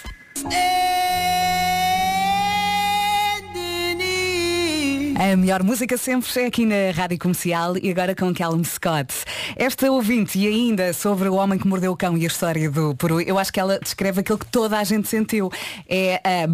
A 5.18 5.36
melhor 5.36 5.64
música 5.64 5.98
sempre 5.98 6.30
é 6.40 6.46
aqui 6.46 6.64
na 6.64 6.92
Rádio 6.94 7.18
Comercial 7.18 7.76
e 7.76 7.90
agora 7.90 8.14
com 8.14 8.32
Callum 8.32 8.62
Scott. 8.62 9.12
Esta 9.56 9.90
ouvinte 9.90 10.38
e 10.38 10.46
ainda 10.46 10.92
sobre 10.92 11.28
o 11.28 11.34
homem 11.34 11.58
que 11.58 11.66
mordeu 11.66 11.90
o 11.90 11.96
cão 11.96 12.16
e 12.16 12.22
a 12.22 12.28
história 12.28 12.70
do 12.70 12.94
Peru, 12.94 13.20
eu 13.20 13.36
acho 13.36 13.52
que 13.52 13.58
ela 13.58 13.80
descreve 13.80 14.20
aquilo 14.20 14.38
que 14.38 14.46
toda 14.46 14.78
a 14.78 14.84
gente 14.84 15.08
sentiu. 15.08 15.50
É 15.88 16.20
a 16.22 16.46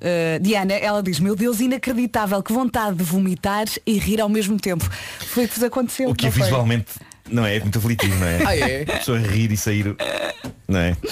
eh, 0.00 0.38
Diana, 0.38 0.74
ela 0.74 1.02
diz, 1.02 1.18
meu 1.18 1.34
Deus, 1.34 1.58
inacreditável, 1.58 2.40
que 2.40 2.52
vontade 2.52 2.98
de 2.98 3.02
vomitar 3.02 3.66
e 3.84 3.98
rir 3.98 4.20
ao 4.20 4.28
mesmo 4.28 4.60
tempo. 4.60 4.88
Foi 5.18 5.46
o 5.46 5.48
que 5.48 5.54
vos 5.54 5.64
aconteceu. 5.64 6.10
O 6.10 6.14
que 6.14 6.26
não 6.26 6.32
foi? 6.32 6.84
Não 7.28 7.44
é, 7.44 7.56
é 7.56 7.60
muito 7.60 7.78
aflitivo, 7.78 8.14
não 8.16 8.26
é? 8.26 8.42
Ah, 8.46 8.56
é? 8.56 8.82
A 8.82 8.98
pessoa 8.98 9.18
rir 9.18 9.52
e 9.52 9.56
sair. 9.56 9.96
Não 10.68 10.80
é? 10.80 10.96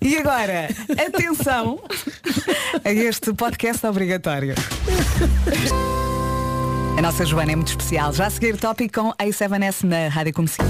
E 0.00 0.18
agora, 0.18 0.68
atenção 0.98 1.82
a 2.84 2.90
este 2.90 3.32
podcast 3.32 3.86
obrigatório. 3.86 4.54
A 6.96 7.02
nossa 7.02 7.24
Joana 7.24 7.52
é 7.52 7.56
muito 7.56 7.68
especial. 7.68 8.12
Já 8.12 8.26
a 8.26 8.30
seguir 8.30 8.56
tópico 8.56 9.00
com 9.00 9.12
A7S 9.12 9.84
na 9.84 10.08
Rádio 10.08 10.34
Comercial. 10.34 10.68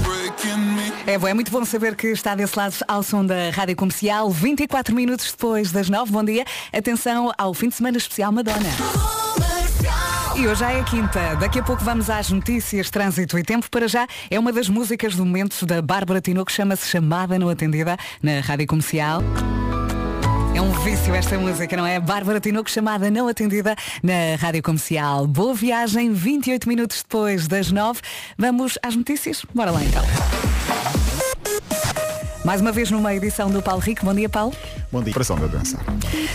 É 1.05 1.17
bom, 1.17 1.27
é 1.27 1.33
muito 1.33 1.51
bom 1.51 1.65
saber 1.65 1.95
que 1.95 2.07
está 2.07 2.33
desse 2.33 2.57
lado 2.57 2.75
ao 2.87 3.03
som 3.03 3.25
da 3.25 3.49
Rádio 3.51 3.75
Comercial. 3.75 4.29
24 4.29 4.95
minutos 4.95 5.31
depois 5.31 5.71
das 5.71 5.89
9. 5.89 6.11
Bom 6.11 6.23
dia. 6.23 6.45
Atenção 6.73 7.31
ao 7.37 7.53
fim 7.53 7.69
de 7.69 7.75
semana 7.75 7.97
especial 7.97 8.31
Madonna. 8.31 9.24
E 10.37 10.47
hoje 10.47 10.59
já 10.59 10.71
é 10.71 10.83
quinta. 10.83 11.35
Daqui 11.37 11.59
a 11.59 11.63
pouco 11.63 11.83
vamos 11.83 12.09
às 12.09 12.29
notícias, 12.29 12.89
trânsito 12.89 13.39
e 13.39 13.43
tempo. 13.43 13.69
Para 13.71 13.87
já 13.87 14.05
é 14.29 14.37
uma 14.37 14.51
das 14.51 14.67
músicas 14.67 15.15
do 15.15 15.25
momento 15.25 15.65
da 15.65 15.81
Bárbara 15.81 16.19
Tinoco, 16.19 16.51
chama-se 16.51 16.87
Chamada 16.87 17.39
Não 17.39 17.47
Atendida 17.47 17.95
na 18.21 18.41
Rádio 18.41 18.67
Comercial. 18.67 19.21
É 20.53 20.61
um 20.61 20.71
vício 20.83 21.15
esta 21.15 21.37
música, 21.37 21.77
não 21.77 21.85
é? 21.85 21.99
Bárbara 21.99 22.39
Tinoco, 22.39 22.69
chamada 22.69 23.09
não 23.09 23.27
atendida 23.27 23.75
na 24.03 24.35
Rádio 24.37 24.61
Comercial. 24.61 25.25
Boa 25.25 25.53
viagem, 25.53 26.11
28 26.11 26.67
minutos 26.67 27.01
depois 27.01 27.47
das 27.47 27.71
9. 27.71 28.01
Vamos 28.37 28.77
às 28.83 28.95
notícias? 28.95 29.45
Bora 29.53 29.71
lá 29.71 29.83
então. 29.83 31.04
Mais 32.45 32.61
uma 32.61 32.71
vez 32.71 32.91
numa 32.91 33.11
edição 33.11 33.49
do 33.49 33.59
Paulo 33.59 33.81
Rico. 33.81 34.05
Bom 34.05 34.13
dia, 34.13 34.29
Paulo. 34.29 34.53
Bom 34.91 35.01
dia. 35.01 35.09
Operação 35.09 35.35
da 35.35 35.47
doença. 35.47 35.79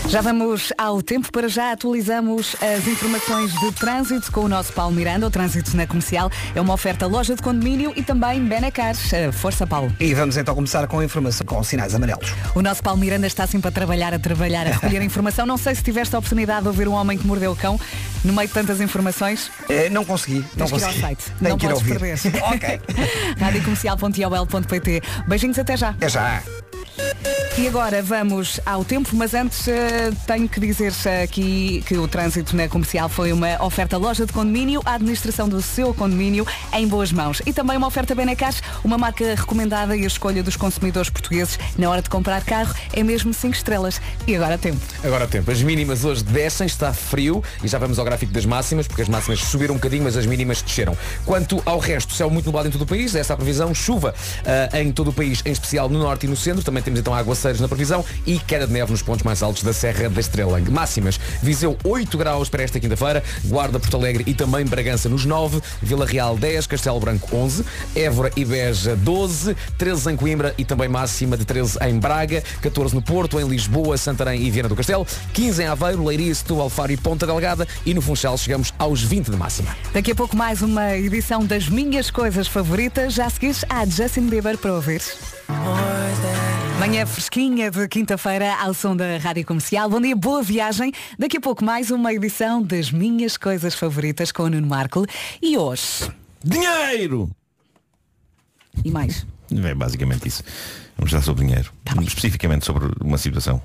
Já 0.09 0.19
vamos 0.19 0.73
ao 0.77 1.01
tempo 1.01 1.31
para 1.31 1.47
já 1.47 1.71
atualizamos 1.71 2.53
as 2.61 2.85
informações 2.85 3.53
de 3.53 3.71
trânsito 3.71 4.29
com 4.29 4.41
o 4.41 4.49
nosso 4.49 4.73
Paulo 4.73 4.93
Miranda. 4.93 5.25
O 5.25 5.31
trânsito 5.31 5.75
na 5.77 5.87
comercial 5.87 6.29
é 6.53 6.59
uma 6.59 6.73
oferta 6.73 7.07
loja 7.07 7.33
de 7.33 7.41
condomínio 7.41 7.93
e 7.95 8.03
também 8.03 8.43
Benacar. 8.43 8.93
Eh, 9.13 9.31
Força, 9.31 9.65
Paulo. 9.65 9.89
E 10.01 10.13
vamos 10.13 10.35
então 10.35 10.53
começar 10.53 10.85
com 10.85 10.99
a 10.99 11.05
informação 11.05 11.47
com 11.47 11.63
sinais 11.63 11.95
amarelos. 11.95 12.33
O 12.53 12.61
nosso 12.61 12.83
Paulo 12.83 12.99
Miranda 12.99 13.25
está 13.25 13.47
sempre 13.47 13.69
a 13.69 13.71
trabalhar, 13.71 14.13
a 14.13 14.19
trabalhar, 14.19 14.67
a 14.67 14.71
recolher 14.71 15.01
informação. 15.01 15.45
Não 15.45 15.55
sei 15.55 15.75
se 15.75 15.81
tiveste 15.81 16.13
a 16.13 16.19
oportunidade 16.19 16.63
de 16.63 16.67
ouvir 16.67 16.89
um 16.89 16.93
homem 16.93 17.17
que 17.17 17.25
mordeu 17.25 17.53
o 17.53 17.55
cão 17.55 17.79
no 18.23 18.33
meio 18.33 18.47
de 18.47 18.53
tantas 18.53 18.79
informações. 18.81 19.51
Eh, 19.69 19.89
não 19.89 20.03
consegui, 20.05 20.45
não 20.55 20.67
Tens 20.67 20.71
que 20.71 20.77
ir 20.77 20.83
ao 20.83 20.89
consegui. 20.89 21.01
site. 21.01 21.23
Nem 21.41 21.49
não 21.51 21.57
que 21.57 21.65
ir 21.65 21.69
podes 21.69 21.87
ouvir. 21.87 21.99
perder. 21.99 22.43
ok. 22.53 22.81
radiocomercial.iol.pt 23.39 25.01
Beijinhos 25.27 25.59
até 25.59 25.75
já. 25.77 25.95
É 25.99 26.09
já. 26.09 26.41
E 27.57 27.67
agora 27.67 28.01
vamos 28.01 28.59
ao 28.65 28.83
tempo, 28.83 29.09
mas 29.13 29.33
antes 29.33 29.67
eh, 29.67 30.11
tenho 30.25 30.47
que 30.47 30.59
dizer 30.59 30.93
aqui 31.21 31.83
que 31.85 31.97
o 31.97 32.07
trânsito 32.07 32.55
na 32.55 32.67
comercial 32.67 33.09
foi 33.09 33.31
uma 33.33 33.61
oferta 33.63 33.97
loja 33.97 34.25
de 34.25 34.31
condomínio, 34.31 34.81
a 34.85 34.95
administração 34.95 35.47
do 35.47 35.61
seu 35.61 35.93
condomínio 35.93 36.47
em 36.73 36.87
boas 36.87 37.11
mãos. 37.11 37.41
E 37.45 37.53
também 37.53 37.77
uma 37.77 37.87
oferta 37.87 38.15
Benecar, 38.15 38.55
uma 38.83 38.97
marca 38.97 39.35
recomendada 39.35 39.95
e 39.95 40.03
a 40.03 40.07
escolha 40.07 40.41
dos 40.41 40.55
consumidores 40.55 41.09
portugueses 41.09 41.59
na 41.77 41.89
hora 41.89 42.01
de 42.01 42.09
comprar 42.09 42.43
carro 42.43 42.73
é 42.93 43.03
mesmo 43.03 43.33
5 43.33 43.53
estrelas. 43.53 44.01
E 44.25 44.35
agora 44.35 44.57
tempo. 44.57 44.79
Agora 45.03 45.27
tempo. 45.27 45.51
As 45.51 45.61
mínimas 45.61 46.05
hoje 46.05 46.23
descem, 46.23 46.65
está 46.65 46.93
frio 46.93 47.43
e 47.63 47.67
já 47.67 47.77
vamos 47.77 47.99
ao 47.99 48.05
gráfico 48.05 48.31
das 48.31 48.45
máximas, 48.45 48.87
porque 48.87 49.01
as 49.01 49.09
máximas 49.09 49.39
subiram 49.41 49.75
um 49.75 49.77
bocadinho, 49.77 50.03
mas 50.03 50.17
as 50.17 50.25
mínimas 50.25 50.61
desceram. 50.61 50.97
Quanto 51.25 51.61
ao 51.65 51.77
resto, 51.79 52.13
céu 52.13 52.29
muito 52.29 52.45
nublado 52.45 52.69
em 52.69 52.71
todo 52.71 52.83
o 52.83 52.87
país, 52.87 53.13
essa 53.13 53.33
é 53.33 53.35
a 53.35 53.37
previsão, 53.37 53.75
chuva 53.75 54.15
ah, 54.45 54.79
em 54.79 54.91
todo 54.91 55.09
o 55.09 55.13
país, 55.13 55.43
em 55.45 55.51
especial 55.51 55.89
no 55.89 55.99
norte 55.99 56.25
e 56.25 56.29
no 56.29 56.35
centro, 56.35 56.63
também 56.63 56.80
temos 56.81 56.99
então 56.99 57.13
aguaceiros 57.13 57.61
na 57.61 57.67
previsão 57.67 58.03
e 58.25 58.39
queda 58.39 58.67
de 58.67 58.73
neve 58.73 58.91
nos 58.91 59.01
pontos 59.01 59.23
mais 59.23 59.41
altos 59.43 59.63
da 59.63 59.73
Serra 59.73 60.09
da 60.09 60.19
Estrela. 60.19 60.59
Máximas, 60.69 61.19
Viseu 61.41 61.77
8 61.83 62.17
graus 62.17 62.49
para 62.49 62.63
esta 62.63 62.79
quinta-feira, 62.79 63.23
Guarda, 63.45 63.79
Porto 63.79 63.97
Alegre 63.97 64.23
e 64.27 64.33
também 64.33 64.65
Bragança 64.65 65.09
nos 65.09 65.25
9, 65.25 65.61
Vila 65.81 66.05
Real 66.05 66.37
10, 66.37 66.67
Castelo 66.67 66.99
Branco 66.99 67.35
11, 67.35 67.65
Évora 67.95 68.31
e 68.35 68.45
Beja 68.45 68.95
12, 68.95 69.55
13 69.77 70.11
em 70.11 70.15
Coimbra 70.15 70.53
e 70.57 70.65
também 70.65 70.87
máxima 70.87 71.37
de 71.37 71.45
13 71.45 71.77
em 71.81 71.99
Braga, 71.99 72.43
14 72.61 72.93
no 72.95 73.01
Porto, 73.01 73.39
em 73.39 73.47
Lisboa, 73.47 73.97
Santarém 73.97 74.41
e 74.41 74.51
Viana 74.51 74.69
do 74.69 74.75
Castelo, 74.75 75.05
15 75.33 75.63
em 75.63 75.67
Aveiro, 75.67 76.05
Leiria, 76.05 76.33
Setúbal, 76.33 76.69
Faro 76.69 76.91
e 76.91 76.97
Ponta 76.97 77.25
Delgada. 77.25 77.67
E 77.85 77.93
no 77.93 78.01
Funchal 78.01 78.37
chegamos 78.37 78.73
aos 78.77 79.01
20 79.01 79.31
de 79.31 79.37
máxima. 79.37 79.75
Daqui 79.93 80.11
a 80.11 80.15
pouco 80.15 80.35
mais 80.35 80.61
uma 80.61 80.95
edição 80.95 81.45
das 81.45 81.67
minhas 81.67 82.09
coisas 82.11 82.47
favoritas. 82.47 83.13
Já 83.13 83.25
a 83.25 83.29
seguir 83.29 83.55
há 83.69 83.85
Justin 83.85 84.27
Bieber 84.27 84.57
para 84.57 84.73
ouvir. 84.73 85.01
Manhã 86.81 87.05
fresquinha 87.05 87.69
de 87.69 87.87
quinta-feira 87.87 88.55
ao 88.55 88.73
som 88.73 88.95
da 88.95 89.19
Rádio 89.19 89.45
Comercial. 89.45 89.87
Bom 89.87 90.01
dia, 90.01 90.15
boa 90.15 90.41
viagem. 90.41 90.91
Daqui 91.15 91.37
a 91.37 91.39
pouco 91.39 91.63
mais 91.63 91.91
uma 91.91 92.11
edição 92.11 92.59
das 92.59 92.89
minhas 92.89 93.37
coisas 93.37 93.75
favoritas 93.75 94.31
com 94.31 94.41
o 94.41 94.49
Nuno 94.49 94.65
Marco. 94.65 95.05
E 95.39 95.59
hoje, 95.59 96.11
Dinheiro! 96.43 97.29
e 98.83 98.89
mais. 98.89 99.27
É 99.51 99.75
basicamente 99.75 100.27
isso. 100.27 100.43
Vamos 100.97 101.11
falar 101.11 101.21
sobre 101.21 101.45
dinheiro. 101.45 101.71
Especificamente 102.01 102.65
sobre 102.65 102.89
uma 102.99 103.19
situação. 103.19 103.61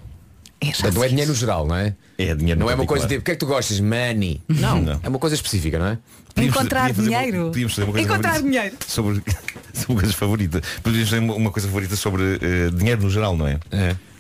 Não 0.95 1.05
é 1.05 1.09
dinheiro 1.09 1.31
no 1.31 1.37
geral, 1.37 1.67
não 1.67 1.77
é? 1.77 1.95
É 2.19 2.35
dinheiro 2.35 2.59
Não 2.59 2.71
é 2.71 2.75
uma 2.75 2.87
coisa 2.87 3.07
tipo, 3.07 3.21
o 3.21 3.25
que 3.25 3.31
é 3.31 3.35
que 3.35 3.41
tu 3.41 3.47
gostas? 3.47 3.79
Money. 3.79 4.41
Não, 4.49 4.81
Não. 4.81 5.01
é 5.03 5.09
uma 5.09 5.19
coisa 5.19 5.37
específica, 5.37 5.79
não 5.79 5.87
é? 5.87 5.99
Podíamos 6.35 6.57
Encontrar 6.57 6.89
fazer- 6.95 7.03
dinheiro. 7.03 7.47
podíamos 7.49 7.75
fazer 7.75 7.85
uma 7.87 7.93
coisa 7.93 8.09
Encontrar 8.09 8.35
favorita 8.35 8.59
dinheiro. 8.59 8.77
Sobre, 8.87 9.23
sobre 9.75 9.95
coisas 9.97 10.15
favoritas. 10.15 10.63
Podíamos 10.83 11.11
fazer 11.11 11.23
uma- 11.23 11.51
coisa 11.51 11.69
favorita 11.69 11.97
sobre 11.97 12.23
eh, 12.41 12.71
dinheiro 12.75 13.03
no 13.03 13.11
geral, 13.11 13.37
não 13.37 13.47
é? 13.47 13.59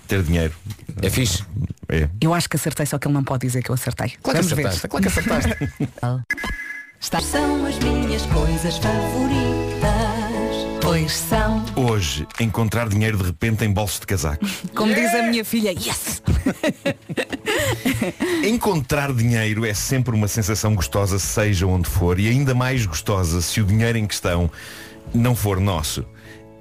Ter 0.06 0.22
dinheiro. 0.22 0.52
É 1.02 1.10
fixe. 1.10 1.42
É. 1.88 2.08
Eu 2.20 2.32
acho 2.34 2.48
que 2.48 2.56
acertei, 2.56 2.86
só 2.86 2.98
que 2.98 3.06
ele 3.08 3.14
não 3.14 3.24
pode 3.24 3.46
dizer 3.46 3.62
que 3.62 3.70
eu 3.70 3.74
acertei. 3.74 4.12
Claro 4.22 4.38
que 4.38 4.44
Vamos 4.44 4.52
ver. 4.52 4.66
acertaste, 4.66 4.88
claro 4.88 5.02
que 5.02 5.08
acertaste. 5.08 6.26
Está... 7.00 7.20
São 7.20 7.66
as 7.66 7.78
minhas 7.78 8.22
coisas 8.26 8.78
favoritas. 8.78 9.90
Pois 10.82 11.12
são. 11.12 11.55
Hoje, 11.78 12.26
encontrar 12.40 12.88
dinheiro 12.88 13.18
de 13.18 13.24
repente 13.24 13.62
em 13.62 13.70
bolsos 13.70 14.00
de 14.00 14.06
casacos. 14.06 14.62
Como 14.74 14.94
diz 14.94 15.14
a 15.14 15.24
minha 15.24 15.44
filha, 15.44 15.72
yes! 15.72 16.22
Encontrar 18.42 19.12
dinheiro 19.12 19.66
é 19.66 19.74
sempre 19.74 20.14
uma 20.14 20.26
sensação 20.26 20.74
gostosa, 20.74 21.18
seja 21.18 21.66
onde 21.66 21.86
for, 21.86 22.18
e 22.18 22.28
ainda 22.28 22.54
mais 22.54 22.86
gostosa 22.86 23.42
se 23.42 23.60
o 23.60 23.64
dinheiro 23.64 23.98
em 23.98 24.06
questão 24.06 24.50
não 25.12 25.36
for 25.36 25.60
nosso. 25.60 26.06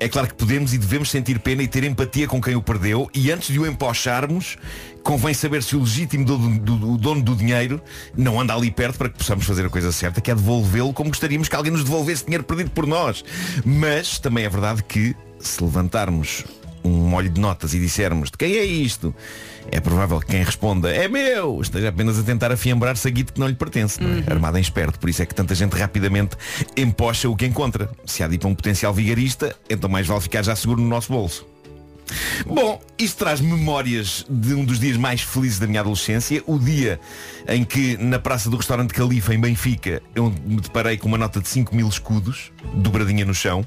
É 0.01 0.09
claro 0.09 0.27
que 0.27 0.33
podemos 0.33 0.73
e 0.73 0.77
devemos 0.77 1.09
sentir 1.09 1.39
pena 1.39 1.63
e 1.63 1.67
ter 1.69 1.85
empatia 1.85 2.27
com 2.27 2.41
quem 2.41 2.57
o 2.57 2.61
perdeu 2.61 3.09
e 3.15 3.31
antes 3.31 3.47
de 3.47 3.57
o 3.57 3.65
empocharmos, 3.65 4.57
convém 5.05 5.35
saber 5.35 5.61
se 5.61 5.75
o 5.75 5.79
legítimo 5.81 6.25
do- 6.25 6.37
do- 6.59 6.77
do 6.77 6.97
dono 6.97 7.21
do 7.21 7.35
dinheiro 7.35 7.79
não 8.17 8.41
anda 8.41 8.55
ali 8.55 8.71
perto 8.71 8.97
para 8.97 9.07
que 9.07 9.17
possamos 9.19 9.45
fazer 9.45 9.63
a 9.63 9.69
coisa 9.69 9.91
certa, 9.91 10.19
que 10.19 10.31
é 10.31 10.35
devolvê-lo 10.35 10.91
como 10.91 11.09
gostaríamos 11.11 11.47
que 11.47 11.55
alguém 11.55 11.71
nos 11.71 11.83
devolvesse 11.83 12.25
dinheiro 12.25 12.43
perdido 12.43 12.71
por 12.71 12.87
nós. 12.87 13.23
Mas 13.63 14.17
também 14.17 14.45
é 14.45 14.49
verdade 14.49 14.83
que 14.83 15.15
se 15.39 15.63
levantarmos 15.63 16.43
um 16.83 16.89
molho 16.89 17.29
de 17.29 17.39
notas 17.39 17.73
e 17.75 17.79
dissermos 17.79 18.31
de 18.31 18.37
quem 18.37 18.53
é 18.55 18.65
isto, 18.65 19.13
é 19.71 19.79
provável 19.79 20.19
que 20.19 20.25
quem 20.27 20.43
responda 20.43 20.89
é 20.91 21.07
meu, 21.07 21.61
esteja 21.61 21.89
apenas 21.89 22.17
a 22.17 22.23
tentar 22.23 22.51
afiembrar 22.51 22.97
saguito 22.97 23.33
que 23.33 23.39
não 23.39 23.47
lhe 23.47 23.55
pertence, 23.55 24.01
não 24.01 24.09
é? 24.09 24.23
armado 24.31 24.57
em 24.57 24.61
esperto. 24.61 24.99
Por 24.99 25.07
isso 25.09 25.21
é 25.21 25.25
que 25.25 25.33
tanta 25.35 25.53
gente 25.53 25.73
rapidamente 25.73 26.35
empocha 26.75 27.29
o 27.29 27.35
que 27.35 27.45
encontra. 27.45 27.89
Se 28.05 28.23
há 28.23 28.27
de 28.27 28.35
ir 28.35 28.37
para 28.39 28.49
um 28.49 28.55
potencial 28.55 28.91
vigarista, 28.93 29.55
então 29.69 29.87
mais 29.89 30.05
vale 30.07 30.21
ficar 30.21 30.43
já 30.43 30.55
seguro 30.55 30.81
no 30.81 30.87
nosso 30.87 31.11
bolso. 31.13 31.45
Bom, 32.45 32.81
isto 32.97 33.17
traz 33.17 33.41
memórias 33.41 34.25
de 34.29 34.53
um 34.53 34.63
dos 34.63 34.79
dias 34.79 34.97
mais 34.97 35.21
felizes 35.21 35.59
da 35.59 35.67
minha 35.67 35.79
adolescência, 35.81 36.43
o 36.45 36.59
dia 36.59 36.99
em 37.47 37.63
que 37.63 37.97
na 37.97 38.19
praça 38.19 38.49
do 38.49 38.57
restaurante 38.57 38.93
Califa 38.93 39.33
em 39.33 39.39
Benfica 39.39 40.01
eu 40.13 40.33
me 40.45 40.61
deparei 40.61 40.97
com 40.97 41.07
uma 41.07 41.17
nota 41.17 41.39
de 41.41 41.47
5 41.47 41.75
mil 41.75 41.87
escudos, 41.87 42.51
dobradinha 42.75 43.25
no 43.25 43.33
chão. 43.33 43.65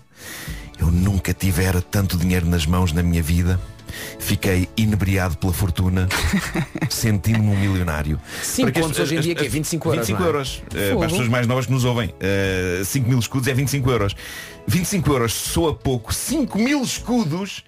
Eu 0.78 0.90
nunca 0.92 1.34
tivera 1.34 1.82
tanto 1.82 2.16
dinheiro 2.16 2.46
nas 2.46 2.64
mãos 2.64 2.92
na 2.92 3.02
minha 3.02 3.22
vida. 3.22 3.60
Fiquei 4.20 4.68
inebriado 4.76 5.36
pela 5.38 5.52
fortuna, 5.52 6.06
sentindo-me 6.88 7.48
um 7.50 7.58
milionário. 7.58 8.20
Cinco 8.42 8.66
Para 8.66 8.72
que 8.72 8.78
as- 8.80 8.86
contos 8.86 9.00
hoje 9.00 9.16
em 9.16 9.20
dia, 9.20 9.34
que 9.34 9.42
é 9.44 9.46
as- 9.46 9.52
25 9.52 9.88
euros, 9.88 10.06
25 10.06 10.20
não 10.20 10.26
é? 10.26 10.28
euros. 10.30 10.62
Eh, 10.74 10.88
Fogo. 10.90 10.96
para 10.98 11.06
as 11.06 11.12
pessoas 11.12 11.28
mais 11.28 11.46
novas 11.46 11.66
que 11.66 11.72
nos 11.72 11.84
ouvem. 11.84 12.14
eh, 12.20 12.82
5 12.84 13.08
mil 13.08 13.18
escudos 13.18 13.48
é 13.48 13.54
25 13.54 13.90
euros. 13.90 14.14
25 14.68 15.10
euros 15.10 15.32
soa 15.32 15.74
pouco. 15.74 16.14
5 16.14 16.58
mil 16.58 16.82
escudos 16.82 17.64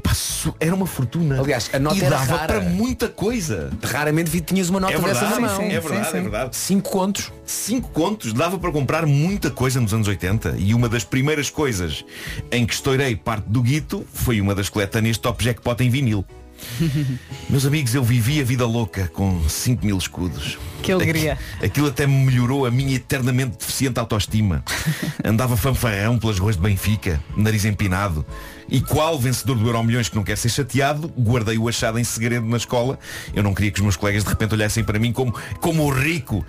epá, 0.00 0.12
era 0.58 0.74
uma 0.74 0.86
fortuna. 0.86 1.40
Aliás, 1.40 1.70
a 1.72 1.78
nota 1.78 1.96
e 1.96 2.00
era 2.00 2.16
dava 2.16 2.36
rara. 2.36 2.46
para 2.54 2.60
muita 2.70 3.08
coisa. 3.08 3.70
Raramente 3.82 4.30
vi- 4.30 4.40
tinhas 4.40 4.68
uma 4.68 4.80
nota 4.80 4.94
É 4.94 4.98
verdade, 4.98 5.20
dessa 5.26 5.40
na 5.40 5.48
mão. 5.48 5.62
é 5.62 5.80
verdade, 5.80 6.16
é 6.16 6.20
verdade. 6.20 6.56
5 6.56 6.90
contos. 6.90 7.30
5 7.44 7.88
contos 7.90 8.32
dava 8.32 8.58
para 8.58 8.72
comprar 8.72 9.06
muita 9.06 9.50
coisa 9.50 9.80
nos 9.80 9.92
anos 9.94 10.08
80 10.08 10.54
e 10.58 10.72
uma 10.74 10.88
das 10.88 11.04
primeiras 11.04 11.50
coisas 11.50 12.04
em 12.50 12.64
que 12.66 12.72
estourei 12.74 13.14
parte 13.16 13.44
do 13.48 13.62
guito 13.62 14.06
foi 14.12 14.40
uma 14.40 14.54
das 14.54 14.68
coletâneas 14.68 15.18
Top 15.18 15.42
Jackpot 15.44 15.82
em 15.82 15.90
vinil. 15.90 16.24
Meus 17.48 17.64
amigos, 17.64 17.94
eu 17.94 18.04
vivi 18.04 18.40
a 18.40 18.44
vida 18.44 18.66
louca 18.66 19.08
com 19.14 19.48
5 19.48 19.84
mil 19.84 19.96
escudos. 19.96 20.58
Que 20.82 20.92
alegria. 20.92 21.32
Aqu- 21.56 21.64
Aquilo 21.66 21.86
até 21.88 22.06
me 22.06 22.24
melhorou 22.24 22.66
a 22.66 22.70
minha 22.70 22.94
eternamente 22.96 23.56
deficiente 23.58 23.98
autoestima. 23.98 24.62
Andava 25.24 25.56
fanfarrão 25.56 26.18
pelas 26.18 26.38
ruas 26.38 26.56
de 26.56 26.62
Benfica, 26.62 27.20
nariz 27.36 27.64
empinado. 27.64 28.24
E 28.70 28.80
qual 28.80 29.18
vencedor 29.18 29.56
do 29.56 29.66
Euro 29.66 29.82
Milhões 29.82 30.08
que 30.08 30.16
não 30.16 30.22
quer 30.22 30.36
ser 30.36 30.48
chateado, 30.48 31.12
guardei 31.18 31.58
o 31.58 31.68
achado 31.68 31.98
em 31.98 32.04
segredo 32.04 32.46
na 32.46 32.56
escola. 32.56 32.98
Eu 33.34 33.42
não 33.42 33.54
queria 33.54 33.70
que 33.70 33.78
os 33.78 33.82
meus 33.82 33.96
colegas 33.96 34.22
de 34.22 34.28
repente 34.28 34.54
olhassem 34.54 34.84
para 34.84 34.98
mim 34.98 35.12
como, 35.12 35.34
como 35.60 35.84
o 35.84 35.90
rico. 35.90 36.44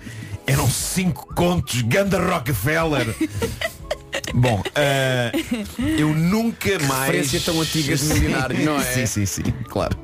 Eram 0.46 0.68
cinco 0.68 1.32
contos, 1.34 1.82
Ganda 1.82 2.18
Rockefeller. 2.18 3.14
Bom, 4.34 4.62
ah, 4.74 5.32
eu 5.98 6.08
nunca 6.14 6.78
mais. 6.80 7.12
Referência 7.12 7.40
tão 7.40 7.60
antiga 7.60 7.96
de 7.96 8.04
milionário, 8.04 8.64
não 8.64 8.80
é? 8.80 8.84
Sim, 8.84 9.06
sim, 9.06 9.26
sim, 9.26 9.42
claro. 9.68 9.96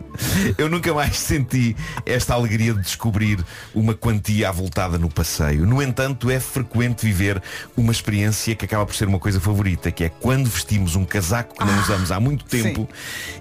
Eu 0.57 0.69
nunca 0.69 0.93
mais 0.93 1.17
senti 1.17 1.77
esta 2.05 2.35
alegria 2.35 2.75
de 2.75 2.81
descobrir 2.81 3.39
uma 3.75 3.95
quantia 3.95 4.49
avultada 4.49 4.99
no 4.99 5.09
passeio. 5.09 5.65
No 5.65 5.81
entanto, 5.81 6.31
é 6.31 6.41
frequente 6.41 7.07
viver 7.07 7.41
uma 7.77 7.93
experiência 7.93 8.55
que 8.55 8.65
acaba 8.65 8.85
por 8.85 8.95
ser 8.95 9.07
uma 9.07 9.19
coisa 9.19 9.41
favorita, 9.41 9.93
que 9.93 10.05
é 10.05 10.09
quando 10.09 10.49
vestimos 10.49 10.97
um 10.97 11.05
casaco 11.05 11.55
que 11.57 11.65
não 11.65 11.81
usamos 11.81 12.11
há 12.11 12.19
muito 12.19 12.45
tempo 12.45 12.89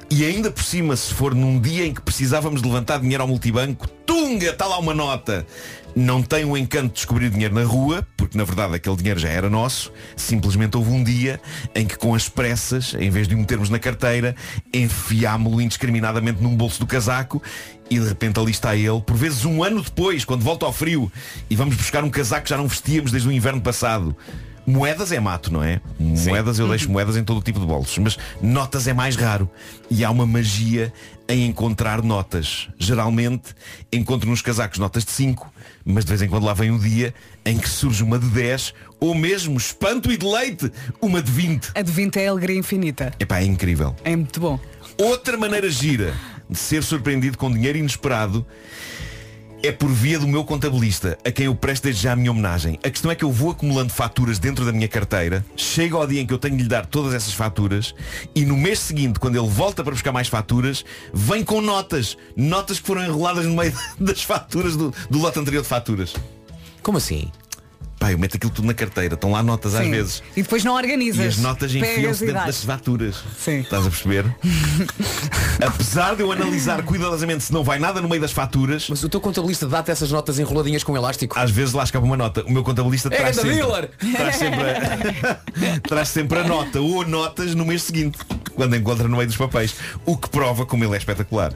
e 0.09 0.24
ainda 0.24 0.51
por 0.51 0.63
cima, 0.63 0.95
se 0.95 1.13
for 1.13 1.34
num 1.34 1.59
dia 1.59 1.86
em 1.86 1.93
que 1.93 2.01
precisávamos 2.01 2.61
levantar 2.61 2.99
dinheiro 2.99 3.24
ao 3.24 3.28
multibanco, 3.28 3.88
tunga, 4.05 4.51
está 4.51 4.65
lá 4.65 4.78
uma 4.78 4.93
nota. 4.93 5.45
Não 5.99 6.21
tem 6.21 6.45
o 6.45 6.55
encanto 6.55 6.89
de 6.89 6.93
descobrir 6.93 7.27
dinheiro 7.31 7.55
na 7.55 7.63
rua, 7.63 8.07
porque 8.15 8.37
na 8.37 8.43
verdade 8.43 8.75
aquele 8.75 8.95
dinheiro 8.95 9.19
já 9.19 9.29
era 9.29 9.49
nosso. 9.49 9.91
Simplesmente 10.15 10.77
houve 10.77 10.91
um 10.91 11.03
dia 11.03 11.41
em 11.73 11.87
que 11.87 11.97
com 11.97 12.13
as 12.13 12.29
pressas, 12.29 12.93
em 12.99 13.09
vez 13.09 13.27
de 13.27 13.33
o 13.33 13.37
metermos 13.39 13.67
na 13.71 13.79
carteira, 13.79 14.35
enfiámo-lo 14.71 15.59
indiscriminadamente 15.59 16.39
num 16.39 16.55
bolso 16.55 16.79
do 16.79 16.85
casaco 16.85 17.41
e 17.89 17.97
de 17.99 18.07
repente 18.07 18.39
ali 18.39 18.51
está 18.51 18.75
ele, 18.75 19.01
por 19.01 19.15
vezes 19.15 19.43
um 19.43 19.63
ano 19.63 19.81
depois, 19.81 20.23
quando 20.23 20.43
volta 20.43 20.67
ao 20.67 20.71
frio, 20.71 21.11
e 21.49 21.55
vamos 21.55 21.75
buscar 21.75 22.03
um 22.03 22.11
casaco 22.11 22.43
que 22.43 22.51
já 22.51 22.57
não 22.57 22.67
vestíamos 22.67 23.09
desde 23.09 23.27
o 23.27 23.31
inverno 23.31 23.59
passado. 23.59 24.15
Moedas 24.67 25.13
é 25.13 25.19
mato, 25.19 25.51
não 25.51 25.63
é? 25.63 25.79
Moedas 25.97 26.59
eu 26.59 26.67
deixo 26.67 26.91
moedas 26.91 27.15
em 27.15 27.23
todo 27.23 27.37
o 27.37 27.41
tipo 27.41 27.59
de 27.59 27.65
bolsos, 27.65 27.97
mas 27.97 28.19
notas 28.39 28.85
é 28.85 28.93
mais 28.93 29.15
raro. 29.15 29.49
E 29.89 30.03
há 30.03 30.11
uma 30.11 30.27
magia 30.27 30.93
em 31.28 31.45
encontrar 31.47 32.01
notas. 32.01 32.69
Geralmente 32.78 33.55
encontro 33.91 34.30
nos 34.30 34.41
casacos 34.41 34.80
notas 34.80 35.03
de 35.03 35.11
5, 35.11 35.51
mas 35.86 36.05
de 36.05 36.09
vez 36.09 36.21
em 36.21 36.28
quando 36.28 36.45
lá 36.45 36.53
vem 36.53 36.71
um 36.71 36.78
dia 36.78 37.13
em 37.45 37.57
que 37.57 37.69
surge 37.69 38.03
uma 38.03 38.17
de 38.17 38.28
10, 38.28 38.73
ou 38.99 39.13
mesmo, 39.13 39.57
espanto 39.57 40.11
e 40.11 40.17
deleite, 40.17 40.71
uma 41.01 41.21
de 41.21 41.32
20. 41.32 41.71
A 41.75 41.82
de 41.82 41.91
20 41.91 42.17
é 42.17 42.28
alegria 42.28 42.57
infinita. 42.57 43.13
Epá, 43.19 43.39
é 43.39 43.45
incrível. 43.45 43.95
É 44.03 44.15
muito 44.15 44.39
bom. 44.39 44.59
Outra 44.97 45.38
maneira 45.38 45.69
gira 45.69 46.13
de 46.49 46.57
ser 46.57 46.84
surpreendido 46.84 47.38
com 47.38 47.51
dinheiro 47.51 47.78
inesperado 47.78 48.45
é 49.63 49.71
por 49.71 49.89
via 49.89 50.19
do 50.19 50.27
meu 50.27 50.43
contabilista, 50.43 51.17
a 51.25 51.31
quem 51.31 51.47
eu 51.47 51.55
presto 51.55 51.83
desde 51.83 52.03
já 52.03 52.13
a 52.13 52.15
minha 52.15 52.31
homenagem. 52.31 52.79
A 52.83 52.89
questão 52.89 53.09
é 53.11 53.15
que 53.15 53.23
eu 53.23 53.31
vou 53.31 53.51
acumulando 53.51 53.91
faturas 53.91 54.39
dentro 54.39 54.65
da 54.65 54.71
minha 54.71 54.87
carteira, 54.87 55.45
chega 55.55 55.95
ao 55.95 56.05
dia 56.05 56.21
em 56.21 56.25
que 56.27 56.33
eu 56.33 56.37
tenho 56.37 56.55
de 56.57 56.63
lhe 56.63 56.69
dar 56.69 56.85
todas 56.85 57.13
essas 57.13 57.33
faturas 57.33 57.93
e 58.35 58.45
no 58.45 58.55
mês 58.55 58.79
seguinte, 58.79 59.19
quando 59.19 59.37
ele 59.37 59.47
volta 59.47 59.83
para 59.83 59.93
buscar 59.93 60.11
mais 60.11 60.27
faturas, 60.27 60.85
vem 61.13 61.43
com 61.43 61.61
notas. 61.61 62.17
Notas 62.35 62.79
que 62.79 62.87
foram 62.87 63.03
enroladas 63.03 63.45
no 63.45 63.55
meio 63.55 63.73
das 63.99 64.23
faturas 64.23 64.75
do, 64.75 64.93
do 65.09 65.17
lote 65.17 65.39
anterior 65.39 65.61
de 65.61 65.67
faturas. 65.67 66.13
Como 66.81 66.97
assim? 66.97 67.31
Pá, 67.99 68.11
eu 68.11 68.19
meto 68.19 68.37
aquilo 68.37 68.51
tudo 68.51 68.65
na 68.67 68.75
carteira, 68.75 69.15
estão 69.15 69.31
lá 69.31 69.41
notas 69.41 69.73
às 69.73 69.83
Sim. 69.83 69.91
vezes. 69.91 70.21
E 70.35 70.43
depois 70.43 70.63
não 70.63 70.75
organizas. 70.75 71.25
E 71.25 71.27
as 71.29 71.37
notas 71.39 71.73
enfiam-se 71.73 72.25
dentro 72.25 72.45
das 72.45 72.63
faturas. 72.63 73.15
Sim. 73.39 73.61
Estás 73.61 73.87
a 73.87 73.89
perceber? 73.89 74.25
Apesar 75.65 76.15
de 76.15 76.21
eu 76.21 76.31
analisar 76.31 76.83
cuidadosamente 76.83 77.43
se 77.45 77.51
não 77.53 77.63
vai 77.63 77.79
nada 77.79 77.99
no 77.99 78.07
meio 78.07 78.21
das 78.21 78.31
faturas. 78.31 78.87
Mas 78.89 79.03
o 79.03 79.09
teu 79.09 79.19
contabilista 79.19 79.67
dá-te 79.67 79.89
essas 79.89 80.11
notas 80.11 80.37
enroladinhas 80.37 80.83
com 80.83 80.95
elástico? 80.95 81.37
Às 81.39 81.49
vezes 81.49 81.73
lá 81.73 81.83
escapa 81.83 82.05
uma 82.05 82.15
nota. 82.17 82.43
O 82.43 82.51
meu 82.51 82.63
contabilista 82.63 83.09
É 83.11 83.17
traz 83.17 83.35
sempre, 83.35 83.55
dealer! 83.55 83.89
traz, 84.15 84.35
sempre 84.35 84.61
a, 84.61 85.79
traz 85.87 86.09
sempre 86.09 86.39
a 86.39 86.43
nota 86.43 86.79
ou 86.79 87.05
notas 87.07 87.55
no 87.55 87.65
mês 87.65 87.81
seguinte, 87.81 88.19
quando 88.53 88.75
encontra 88.75 89.07
no 89.07 89.17
meio 89.17 89.27
dos 89.27 89.37
papéis. 89.37 89.73
O 90.05 90.15
que 90.15 90.29
prova 90.29 90.65
como 90.67 90.83
ele 90.83 90.93
é 90.93 90.97
espetacular. 90.97 91.51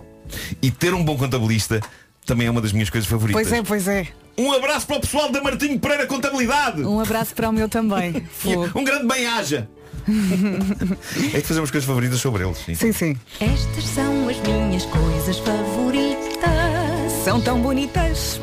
E 0.62 0.72
ter 0.72 0.94
um 0.94 1.04
bom 1.04 1.16
contabilista 1.18 1.80
também 2.26 2.48
é 2.48 2.52
uma 2.52 2.62
das 2.62 2.72
minhas 2.72 2.90
coisas 2.90 3.08
favoritas. 3.08 3.42
Pois 3.42 3.54
é, 3.54 3.64
pois 3.64 3.88
é. 3.88 4.08
Um 4.38 4.52
abraço 4.54 4.88
para 4.88 4.98
o 4.98 5.02
pessoal 5.02 5.32
da 5.32 5.42
Martinho 5.42 5.80
Pereira 5.80 6.08
Contabilidade. 6.08 6.82
Um 6.84 7.00
abraço 7.00 7.34
para 7.36 7.50
o 7.50 7.54
meu 7.54 7.68
também. 7.70 8.24
Um 8.76 8.84
grande 8.84 9.08
bem-aja. 9.08 9.68
É 11.34 11.42
que 11.42 11.48
fazemos 11.48 11.70
coisas 11.70 11.88
favoritas 11.88 12.20
sobre 12.20 12.44
eles. 12.44 12.58
Sim. 12.58 12.74
Sim, 12.76 12.92
sim. 12.92 13.18
Estas 13.40 13.86
são 13.86 14.28
as 14.28 14.38
minhas 14.40 14.86
coisas 14.86 15.38
favoritas. 15.40 17.12
São 17.24 17.40
tão 17.42 17.62
bonitas. 17.62 18.40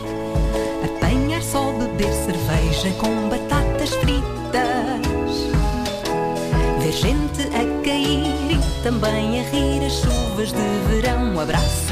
Apanhar 0.85 1.43
só 1.43 1.73
beber 1.73 2.13
cerveja 2.13 2.91
com 3.01 3.29
batatas 3.29 3.91
fritas. 3.91 4.29
Ver 6.81 6.93
gente 6.93 7.43
a 7.49 7.85
cair 7.85 8.53
e 8.53 8.83
também 8.83 9.41
a 9.41 9.43
rir 9.51 9.85
as 9.85 9.95
chuvas 9.95 10.53
de 10.53 10.93
verão. 10.95 11.35
Um 11.35 11.41
abraço 11.41 11.88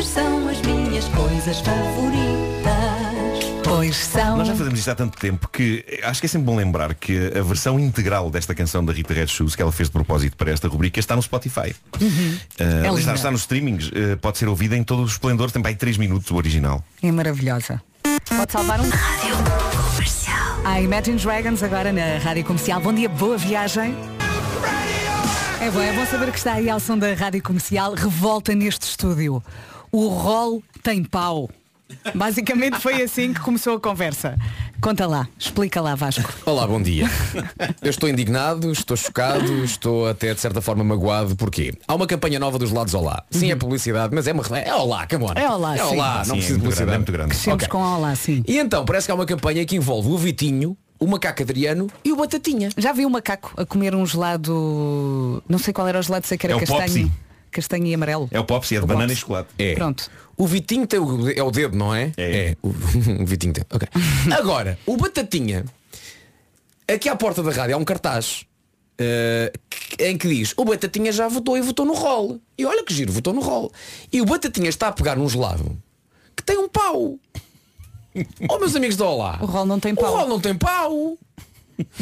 Estas 0.00 0.14
são 0.14 0.48
as 0.48 0.62
minhas 0.62 1.04
coisas 1.08 1.60
favoritas. 1.60 2.64
Pois 3.62 3.96
são. 3.96 4.38
Nós 4.38 4.48
já 4.48 4.56
fazemos 4.56 4.78
isto 4.78 4.90
há 4.90 4.94
tanto 4.94 5.18
tempo 5.18 5.46
que 5.48 5.84
acho 6.02 6.20
que 6.20 6.26
é 6.26 6.28
sempre 6.28 6.46
bom 6.46 6.56
lembrar 6.56 6.94
que 6.94 7.30
a 7.38 7.42
versão 7.42 7.78
integral 7.78 8.30
desta 8.30 8.54
canção 8.54 8.82
da 8.82 8.94
Rita 8.94 9.12
Red 9.12 9.26
Shoes, 9.26 9.54
que 9.54 9.60
ela 9.60 9.70
fez 9.70 9.90
de 9.90 9.92
propósito 9.92 10.38
para 10.38 10.50
esta 10.50 10.66
rubrica, 10.68 10.98
está 10.98 11.14
no 11.14 11.20
Spotify. 11.20 11.76
Uhum. 12.00 12.38
Uh, 12.58 12.96
É 12.96 12.98
está, 12.98 13.12
está 13.12 13.30
nos 13.30 13.42
streamings, 13.42 13.88
uh, 13.88 14.16
pode 14.22 14.38
ser 14.38 14.48
ouvida 14.48 14.74
em 14.74 14.82
todo 14.82 15.02
o 15.02 15.04
esplendor, 15.06 15.50
tem 15.50 15.60
para 15.60 15.70
aí 15.70 15.76
3 15.76 15.98
minutos 15.98 16.30
o 16.30 16.36
original. 16.36 16.82
É 17.02 17.12
maravilhosa. 17.12 17.82
Pode 18.24 18.52
salvar 18.52 18.80
um. 18.80 18.88
A 20.64 20.80
Imagine 20.80 21.18
Dragons 21.18 21.62
agora 21.62 21.92
na 21.92 22.16
Rádio 22.16 22.44
Comercial. 22.44 22.80
Bom 22.80 22.94
dia, 22.94 23.08
boa 23.10 23.36
viagem. 23.36 23.94
É 25.60 25.70
bom, 25.70 25.82
é 25.82 25.92
bom 25.92 26.06
saber 26.06 26.32
que 26.32 26.38
está 26.38 26.54
aí 26.54 26.70
ao 26.70 26.80
som 26.80 26.96
da 26.96 27.12
Rádio 27.12 27.42
Comercial. 27.42 27.92
Revolta 27.92 28.54
neste 28.54 28.86
estúdio. 28.86 29.42
O 29.92 30.08
rol 30.08 30.62
tem 30.82 31.02
pau. 31.02 31.48
Basicamente 32.14 32.78
foi 32.78 33.02
assim 33.02 33.32
que 33.34 33.40
começou 33.40 33.74
a 33.76 33.80
conversa. 33.80 34.38
Conta 34.80 35.06
lá, 35.08 35.28
explica 35.36 35.80
lá, 35.80 35.96
Vasco. 35.96 36.32
Olá, 36.46 36.64
bom 36.64 36.80
dia. 36.80 37.04
Eu 37.82 37.90
estou 37.90 38.08
indignado, 38.08 38.70
estou 38.70 38.96
chocado, 38.96 39.64
estou 39.64 40.08
até 40.08 40.32
de 40.32 40.40
certa 40.40 40.60
forma 40.60 40.84
magoado. 40.84 41.34
Porquê? 41.34 41.74
Há 41.88 41.94
uma 41.96 42.06
campanha 42.06 42.38
nova 42.38 42.58
dos 42.58 42.70
lados 42.70 42.94
Olá. 42.94 43.24
Sim, 43.30 43.50
é 43.50 43.56
publicidade, 43.56 44.14
mas 44.14 44.28
é 44.28 44.32
uma 44.32 44.42
é 44.58 44.72
Olá, 44.72 45.06
come 45.08 45.24
on. 45.24 45.32
É 45.34 45.48
Olá, 45.50 45.74
É 45.74 45.78
sim. 45.78 45.84
Olá, 45.96 46.24
Sim, 46.24 46.28
não 46.30 46.36
é 46.36 46.38
precisa 46.38 46.38
de 46.38 46.46
grande, 46.46 46.60
publicidade. 46.60 46.92
é 46.94 46.98
muito 46.98 47.12
grande. 47.12 47.30
Crescemos 47.30 47.64
Ok. 47.64 47.68
com 47.68 47.82
Olá, 47.82 48.14
sim. 48.14 48.44
E 48.46 48.58
então, 48.58 48.84
parece 48.84 49.06
que 49.08 49.12
há 49.12 49.14
uma 49.16 49.26
campanha 49.26 49.66
que 49.66 49.74
envolve 49.74 50.08
o 50.08 50.16
Vitinho, 50.16 50.76
o 51.00 51.06
macaco 51.08 51.42
Adriano 51.42 51.88
e 52.04 52.12
o 52.12 52.16
Batatinha. 52.16 52.68
Já 52.78 52.92
vi 52.92 53.04
um 53.04 53.10
macaco 53.10 53.52
a 53.56 53.66
comer 53.66 53.96
um 53.96 54.06
gelado. 54.06 55.42
Não 55.48 55.58
sei 55.58 55.74
qual 55.74 55.88
era 55.88 55.98
o 55.98 56.02
gelado, 56.02 56.24
sei 56.26 56.38
que 56.38 56.46
era 56.46 56.54
É 56.54 56.56
o 56.56 56.60
castanho. 56.60 57.10
Castanho 57.50 57.86
e 57.86 57.94
amarelo. 57.94 58.28
É 58.30 58.38
o 58.40 58.44
Popsi, 58.44 58.76
é 58.76 58.78
de 58.78 58.84
O 58.84 58.86
banana 58.86 59.04
Popsi. 59.06 59.16
e 59.18 59.20
chocolate. 59.20 59.48
É. 59.58 59.74
Pronto. 59.74 60.10
O 60.36 60.46
Vitinho 60.46 60.86
tem 60.86 60.98
o, 61.00 61.28
é 61.30 61.42
o 61.42 61.50
dedo, 61.50 61.76
não 61.76 61.94
é? 61.94 62.12
É. 62.16 62.56
O, 62.62 62.68
o 63.22 63.26
Vitinho 63.26 63.52
tem. 63.52 63.64
Ok. 63.72 63.88
Agora, 64.32 64.78
o 64.86 64.96
Batatinha, 64.96 65.64
aqui 66.88 67.08
à 67.08 67.16
porta 67.16 67.42
da 67.42 67.50
rádio 67.50 67.74
há 67.74 67.78
um 67.78 67.84
cartaz 67.84 68.44
que- 69.70 70.04
em 70.04 70.16
que 70.18 70.28
diz 70.28 70.52
o 70.56 70.64
Batatinha 70.64 71.10
já 71.10 71.26
votou 71.26 71.56
e 71.56 71.60
votou 71.62 71.84
no 71.86 71.94
rol. 71.94 72.38
E 72.58 72.64
olha 72.66 72.84
que 72.84 72.92
giro, 72.94 73.12
votou 73.12 73.32
no 73.32 73.40
rol. 73.40 73.72
E 74.12 74.20
o 74.20 74.24
Batatinha 74.26 74.68
está 74.68 74.88
a 74.88 74.92
pegar 74.92 75.16
num 75.16 75.28
gelado 75.28 75.76
que 76.36 76.42
tem 76.44 76.58
um 76.58 76.68
pau. 76.68 77.18
Oh 78.48 78.58
meus 78.58 78.74
amigos 78.74 78.96
da 78.96 79.04
Olá. 79.06 79.38
O 79.40 79.46
rol 79.46 79.64
não 79.64 79.78
tem 79.78 79.92
O 79.92 79.96
pau. 79.96 80.16
rol 80.16 80.28
não 80.28 80.40
tem 80.40 80.52
pau. 80.54 81.16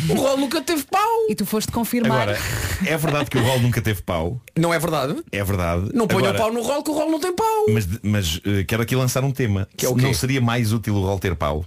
O 0.09 0.15
rol 0.15 0.37
nunca 0.37 0.61
teve 0.61 0.85
pau. 0.85 1.27
E 1.29 1.35
tu 1.35 1.45
foste 1.47 1.71
confirmar. 1.73 2.23
Agora, 2.23 2.39
é 2.87 2.97
verdade 2.97 3.31
que 3.31 3.39
o 3.39 3.43
rol 3.43 3.61
nunca 3.61 3.81
teve 3.81 4.03
pau. 4.03 4.41
Não 4.57 4.73
é 4.73 4.79
verdade? 4.79 5.23
É 5.33 5.43
verdade. 5.43 5.91
Não 5.95 6.07
ponham 6.07 6.29
Agora, 6.29 6.39
pau 6.39 6.53
no 6.53 6.63
rol 6.63 6.83
que 6.83 6.91
o 6.91 6.95
rol 6.95 7.11
não 7.11 7.21
tem 7.21 7.35
pau. 7.35 7.67
Mas, 7.69 7.87
mas 8.03 8.41
eh, 8.45 8.65
quero 8.65 8.83
aqui 8.83 8.95
lançar 8.97 9.25
um 9.25 9.31
tema. 9.31 9.69
Que 9.77 9.87
é 9.87 9.89
o 9.89 9.95
quê? 9.95 10.03
Não 10.03 10.15
seria 10.15 10.41
mais 10.41 10.73
útil 10.73 10.95
o 10.95 11.05
rol 11.05 11.19
ter 11.19 11.35
pau? 11.35 11.65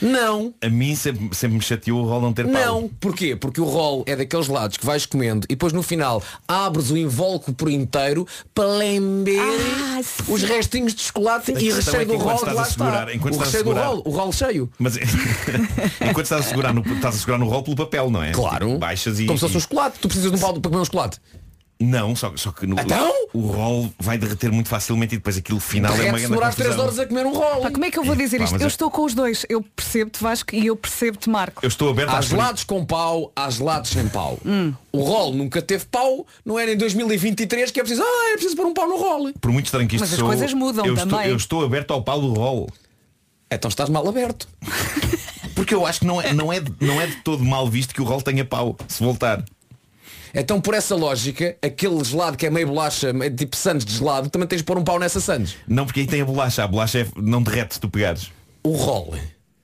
Não. 0.00 0.52
A 0.62 0.68
mim 0.68 0.94
sempre, 0.94 1.34
sempre 1.34 1.56
me 1.58 1.62
chateou 1.62 2.02
o 2.02 2.08
rol 2.08 2.20
não 2.20 2.32
ter 2.32 2.44
pau. 2.44 2.52
Não, 2.52 2.88
porquê? 3.00 3.34
Porque 3.36 3.60
o 3.60 3.64
rol 3.64 4.04
é 4.06 4.14
daqueles 4.16 4.48
lados 4.48 4.76
que 4.76 4.84
vais 4.86 5.04
comendo 5.06 5.44
e 5.46 5.54
depois 5.54 5.72
no 5.72 5.82
final 5.82 6.22
abres 6.46 6.90
o 6.90 6.96
invólucro 6.96 7.52
por 7.52 7.68
inteiro 7.70 8.26
para 8.54 8.66
lamber 8.66 9.38
Ah, 9.40 10.00
os 10.28 10.42
restinhos 10.42 10.94
de 10.94 11.02
chocolate 11.02 11.52
e 11.52 11.70
recheio 11.72 11.96
é 11.96 11.98
que 12.00 12.04
do 12.06 12.16
rol 12.18 12.40
lá 12.44 12.62
a 12.62 12.64
segurar- 12.64 13.00
está. 13.08 13.14
enquanto 13.14 13.34
o 13.34 13.36
estás 13.42 13.54
a 13.54 13.58
recheio 13.58 13.64
do 13.64 13.80
rol, 13.80 14.02
o 14.04 14.10
rol 14.10 14.32
cheio. 14.32 14.70
Mas 14.78 14.96
enquanto 16.00 16.24
estás 16.24 16.46
a 16.46 16.48
segurar 16.48 16.72
no, 16.74 16.80
estás 16.80 17.14
a 17.14 17.18
segurar 17.18 17.38
no 17.38 17.46
rol 17.48 17.62
pelo 17.62 17.76
papel, 17.76 18.10
não 18.10 18.22
é? 18.22 18.32
Claro. 18.32 18.66
Tipo, 18.68 18.78
baixas 18.78 19.20
e. 19.20 19.26
Como 19.26 19.38
se 19.38 19.44
fosse 19.44 19.56
um 19.56 19.60
chocolate. 19.60 19.98
Tu 20.00 20.08
precisas 20.08 20.30
de 20.30 20.36
um 20.36 20.40
pau 20.40 20.52
para 20.54 20.62
comer 20.70 20.82
um 20.82 20.84
chocolate. 20.84 21.18
Não, 21.80 22.16
só, 22.16 22.32
só 22.36 22.50
que 22.50 22.66
no, 22.66 22.74
Então? 22.80 23.12
o 23.32 23.40
rol 23.40 23.88
vai 24.00 24.18
derreter 24.18 24.50
muito 24.50 24.68
facilmente 24.68 25.14
e 25.14 25.18
depois 25.18 25.36
aquilo 25.36 25.60
final 25.60 25.92
é 25.92 25.94
uma 25.94 26.02
Derrete-se 26.02 26.18
grande 26.22 26.28
demorar 26.32 26.54
3 26.54 26.68
confusão. 26.70 26.84
horas 26.86 26.98
a 26.98 27.06
comer 27.06 27.26
um 27.26 27.32
rol. 27.32 27.62
Pá, 27.62 27.70
como 27.70 27.84
é 27.84 27.90
que 27.92 27.98
eu 28.00 28.02
vou 28.04 28.16
dizer 28.16 28.38
Pá, 28.38 28.44
isto? 28.44 28.56
Eu 28.56 28.64
é- 28.64 28.66
estou 28.66 28.90
com 28.90 29.04
os 29.04 29.14
dois. 29.14 29.46
Eu 29.48 29.62
percebo-te 29.62 30.20
Vasco 30.20 30.54
e 30.56 30.66
eu 30.66 30.74
percebo-te 30.74 31.30
Marco. 31.30 31.64
Eu 31.64 31.68
estou 31.68 31.88
aberto 31.90 32.10
às 32.10 32.24
gelados 32.24 32.64
com 32.64 32.84
pau, 32.84 33.30
há 33.36 33.48
gelados 33.48 33.90
sem 33.90 34.08
pau. 34.08 34.38
Hum. 34.44 34.74
O 34.90 35.02
rol 35.02 35.32
nunca 35.32 35.62
teve 35.62 35.84
pau, 35.84 36.26
não 36.44 36.58
era 36.58 36.72
em 36.72 36.76
2023 36.76 37.70
que 37.70 37.78
é 37.78 37.82
preciso, 37.84 38.02
ah, 38.04 38.30
é 38.30 38.34
preciso 38.34 38.56
pôr 38.56 38.66
um 38.66 38.74
pau 38.74 38.88
no 38.88 38.96
rol. 38.96 39.32
Por 39.40 39.52
muito 39.52 39.66
estranho 39.66 39.86
que 39.88 39.94
isto 39.94 40.02
Mas 40.02 40.12
as 40.14 40.18
sou, 40.18 40.26
coisas 40.26 40.52
mudam 40.52 40.84
eu 40.84 40.94
Estou, 40.94 41.08
também. 41.10 41.30
eu 41.30 41.36
estou 41.36 41.64
aberto 41.64 41.92
ao 41.92 42.02
pau 42.02 42.20
do 42.20 42.32
rol. 42.34 42.68
Então 43.48 43.68
estás 43.68 43.88
mal 43.88 44.06
aberto. 44.08 44.48
Porque 45.54 45.74
eu 45.74 45.86
acho 45.86 46.00
que 46.00 46.06
não 46.06 46.20
é, 46.20 46.32
não, 46.32 46.52
é, 46.52 46.60
não 46.80 47.00
é 47.00 47.06
de 47.06 47.16
todo 47.22 47.44
mal 47.44 47.68
visto 47.68 47.94
que 47.94 48.00
o 48.00 48.04
rol 48.04 48.20
tenha 48.22 48.44
pau, 48.44 48.76
se 48.88 49.02
voltar. 49.02 49.44
Então 50.40 50.60
por 50.60 50.72
essa 50.74 50.94
lógica, 50.94 51.56
aquele 51.60 52.02
gelado 52.04 52.36
que 52.36 52.46
é 52.46 52.50
meio 52.50 52.68
bolacha, 52.68 53.12
meio 53.12 53.34
tipo 53.34 53.56
sandes 53.56 53.84
de 53.84 53.92
gelado, 53.96 54.30
também 54.30 54.46
tens 54.46 54.58
de 54.58 54.64
pôr 54.64 54.78
um 54.78 54.84
pau 54.84 54.98
nessa 54.98 55.20
sandes. 55.20 55.56
Não, 55.66 55.84
porque 55.84 56.00
aí 56.00 56.06
tem 56.06 56.20
a 56.20 56.24
bolacha. 56.24 56.62
A 56.62 56.66
bolacha 56.68 57.00
é- 57.00 57.06
não 57.16 57.42
derrete 57.42 57.74
se 57.74 57.80
tu 57.80 57.88
pegares. 57.88 58.30
O 58.62 58.72
rol, 58.72 59.14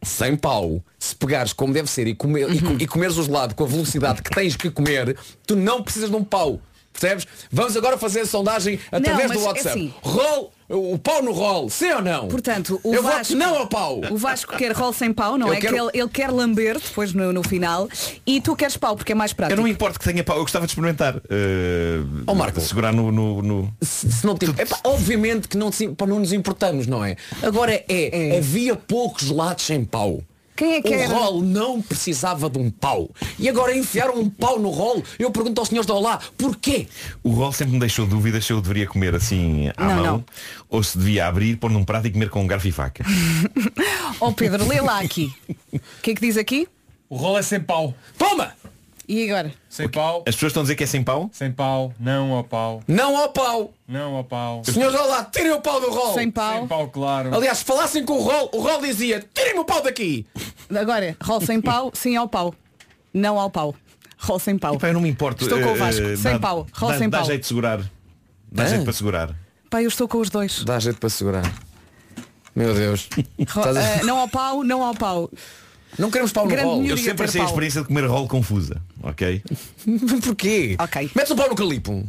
sem 0.02 0.34
pau, 0.36 0.82
se 0.98 1.14
pegares 1.14 1.52
como 1.52 1.72
deve 1.72 1.88
ser 1.90 2.06
e, 2.06 2.14
comer, 2.14 2.50
e, 2.52 2.60
co- 2.60 2.76
e 2.80 2.86
comeres 2.86 3.16
o 3.16 3.22
gelado 3.22 3.54
com 3.54 3.64
a 3.64 3.66
velocidade 3.66 4.20
que 4.22 4.30
tens 4.30 4.56
que 4.56 4.70
comer, 4.70 5.16
tu 5.46 5.54
não 5.56 5.82
precisas 5.82 6.10
de 6.10 6.16
um 6.16 6.24
pau. 6.24 6.60
Percebes? 6.92 7.26
Vamos 7.50 7.76
agora 7.76 7.98
fazer 7.98 8.20
a 8.20 8.26
sondagem 8.26 8.78
através 8.92 9.28
mas 9.28 9.38
do 9.38 9.44
é 9.44 9.46
WhatsApp. 9.48 9.68
assim. 9.68 9.94
Rol, 10.00 10.52
o 10.74 10.98
pau 10.98 11.22
no 11.22 11.32
rol, 11.32 11.68
sim 11.70 11.90
ou 11.92 12.02
não? 12.02 12.28
Portanto, 12.28 12.80
o 12.82 12.94
Eu 12.94 13.02
voto 13.02 13.16
Vasco, 13.16 13.34
não 13.34 13.56
ao 13.58 13.66
pau. 13.66 14.00
O 14.10 14.16
Vasco 14.16 14.56
quer 14.56 14.72
rol 14.72 14.92
sem 14.92 15.12
pau, 15.12 15.36
não 15.38 15.48
Eu 15.48 15.54
é? 15.54 15.60
quero- 15.60 15.74
Que 15.74 15.80
ele, 15.80 15.90
ele 15.94 16.08
quer 16.08 16.30
lamber 16.30 16.78
depois 16.78 17.12
no, 17.12 17.32
no 17.32 17.42
final 17.42 17.88
e 18.26 18.40
tu 18.40 18.54
queres 18.56 18.76
pau 18.76 18.96
porque 18.96 19.12
é 19.12 19.14
mais 19.14 19.30
Eu 19.32 19.36
prático. 19.36 19.56
não 19.56 19.64
me 19.64 19.70
importo 19.70 19.98
que 19.98 20.04
tenha 20.04 20.22
pau. 20.24 20.36
Eu 20.36 20.42
gostava 20.42 20.66
de 20.66 20.72
experimentar. 20.72 21.16
Uh, 21.16 22.24
Ó, 22.26 22.34
Marco. 22.34 22.60
Segurar 22.60 22.92
no... 22.92 23.10
no, 23.12 23.42
no- 23.42 23.74
se, 23.82 24.10
se 24.10 24.26
não 24.26 24.34
epá, 24.58 24.78
obviamente 24.84 25.48
que 25.48 25.56
não, 25.56 25.70
se- 25.72 25.88
pá, 25.88 26.06
não 26.06 26.18
nos 26.18 26.32
importamos, 26.32 26.86
não 26.86 27.04
é? 27.04 27.16
Agora 27.42 27.72
é, 27.88 28.36
havia 28.38 28.74
poucos 28.76 29.24
gelados 29.26 29.64
sem 29.64 29.84
pau. 29.84 30.20
Quem 30.56 30.74
é 30.74 30.82
que 30.82 30.88
o 30.90 30.94
era? 30.94 31.12
rol 31.14 31.42
não 31.42 31.82
precisava 31.82 32.48
de 32.48 32.58
um 32.58 32.70
pau. 32.70 33.10
E 33.38 33.48
agora 33.48 33.76
enfiaram 33.76 34.18
um 34.20 34.30
pau 34.30 34.58
no 34.58 34.70
rol. 34.70 35.02
Eu 35.18 35.30
pergunto 35.30 35.60
aos 35.60 35.68
senhores 35.68 35.86
da 35.86 35.94
Olá, 35.94 36.20
porquê? 36.38 36.86
O 37.22 37.30
rol 37.30 37.52
sempre 37.52 37.74
me 37.74 37.80
deixou 37.80 38.06
dúvidas 38.06 38.44
se 38.44 38.52
eu 38.52 38.60
deveria 38.60 38.86
comer 38.86 39.14
assim 39.14 39.70
à 39.76 39.84
Não, 39.88 39.94
mão 39.96 40.04
não. 40.04 40.24
ou 40.68 40.82
se 40.82 40.96
devia 40.96 41.26
abrir, 41.26 41.56
pôr 41.56 41.70
num 41.70 41.84
prato 41.84 42.06
e 42.06 42.10
comer 42.12 42.30
com 42.30 42.42
um 42.42 42.46
garfo 42.46 42.68
e 42.68 42.72
faca. 42.72 43.04
Ó 44.20 44.30
Pedro, 44.32 44.66
lê 44.68 44.80
lá 44.80 45.00
aqui. 45.00 45.32
O 45.72 45.80
que 46.02 46.12
é 46.12 46.14
que 46.14 46.20
diz 46.20 46.36
aqui? 46.36 46.68
O 47.08 47.16
rolo 47.16 47.38
é 47.38 47.42
sem 47.42 47.60
pau. 47.60 47.92
Toma! 48.16 48.52
E 49.06 49.28
agora? 49.30 49.52
Sem 49.68 49.88
pau. 49.88 50.24
As 50.26 50.34
pessoas 50.34 50.50
estão 50.50 50.62
a 50.62 50.64
dizer 50.64 50.76
que 50.76 50.84
é 50.84 50.86
sem 50.86 51.02
pau? 51.02 51.28
Sem 51.32 51.52
pau. 51.52 51.92
Não 52.00 52.32
ao 52.32 52.42
pau. 52.44 52.82
Não 52.88 53.16
ao 53.16 53.28
pau. 53.30 53.72
Não 53.86 54.14
ao 54.14 54.24
pau. 54.24 54.62
Senhores 54.64 54.94
da 54.96 55.02
Olá, 55.04 55.24
tirem 55.24 55.52
o 55.52 55.60
pau 55.60 55.80
do 55.80 55.90
rol. 55.90 56.14
Sem 56.14 56.30
pau. 56.30 56.58
Sem 56.60 56.66
pau, 56.68 56.88
claro. 56.88 57.34
Aliás, 57.34 57.58
se 57.58 57.64
falassem 57.64 58.04
com 58.04 58.14
o 58.14 58.22
rol, 58.22 58.48
o 58.54 58.60
rol 58.60 58.80
dizia, 58.80 59.22
tirem-me 59.34 59.60
o 59.60 59.64
pau 59.64 59.82
daqui. 59.82 60.26
Agora, 60.74 61.14
rol 61.22 61.40
sem 61.42 61.60
pau, 61.60 61.90
sim 61.94 62.16
ao 62.16 62.26
pau. 62.28 62.54
Não 63.12 63.38
ao 63.38 63.50
pau. 63.50 63.74
Rol 64.18 64.38
sem 64.38 64.56
pau. 64.56 64.74
Epá, 64.76 64.88
eu 64.88 64.94
não 64.94 65.02
me 65.02 65.08
importo. 65.10 65.44
Estou 65.44 65.60
com 65.60 65.66
o 65.72 65.74
Eh, 65.74 65.78
Vasco. 65.78 66.02
eh, 66.02 66.16
sem 66.16 66.32
dá- 66.32 66.38
pau. 66.38 66.66
Rol 66.72 66.90
dá, 66.92 66.98
sem 66.98 67.08
dá 67.10 67.18
pau. 67.18 67.26
jeito 67.26 67.40
de 67.42 67.46
segurar. 67.46 67.80
Dá 68.50 68.62
Ah. 68.62 68.66
jeito 68.66 68.84
para 68.84 68.92
segurar. 68.94 69.36
Pá, 69.68 69.82
eu 69.82 69.88
estou 69.88 70.08
com 70.08 70.18
os 70.18 70.30
dois. 70.30 70.64
Dá 70.64 70.78
jeito 70.78 70.98
para 70.98 71.10
segurar. 71.10 71.52
Meu 72.56 72.72
Deus. 72.72 73.08
Eh, 73.38 74.02
não 74.04 74.18
ao 74.18 74.28
pau, 74.28 74.64
não 74.64 74.82
ao 74.82 74.94
pau. 74.94 75.28
Não 75.98 76.10
queremos 76.10 76.32
pau 76.32 76.44
no 76.44 76.50
Grande 76.50 76.66
rol. 76.68 76.84
Eu 76.84 76.96
sempre 76.96 77.24
achei 77.26 77.40
a 77.40 77.44
experiência 77.44 77.82
de 77.82 77.86
comer 77.88 78.04
rol 78.06 78.26
confusa, 78.26 78.80
ok? 79.04 79.42
Porquê? 80.24 80.76
Ok. 80.78 81.10
Metes 81.14 81.30
o 81.30 81.36
pau 81.36 81.48
no 81.48 81.54
calipo. 81.54 82.08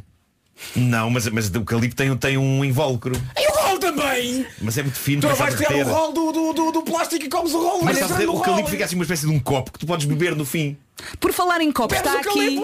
Não, 0.76 1.10
mas, 1.10 1.28
mas 1.28 1.50
o 1.50 1.64
calipo 1.66 1.96
tem, 1.96 2.16
tem 2.18 2.38
um 2.38 2.64
invólucro. 2.64 3.14
E 3.38 3.48
o 3.48 3.56
rol 3.56 3.78
também. 3.78 4.46
Mas 4.62 4.78
é 4.78 4.84
muito 4.84 4.98
fino. 4.98 5.22
Tu 5.22 5.28
não 5.28 5.36
vais 5.36 5.56
tirar 5.56 5.70
o 5.70 5.74
derreter. 5.74 5.93
rol 5.93 6.14
do, 6.14 6.32
do, 6.32 6.54
do, 6.54 6.72
do 6.72 6.84
plástico 6.84 7.26
e 7.26 7.30
comes 7.30 7.54
o 7.54 7.60
rol. 7.62 7.84
Mas 7.84 8.00
Mas 8.00 8.26
no 8.26 8.36
o 8.36 8.41
calipo 8.41 8.70
fica 8.70 8.86
assim 8.86 8.96
uma 8.96 9.04
espécie 9.04 9.26
de 9.28 9.32
um 9.32 9.39
copo 9.39 9.72
que 9.72 9.80
tu 9.80 9.86
podes 9.86 10.06
beber 10.06 10.36
no 10.36 10.46
fim. 10.46 10.78
Por 11.20 11.32
falar 11.34 11.62
em 11.62 11.72
copo, 11.72 11.93
Bebes 11.95 12.12
está 12.12 12.20
aqui. 12.30 12.62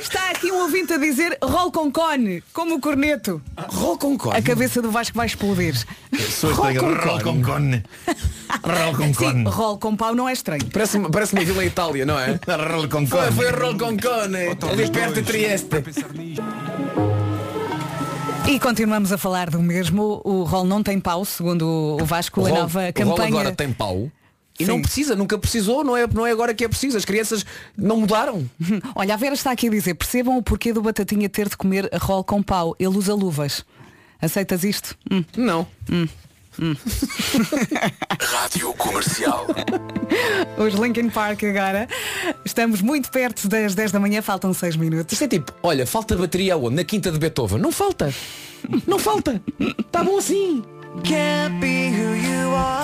Está 0.00 0.30
aqui 0.30 0.50
um 0.52 0.62
ouvinte 0.62 0.92
a 0.92 0.98
dizer 0.98 1.36
rol 1.42 1.70
com 1.72 1.90
cone, 1.90 2.42
como 2.52 2.74
o 2.76 2.80
corneto. 2.80 3.40
Rol 3.68 3.96
com 3.98 4.16
cone. 4.16 4.36
A 4.36 4.42
cabeça 4.42 4.80
do 4.82 4.90
Vasco 4.90 5.16
vai 5.16 5.26
explodir. 5.26 5.74
Sou 6.30 6.52
Rol 6.52 6.74
com 6.74 6.94
Rol 6.94 7.20
com 7.20 7.42
cone. 7.42 7.82
Rol 8.64 8.94
com 8.96 9.06
Sim, 9.08 9.14
cone. 9.14 9.44
rol 9.44 9.78
com 9.78 9.96
pau 9.96 10.14
não 10.14 10.28
é 10.28 10.32
estranho. 10.32 10.64
Parece, 10.72 10.98
parece 11.10 11.32
uma 11.34 11.44
vila 11.44 11.64
em 11.64 11.66
Itália, 11.68 12.04
não 12.06 12.18
é? 12.18 12.38
Rol 12.70 12.88
com 12.88 13.06
Foi, 13.06 13.18
cone. 13.18 13.32
foi 13.32 13.50
rol 13.50 13.72
com 13.78 13.96
cone. 13.96 14.70
Ali 14.70 14.90
perto 14.90 15.14
de 15.14 15.22
Trieste. 15.22 15.68
E 18.48 18.58
continuamos 18.58 19.12
a 19.12 19.18
falar 19.18 19.48
do 19.50 19.60
mesmo. 19.62 20.20
O 20.24 20.42
rol 20.42 20.64
não 20.64 20.82
tem 20.82 20.98
pau, 21.00 21.24
segundo 21.24 21.96
o 22.00 22.04
Vasco, 22.04 22.40
O 22.42 22.46
a 22.46 22.48
rol, 22.50 22.58
nova 22.58 22.80
o 22.80 22.82
rol 22.84 22.92
campanha. 22.92 23.28
agora 23.28 23.52
tem 23.52 23.72
pau. 23.72 24.10
E 24.62 24.66
Sim. 24.66 24.72
não 24.72 24.82
precisa, 24.82 25.16
nunca 25.16 25.36
precisou, 25.38 25.84
não 25.84 25.96
é, 25.96 26.06
não 26.06 26.26
é 26.26 26.30
agora 26.30 26.54
que 26.54 26.64
é 26.64 26.68
preciso. 26.68 26.96
As 26.96 27.04
crianças 27.04 27.44
não 27.76 27.98
mudaram. 27.98 28.48
Olha, 28.94 29.14
a 29.14 29.16
Vera 29.16 29.34
está 29.34 29.50
aqui 29.50 29.68
a 29.68 29.70
dizer, 29.70 29.94
percebam 29.94 30.36
o 30.38 30.42
porquê 30.42 30.72
do 30.72 30.80
Batatinha 30.82 31.28
ter 31.28 31.48
de 31.48 31.56
comer 31.56 31.88
rol 32.00 32.24
com 32.24 32.42
pau. 32.42 32.74
Ele 32.78 32.96
usa 32.96 33.14
luvas. 33.14 33.64
Aceitas 34.20 34.62
isto? 34.64 34.96
Hum. 35.10 35.24
Não. 35.36 35.66
Rádio 38.20 38.74
Comercial. 38.74 39.46
Os 40.58 40.74
Linkin 40.74 41.08
Park 41.08 41.42
agora. 41.44 41.88
Estamos 42.44 42.80
muito 42.82 43.10
perto 43.10 43.48
das 43.48 43.74
10 43.74 43.90
da 43.92 43.98
manhã, 43.98 44.20
faltam 44.22 44.52
6 44.52 44.76
minutos. 44.76 45.12
Isto 45.12 45.24
é 45.24 45.28
tipo, 45.28 45.52
olha, 45.62 45.86
falta 45.86 46.14
bateria 46.14 46.54
aonde? 46.54 46.76
Na 46.76 46.84
quinta 46.84 47.10
de 47.10 47.18
Beethoven. 47.18 47.58
Não 47.58 47.72
falta. 47.72 48.14
Não 48.86 48.98
falta. 48.98 49.42
Está 49.78 50.04
bom 50.04 50.18
assim. 50.18 50.62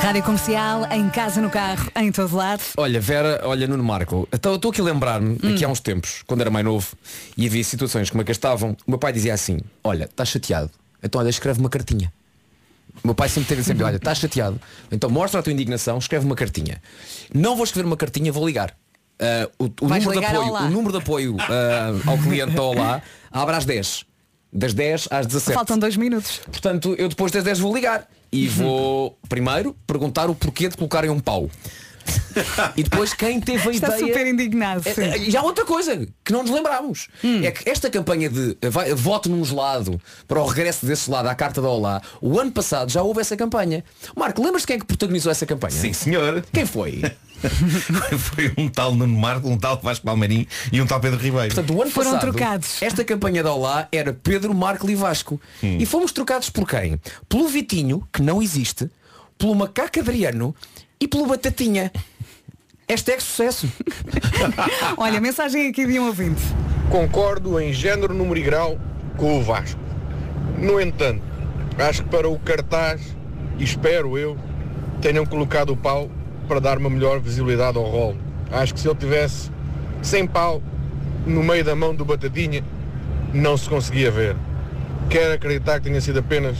Rádio 0.01 0.23
Comercial, 0.23 0.91
em 0.91 1.11
casa, 1.11 1.43
no 1.43 1.51
carro, 1.51 1.91
em 1.97 2.11
todo 2.11 2.35
lado. 2.35 2.63
Olha, 2.79 2.99
Vera, 2.99 3.43
olha, 3.45 3.67
Nuno 3.67 3.85
Marco, 3.85 4.27
então, 4.33 4.53
eu 4.53 4.57
estou 4.57 4.71
aqui 4.71 4.81
a 4.81 4.85
lembrar-me, 4.85 5.35
aqui 5.35 5.63
há 5.63 5.69
uns 5.69 5.81
tempos, 5.81 6.23
quando 6.27 6.41
era 6.41 6.51
mais 6.51 6.65
novo, 6.65 6.97
e 7.37 7.47
havia 7.47 7.63
situações 7.63 8.09
que 8.09 8.33
estavam, 8.33 8.71
o 8.87 8.91
meu 8.91 8.99
pai 8.99 9.13
dizia 9.13 9.35
assim, 9.35 9.61
olha, 9.85 10.05
estás 10.05 10.31
chateado, 10.31 10.71
então 11.03 11.21
olha, 11.21 11.29
escreve 11.29 11.61
uma 11.61 11.69
cartinha. 11.69 12.11
O 13.05 13.09
meu 13.09 13.15
pai 13.15 13.29
sempre 13.29 13.51
teve 13.51 13.63
sempre, 13.63 13.85
olha, 13.85 13.97
estás 13.97 14.19
chateado, 14.19 14.59
então 14.91 15.11
mostra 15.11 15.41
a 15.41 15.43
tua 15.43 15.53
indignação, 15.53 15.99
escreve 15.99 16.25
uma 16.25 16.35
cartinha. 16.35 16.81
Não 17.35 17.55
vou 17.55 17.65
escrever 17.65 17.87
uma 17.87 17.97
cartinha, 17.97 18.33
vou 18.33 18.47
ligar. 18.47 18.75
Ah, 19.21 19.49
o, 19.59 19.65
o 19.65 19.89
número 19.89 20.13
de 20.13 20.25
ao 20.25 20.43
apoio, 20.43 20.55
o 20.55 20.71
número 20.71 20.93
de 20.93 20.99
apoio 20.99 21.37
ao 22.07 22.19
cliente 22.19 22.53
da 22.53 22.63
Olá 22.63 23.03
abre 23.31 23.57
às 23.57 23.65
10. 23.65 24.08
Das 24.53 24.73
10 24.73 25.09
às 25.11 25.27
17. 25.27 25.55
Faltam 25.55 25.79
dois 25.79 25.97
minutos. 25.97 26.41
Portanto, 26.51 26.95
eu 26.99 27.09
depois 27.09 27.31
das 27.31 27.45
10 27.45 27.59
vou 27.59 27.75
ligar 27.75 28.09
e 28.33 28.49
vou 28.49 29.19
primeiro 29.29 29.77
perguntar 29.87 30.31
o 30.31 30.35
porquê 30.35 30.69
de 30.69 30.77
colocarem 30.77 31.11
um 31.11 31.21
pau. 31.21 31.51
E 32.77 32.83
depois 32.83 33.13
quem 33.13 33.41
teve 33.41 33.69
a 33.69 33.73
Está 33.73 33.89
ideia. 33.97 34.07
super 34.07 34.27
indignado. 34.27 34.83
É, 34.89 34.95
sim. 34.95 35.03
é, 35.03 35.19
E 35.19 35.37
há 35.37 35.43
outra 35.43 35.65
coisa 35.65 36.07
que 36.25 36.33
não 36.33 36.43
nos 36.43 36.51
lembramos. 36.51 37.09
É 37.43 37.51
que 37.51 37.69
esta 37.69 37.91
campanha 37.91 38.29
de 38.29 38.57
eh, 38.61 38.71
vai, 38.71 38.95
vote 38.95 39.29
num 39.29 39.45
gelado 39.45 40.01
para 40.27 40.41
o 40.41 40.47
regresso 40.47 40.87
desse 40.87 41.07
gelado 41.07 41.29
à 41.29 41.35
carta 41.35 41.61
da 41.61 41.69
Olá, 41.69 42.01
o 42.21 42.39
ano 42.39 42.53
passado 42.53 42.91
já 42.91 43.03
houve 43.03 43.21
essa 43.21 43.37
campanha. 43.37 43.85
Marco, 44.17 44.43
lembras-te 44.43 44.67
quem 44.67 44.77
é 44.77 44.79
que 44.79 44.87
protagonizou 44.87 45.31
essa 45.33 45.45
campanha? 45.47 45.73
Sim, 45.73 45.93
senhor. 45.93 46.45
Quem 46.53 46.65
foi? 46.67 47.03
Foi 48.19 48.53
um 48.59 48.69
tal 48.69 48.95
Nuno 48.95 49.17
Marco, 49.17 49.49
um 49.49 49.57
tal 49.57 49.79
Vasco 49.81 50.05
Palmeirim 50.05 50.47
e 50.73 50.81
um 50.83 50.87
tal 50.87 50.99
Pedro 51.01 51.19
Ribeiro. 51.21 51.55
Portanto, 51.55 51.73
o 51.77 51.83
ano 51.83 51.91
Foram 51.91 52.13
passado, 52.13 52.31
trocados. 52.33 52.83
esta 52.83 53.05
campanha 53.05 53.43
da 53.45 53.53
Olá 53.53 53.87
era 53.93 54.13
Pedro, 54.13 54.53
Marco 54.55 54.91
e 54.91 54.95
Vasco. 54.97 55.41
Hum. 55.63 55.77
E 55.79 55.87
fomos 55.87 56.11
trocados 56.11 56.51
por 56.51 56.67
quem? 56.69 57.01
Pelo 57.29 57.47
Vitinho, 57.49 58.07
que 58.13 58.23
não 58.23 58.43
existe, 58.43 58.91
pelo 59.39 59.55
Macaco 59.55 60.01
Adriano 60.01 60.55
e 61.01 61.07
pelo 61.07 61.27
Batatinha. 61.27 61.93
Hashtag 62.89 63.23
sucesso. 63.23 63.69
Olha, 64.97 65.21
mensagem 65.21 65.69
aqui 65.69 65.87
de 65.87 65.99
um 65.99 66.07
ouvinte. 66.07 66.43
Concordo 66.91 67.61
em 67.61 67.73
género, 67.73 68.15
número 68.15 68.39
e 68.39 68.43
grau 68.43 68.79
com 69.17 69.39
o 69.39 69.43
Vasco. 69.43 69.81
No 70.59 70.81
entanto, 70.81 71.23
acho 71.79 72.03
que 72.03 72.09
para 72.09 72.29
o 72.29 72.39
cartaz, 72.39 73.15
e 73.59 73.65
espero 73.65 74.17
eu, 74.17 74.37
tenham 75.03 75.27
colocado 75.27 75.71
o 75.71 75.77
pau 75.77 76.11
para 76.49 76.61
dar 76.61 76.79
uma 76.79 76.89
melhor 76.89 77.21
visibilidade 77.21 77.77
ao 77.77 77.85
rol. 77.85 78.17
Acho 78.51 78.73
que 78.73 78.81
se 78.81 78.89
ele 78.89 78.97
tivesse 78.97 79.51
sem 80.01 80.27
pau 80.27 80.63
no 81.27 81.43
meio 81.43 81.63
da 81.63 81.77
mão 81.77 81.95
do 81.95 82.05
Batatinha, 82.05 82.65
não 83.33 83.57
se 83.57 83.69
conseguia 83.69 84.11
ver. 84.11 84.35
Quero 85.11 85.35
acreditar 85.35 85.79
que 85.79 85.89
tenha 85.89 86.01
sido 86.01 86.21
apenas 86.21 86.57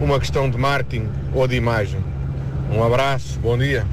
uma 0.00 0.18
questão 0.18 0.50
de 0.50 0.58
marketing 0.58 1.08
ou 1.32 1.46
de 1.46 1.54
imagem. 1.54 2.02
Um 2.70 2.82
abraço, 2.84 3.38
bom 3.40 3.58
dia. 3.58 3.86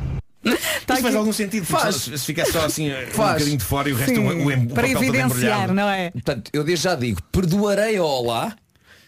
Isso 0.45 1.01
faz 1.01 1.15
algum 1.15 1.33
sentido, 1.33 1.65
Faz. 1.65 1.95
se 1.95 2.17
ficar 2.19 2.45
só 2.45 2.65
assim 2.65 2.89
um 2.91 3.07
Faz. 3.07 3.33
bocadinho 3.33 3.57
de 3.57 3.63
fora 3.63 3.89
e 3.89 3.93
o 3.93 3.95
resto 3.95 4.15
Sim, 4.15 4.19
o, 4.19 4.47
o, 4.47 4.63
o 4.63 4.67
para 4.69 4.89
evidenciar, 4.89 5.73
não 5.73 5.89
é? 5.89 6.11
Portanto, 6.11 6.49
eu 6.53 6.63
desde 6.63 6.85
já 6.85 6.95
digo, 6.95 7.21
perdoarei 7.31 7.97
a 7.97 8.03
Olá 8.03 8.55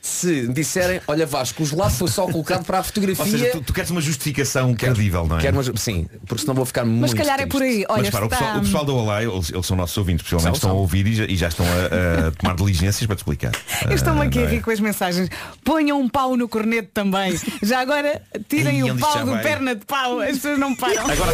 se 0.02 0.48
disserem, 0.48 1.02
olha 1.08 1.26
Vasco, 1.26 1.62
o 1.62 1.66
gelado 1.66 1.94
foi 1.94 2.08
só 2.08 2.26
colocado 2.28 2.64
para 2.66 2.80
a 2.80 2.84
fotografia. 2.84 3.24
Ou 3.24 3.30
seja, 3.32 3.50
tu, 3.52 3.62
tu 3.62 3.74
queres 3.74 3.90
uma 3.92 4.00
justificação 4.02 4.74
credível, 4.74 5.26
não 5.28 5.38
é? 5.38 5.42
Quero 5.42 5.60
uma- 5.60 5.78
sim, 5.78 6.08
porque 6.26 6.42
senão 6.42 6.56
vou 6.56 6.66
ficar 6.66 6.86
muito 6.86 7.02
Mas 7.02 7.14
calhar 7.14 7.36
é 7.36 7.46
triste. 7.46 7.52
por 7.52 7.62
aí. 7.62 7.86
Olha, 7.90 8.02
Mas 8.04 8.10
para, 8.10 8.22
o, 8.24 8.26
está... 8.26 8.38
pessoal, 8.38 8.58
o 8.58 8.62
pessoal 8.62 8.86
da 8.86 8.94
Olá, 8.94 9.24
eles, 9.24 9.50
eles 9.52 9.66
são 9.66 9.76
nossos 9.78 9.98
ouvintes, 9.98 10.24
possivelmente 10.24 10.46
São, 10.48 10.54
estão 10.54 10.70
são. 10.72 10.78
a 10.78 10.82
ouvir 10.82 11.06
e 11.08 11.16
já, 11.16 11.26
e 11.26 11.36
já 11.36 11.48
estão 11.50 11.66
a, 11.66 12.28
a 12.28 12.32
tomar 12.32 12.56
diligências 12.56 13.06
para 13.06 13.16
te 13.16 13.20
explicar. 13.20 13.52
Eu 13.90 13.96
estou-me 13.96 14.22
Ah, 14.22 14.24
aqui 14.24 14.40
a 14.40 14.42
não 14.44 14.48
é? 14.48 14.52
rir 14.52 14.62
com 14.62 14.72
as 14.72 14.80
mensagens. 14.80 15.30
Ponham 15.64 16.00
um 16.00 16.08
pau 16.10 16.36
no 16.38 16.48
corneto 16.48 16.90
também. 16.94 17.40
Já 17.62 17.80
agora 17.82 18.22
tirem 18.48 18.80
Ih, 18.88 18.92
o 18.92 18.98
pau 18.98 19.20
do 19.26 19.32
vai. 19.32 19.44
perna 19.44 19.76
de 19.76 19.86
pau. 19.86 20.20
As 20.22 20.32
pessoas 20.32 20.58
não 20.60 20.76
param. 20.76 21.04
Agora, 21.10 21.32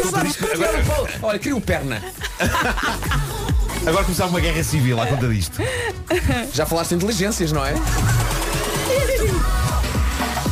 agora- 1.22 1.39
o 1.53 1.57
um 1.57 1.61
perna. 1.61 2.01
Agora 3.86 4.03
começava 4.03 4.29
uma 4.29 4.39
guerra 4.39 4.63
civil 4.63 4.99
à 4.99 5.05
conta 5.05 5.27
disto. 5.27 5.61
Já 6.53 6.65
falaste 6.65 6.93
inteligências, 6.95 7.51
não 7.51 7.65
é? 7.65 7.73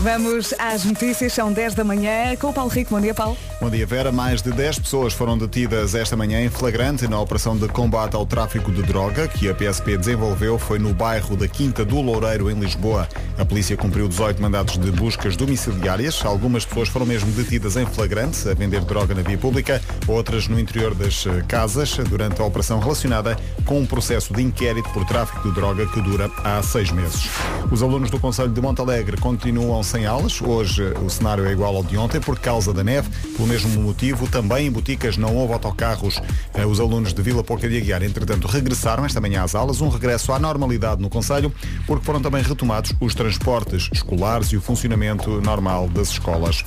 Vamos 0.04 0.54
às 0.60 0.84
notícias, 0.84 1.32
são 1.32 1.54
10 1.54 1.76
da 1.76 1.84
manhã 1.86 2.36
com 2.36 2.50
o 2.50 2.54
Paulo 2.54 2.70
Rico. 2.70 2.94
Bom 2.94 3.00
dia, 3.00 3.14
Paulo. 3.14 3.38
Bom 3.62 3.70
dia, 3.70 3.86
Vera. 3.86 4.12
Mais 4.12 4.42
de 4.42 4.52
10 4.52 4.80
pessoas 4.80 5.14
foram 5.14 5.38
detidas 5.38 5.96
esta 5.96 6.18
manhã 6.18 6.42
em 6.42 6.50
flagrante 6.50 7.08
na 7.08 7.18
operação 7.18 7.56
de 7.56 7.70
combate 7.70 8.14
ao 8.14 8.26
tráfico 8.26 8.70
de 8.70 8.84
droga 8.84 9.30
que 9.30 9.48
a 9.48 9.56
PSP 9.56 9.96
desenvolveu. 9.98 10.60
Foi 10.60 10.78
no 10.78 10.94
bairro 10.94 11.38
da 11.38 11.48
Quinta 11.48 11.86
do 11.86 12.02
Loureiro, 12.02 12.52
em 12.52 12.60
Lisboa. 12.60 13.08
A 13.38 13.46
polícia 13.46 13.78
cumpriu 13.78 14.10
18 14.10 14.42
mandados 14.42 14.78
de 14.78 14.92
buscas 14.92 15.38
domiciliárias. 15.38 16.22
Algumas 16.26 16.66
pessoas 16.66 16.90
foram 16.90 17.06
mesmo 17.06 17.32
detidas 17.32 17.78
em 17.78 17.86
flagrante 17.86 18.50
a 18.50 18.54
vender 18.54 18.82
droga 18.82 19.16
na 19.16 19.22
via 19.22 19.38
pública, 19.38 19.82
outras 20.06 20.50
no 20.50 20.60
interior 20.60 20.94
das 20.94 21.26
eh, 21.26 21.42
casas, 21.48 21.96
durante 22.10 22.42
a 22.42 22.44
operação 22.44 22.78
relacionada 22.78 23.38
com 23.66 23.80
um 23.80 23.86
processo 23.86 24.34
de 24.34 24.44
inquérito 24.44 24.90
por 24.90 25.06
tráfico 25.06 25.48
de 25.48 25.56
droga 25.56 25.86
que 25.86 26.02
dura 26.02 26.30
há 26.44 26.62
seis 26.62 26.92
meses. 26.92 27.30
Os 27.72 27.82
alunos 27.82 28.10
do 28.10 28.20
Conselho 28.20 28.52
de 28.52 28.60
Montalegre 28.60 29.16
continuam 29.16 29.80
sem 29.94 30.08
aulas. 30.08 30.42
Hoje 30.42 30.92
o 31.06 31.10
cenário 31.10 31.46
é 31.46 31.52
igual 31.52 31.76
ao 31.76 31.84
de 31.84 31.96
ontem 31.96 32.20
por 32.20 32.40
causa 32.40 32.74
da 32.74 32.84
neve. 32.84 33.08
Pelo 33.38 33.48
mesmo 33.48 33.80
motivo, 33.80 34.28
também 34.28 34.66
em 34.66 34.72
boticas 34.72 35.18
não 35.18 35.36
houve 35.36 35.54
autocarros. 35.54 36.20
Eh, 36.56 36.66
Os 36.66 36.80
alunos 36.80 37.14
de 37.14 37.22
Vila 37.22 37.44
Pouca 37.44 37.70
de 37.70 37.78
Aguiar, 37.78 38.02
entretanto, 38.02 38.48
regressaram 38.48 39.06
esta 39.06 39.22
manhã 39.22 39.44
às 39.44 39.54
aulas. 39.54 39.82
Um 39.82 39.90
regresso 39.90 40.34
à 40.34 40.40
normalidade 40.40 41.00
no 41.00 41.12
Conselho, 41.12 41.54
porque 41.86 42.04
foram 42.04 42.20
também 42.20 42.42
retomados 42.42 42.92
os 43.00 43.14
transportes 43.14 43.88
escolares 43.94 44.48
e 44.48 44.58
o 44.58 44.62
funcionamento 44.62 45.40
normal 45.42 45.88
das 45.88 46.10
escolas. 46.10 46.64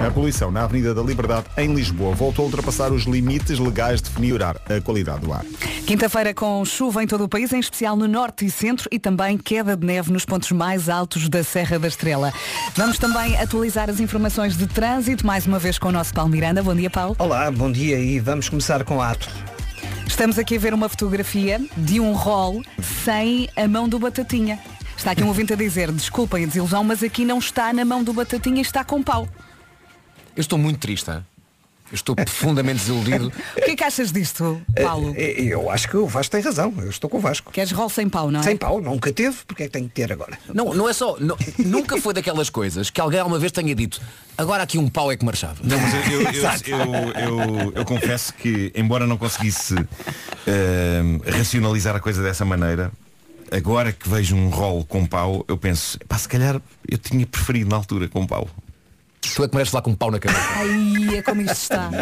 A 0.00 0.10
poluição 0.10 0.50
na 0.50 0.64
Avenida 0.64 0.94
da 0.94 1.02
Liberdade, 1.02 1.48
em 1.58 1.74
Lisboa, 1.74 2.14
voltou 2.14 2.44
a 2.44 2.46
ultrapassar 2.46 2.92
os 2.92 3.02
limites 3.02 3.58
legais 3.58 4.00
de 4.00 4.18
melhorar 4.18 4.56
a 4.70 4.80
qualidade 4.80 5.20
do 5.20 5.34
ar. 5.34 5.44
Quinta-feira 5.86 6.32
com 6.32 6.64
chuva 6.64 7.02
em 7.02 7.06
todo 7.06 7.24
o 7.24 7.28
país, 7.28 7.52
em 7.52 7.60
especial 7.60 7.94
no 7.94 8.08
norte 8.08 8.46
e 8.46 8.50
centro 8.50 8.88
e 8.90 8.98
também 8.98 9.36
queda 9.36 9.76
de 9.76 9.84
neve 9.84 10.10
nos 10.10 10.24
pontos 10.24 10.50
mais 10.52 10.88
altos 10.88 11.28
da 11.28 11.44
Serra 11.44 11.78
da 11.78 11.88
Estrela. 11.88 12.32
Vamos 12.74 12.98
também 12.98 13.36
atualizar 13.38 13.90
as 13.90 14.00
informações 14.00 14.56
de 14.56 14.66
trânsito, 14.66 15.26
mais 15.26 15.46
uma 15.46 15.58
vez 15.58 15.78
com 15.78 15.88
o 15.88 15.92
nosso 15.92 16.14
Paulo 16.14 16.30
Miranda. 16.30 16.62
Bom 16.62 16.74
dia, 16.74 16.88
Paulo. 16.88 17.16
Olá, 17.18 17.50
bom 17.50 17.70
dia 17.70 17.98
e 17.98 18.18
vamos 18.20 18.48
começar 18.48 18.84
com 18.84 19.00
a 19.02 19.10
ato. 19.10 19.28
Estamos 20.06 20.38
aqui 20.38 20.56
a 20.56 20.58
ver 20.58 20.72
uma 20.74 20.88
fotografia 20.88 21.60
de 21.76 21.98
um 22.00 22.12
rol 22.12 22.62
sem 23.04 23.48
a 23.56 23.66
mão 23.66 23.88
do 23.88 23.98
Batatinha. 23.98 24.58
Está 24.96 25.12
aqui 25.12 25.22
um 25.22 25.28
ouvinte 25.28 25.52
a 25.52 25.56
dizer, 25.56 25.90
desculpem 25.92 26.44
a 26.44 26.46
desilusão, 26.46 26.84
mas 26.84 27.02
aqui 27.02 27.24
não 27.24 27.38
está 27.38 27.72
na 27.72 27.84
mão 27.84 28.04
do 28.04 28.12
Batatinha, 28.12 28.60
está 28.60 28.84
com 28.84 29.02
pau. 29.02 29.28
Eu 30.36 30.40
estou 30.40 30.58
muito 30.58 30.78
triste. 30.78 31.10
hein? 31.10 31.24
Eu 31.90 31.94
estou 31.94 32.14
profundamente 32.14 32.78
desiludido. 32.80 33.32
O 33.56 33.62
que 33.62 33.70
é 33.72 33.76
que 33.76 33.84
achas 33.84 34.12
disto, 34.12 34.60
Paulo? 34.82 35.12
Eh, 35.16 35.42
Eu 35.42 35.70
acho 35.70 35.88
que 35.88 35.96
o 35.96 36.06
Vasco 36.06 36.30
tem 36.32 36.40
razão, 36.40 36.72
eu 36.78 36.88
estou 36.90 37.08
com 37.10 37.18
o 37.18 37.20
Vasco. 37.20 37.50
Queres 37.52 37.72
rol 37.72 37.88
sem 37.88 38.08
pau, 38.08 38.30
não 38.30 38.40
é? 38.40 38.42
Sem 38.42 38.56
pau, 38.56 38.80
nunca 38.80 39.12
teve, 39.12 39.36
porque 39.46 39.64
é 39.64 39.66
que 39.66 39.72
tem 39.72 39.84
que 39.88 39.94
ter 39.94 40.12
agora? 40.12 40.38
Não, 40.52 40.72
não 40.74 40.88
é 40.88 40.92
só. 40.92 41.16
não- 41.18 41.36
nunca 41.58 42.00
foi 42.00 42.14
daquelas 42.14 42.48
coisas 42.50 42.90
que 42.90 43.00
alguém 43.00 43.18
alguma 43.20 43.38
vez 43.38 43.52
tenha 43.52 43.74
dito 43.74 44.00
agora 44.38 44.62
aqui 44.62 44.78
um 44.78 44.88
pau 44.88 45.10
é 45.12 45.16
que 45.16 45.24
marchava. 45.24 45.56
Não, 45.62 45.78
mas 45.78 45.94
eu, 46.10 46.22
eu, 46.22 46.22
eu, 46.22 47.12
eu, 47.12 47.40
eu- 47.60 47.72
eu 47.76 47.84
confesso 47.84 48.32
que, 48.34 48.72
embora 48.74 49.06
não 49.06 49.16
conseguisse 49.18 49.74
ehm, 50.46 51.18
racionalizar 51.26 51.94
a 51.96 52.00
coisa 52.00 52.22
dessa 52.22 52.44
maneira, 52.44 52.90
agora 53.50 53.92
que 53.92 54.08
vejo 54.08 54.34
um 54.36 54.48
rol 54.48 54.84
com 54.84 55.04
pau, 55.06 55.44
eu 55.48 55.56
penso, 55.56 55.98
pá, 56.08 56.16
se 56.18 56.28
calhar 56.28 56.60
eu 56.88 56.98
tinha 56.98 57.26
preferido 57.26 57.68
na 57.70 57.76
altura 57.76 58.08
com 58.08 58.26
pau. 58.26 58.48
Tu 59.20 59.44
é 59.44 59.48
que 59.48 59.54
mereces 59.54 59.74
lá 59.74 59.82
com 59.82 59.90
um 59.90 59.94
pau 59.94 60.10
na 60.10 60.18
cabeça. 60.18 60.40
Ai, 60.56 61.18
é 61.18 61.22
como 61.22 61.42
isto 61.42 61.52
está. 61.52 61.90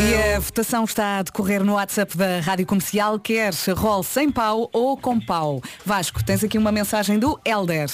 E 0.00 0.34
a 0.34 0.40
votação 0.40 0.84
está 0.84 1.18
a 1.18 1.22
decorrer 1.22 1.64
no 1.64 1.74
WhatsApp 1.74 2.16
da 2.16 2.40
Rádio 2.40 2.66
Comercial. 2.66 3.18
Queres 3.18 3.66
rol 3.68 4.02
sem 4.02 4.30
pau 4.30 4.68
ou 4.72 4.96
com 4.96 5.20
pau? 5.20 5.62
Vasco, 5.84 6.22
tens 6.24 6.42
aqui 6.44 6.56
uma 6.58 6.72
mensagem 6.72 7.18
do 7.18 7.38
Helder. 7.44 7.90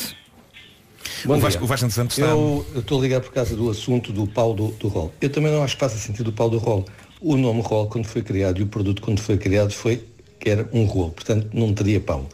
o, 1.27 1.37
Vasco, 1.37 1.65
o 1.65 1.67
Vasco 1.67 1.91
Santos 1.91 2.19
está. 2.19 2.31
Eu 2.31 2.67
eu 2.75 2.81
estou 2.81 2.99
a 2.99 3.03
ligar 3.03 3.21
por 3.21 3.33
causa 3.33 3.57
do 3.57 3.71
assunto 3.71 4.13
do 4.13 4.27
pau 4.27 4.55
do, 4.55 4.69
do 4.69 4.89
rol. 4.89 5.13
Eu 5.21 5.31
também 5.31 5.53
não 5.53 5.63
acho 5.63 5.75
que 5.75 5.81
faça 5.81 5.97
sentido 5.97 6.29
o 6.29 6.33
pau 6.33 6.51
do 6.51 6.59
rol. 6.59 6.85
O 7.21 7.37
nome 7.37 7.63
rol, 7.63 7.89
quando 7.89 8.07
foi 8.07 8.23
criado, 8.23 8.61
e 8.61 8.63
o 8.63 8.67
produto, 8.67 9.03
quando 9.03 9.21
foi 9.21 9.39
criado, 9.39 9.73
foi 9.73 10.05
que 10.39 10.51
era 10.51 10.69
um 10.73 10.85
rolo. 10.85 11.13
Portanto, 11.13 11.49
não 11.53 11.73
teria 11.73 12.01
pau. 12.01 12.29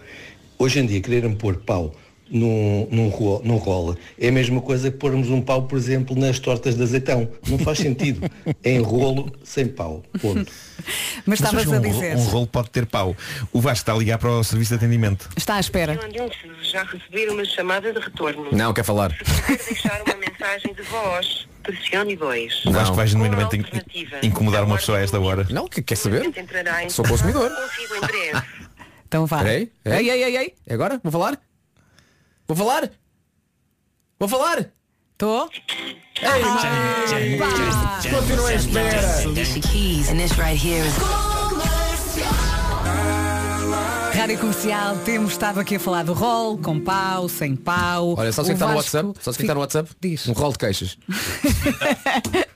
Hoje 0.58 0.80
em 0.80 0.86
dia, 0.86 1.00
quererem 1.00 1.34
pôr 1.34 1.56
pau 1.56 1.94
num, 2.30 2.86
num, 2.90 3.40
num 3.44 3.56
rolo 3.56 3.96
é 4.18 4.28
a 4.28 4.32
mesma 4.32 4.60
coisa 4.60 4.90
que 4.90 4.96
pormos 4.96 5.28
um 5.28 5.40
pau, 5.42 5.62
por 5.64 5.76
exemplo, 5.76 6.16
nas 6.16 6.38
tortas 6.38 6.74
de 6.76 6.82
azeitão. 6.82 7.28
Não 7.48 7.58
faz 7.58 7.78
sentido. 7.80 8.30
É 8.62 8.72
em 8.72 8.80
rolo 8.80 9.32
sem 9.44 9.66
pau. 9.66 10.02
Ponto. 10.20 10.50
Mas 11.26 11.40
estavas 11.40 11.62
acho 11.62 11.74
a 11.74 11.78
um, 11.78 11.80
dizer. 11.82 12.16
um 12.16 12.24
rolo 12.24 12.46
pode 12.46 12.70
ter 12.70 12.86
pau. 12.86 13.14
O 13.52 13.60
Vasco 13.60 13.78
está 13.82 13.92
a 13.92 13.96
ligar 13.96 14.18
para 14.18 14.30
o 14.30 14.42
serviço 14.44 14.70
de 14.70 14.76
atendimento. 14.76 15.28
Está 15.36 15.56
à 15.56 15.60
espera. 15.60 15.98
já 16.62 16.82
receber 16.84 17.28
uma 17.30 17.44
chamada 17.44 17.92
de 17.92 17.98
retorno. 17.98 18.48
Não, 18.52 18.72
quer 18.72 18.84
falar. 18.84 19.12
Quer 19.46 19.56
deixar 19.58 20.02
uma 20.06 20.16
mensagem 20.16 20.72
de 20.74 20.82
voz, 20.82 21.48
pressione 21.62 22.16
2. 22.16 22.66
O 22.66 22.72
Vasco 22.72 22.94
vai 22.96 23.06
genuinamente 23.06 23.56
in- 23.56 24.26
incomodar 24.26 24.64
uma 24.64 24.76
pessoa 24.76 24.98
a 24.98 25.02
esta 25.02 25.18
hora. 25.20 25.46
Não, 25.50 25.66
que 25.68 25.82
quer 25.82 25.96
saber? 25.96 26.30
Sou 26.88 27.04
consumidor. 27.04 27.50
Consigo 27.50 27.96
em 27.96 28.00
breve. 28.00 28.46
Então 29.06 29.26
vá. 29.26 29.38
Peraí. 29.38 29.70
Ei, 29.84 30.08
ei, 30.10 30.22
ei, 30.24 30.36
ei. 30.36 30.54
É 30.66 30.74
agora? 30.74 31.00
Vou 31.02 31.10
falar? 31.10 31.38
Vou 32.50 32.56
falar? 32.56 32.90
Vou 34.18 34.28
falar? 34.28 34.72
Estou? 35.12 35.48
Continua 38.10 38.48
à 38.48 38.54
espera. 38.54 39.00
Rádio 44.12 44.38
Comercial, 44.38 44.96
temos 45.04 45.30
estado 45.30 45.60
aqui 45.60 45.76
a 45.76 45.80
falar 45.80 46.02
do 46.02 46.12
rol, 46.12 46.58
com 46.58 46.80
pau, 46.80 47.28
sem 47.28 47.54
pau. 47.54 48.16
Olha, 48.18 48.32
só 48.32 48.42
se 48.42 48.50
O 48.50 48.54
está 48.54 48.66
no 48.66 48.74
WhatsApp. 48.74 49.12
Só 49.20 49.32
se 49.32 49.42
está 49.42 49.54
no 49.54 49.60
WhatsApp. 49.60 49.88
Diz. 50.00 50.26
Um 50.26 50.32
rol 50.32 50.50
de 50.50 50.58
queixas. 50.58 50.98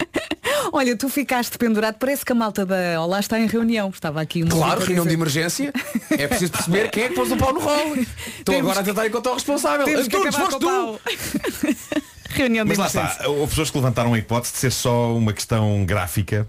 Olha, 0.77 0.97
tu 0.97 1.09
ficaste 1.09 1.57
pendurado, 1.57 1.95
parece 2.01 2.25
que 2.25 2.33
a 2.33 2.35
malta 2.35 2.67
da 2.67 3.01
Olá 3.01 3.21
está 3.21 3.39
em 3.39 3.47
reunião. 3.47 3.91
Estava 3.91 4.21
aqui 4.21 4.43
uma 4.43 4.51
Claro, 4.51 4.81
reunião 4.81 5.07
de 5.07 5.15
emergência. 5.15 5.73
É 6.11 6.27
preciso 6.27 6.51
perceber 6.51 6.91
quem 6.91 7.05
é 7.05 7.09
que 7.11 7.15
pôs 7.15 7.31
o 7.31 7.37
pau 7.37 7.53
no 7.53 7.61
rolo. 7.61 7.95
Estou 8.39 8.55
Temos 8.57 8.61
agora 8.73 8.81
a 8.81 8.83
tentar 8.83 9.07
encontrar 9.07 9.31
o 9.31 9.35
responsável. 9.35 9.85
Temos 9.87 10.09
que 10.09 10.17
Antunes, 10.17 10.35
foste 10.35 10.59
tu! 10.59 11.01
Reunião 12.35 12.65
de 12.65 12.71
Mas 12.77 12.79
lá 12.79 12.87
emergência. 12.91 13.13
está, 13.23 13.29
houve 13.29 13.51
pessoas 13.51 13.71
que 13.71 13.77
levantaram 13.79 14.13
a 14.13 14.19
hipótese 14.19 14.53
de 14.55 14.59
ser 14.59 14.73
só 14.73 15.15
uma 15.17 15.33
questão 15.33 15.85
gráfica 15.87 16.45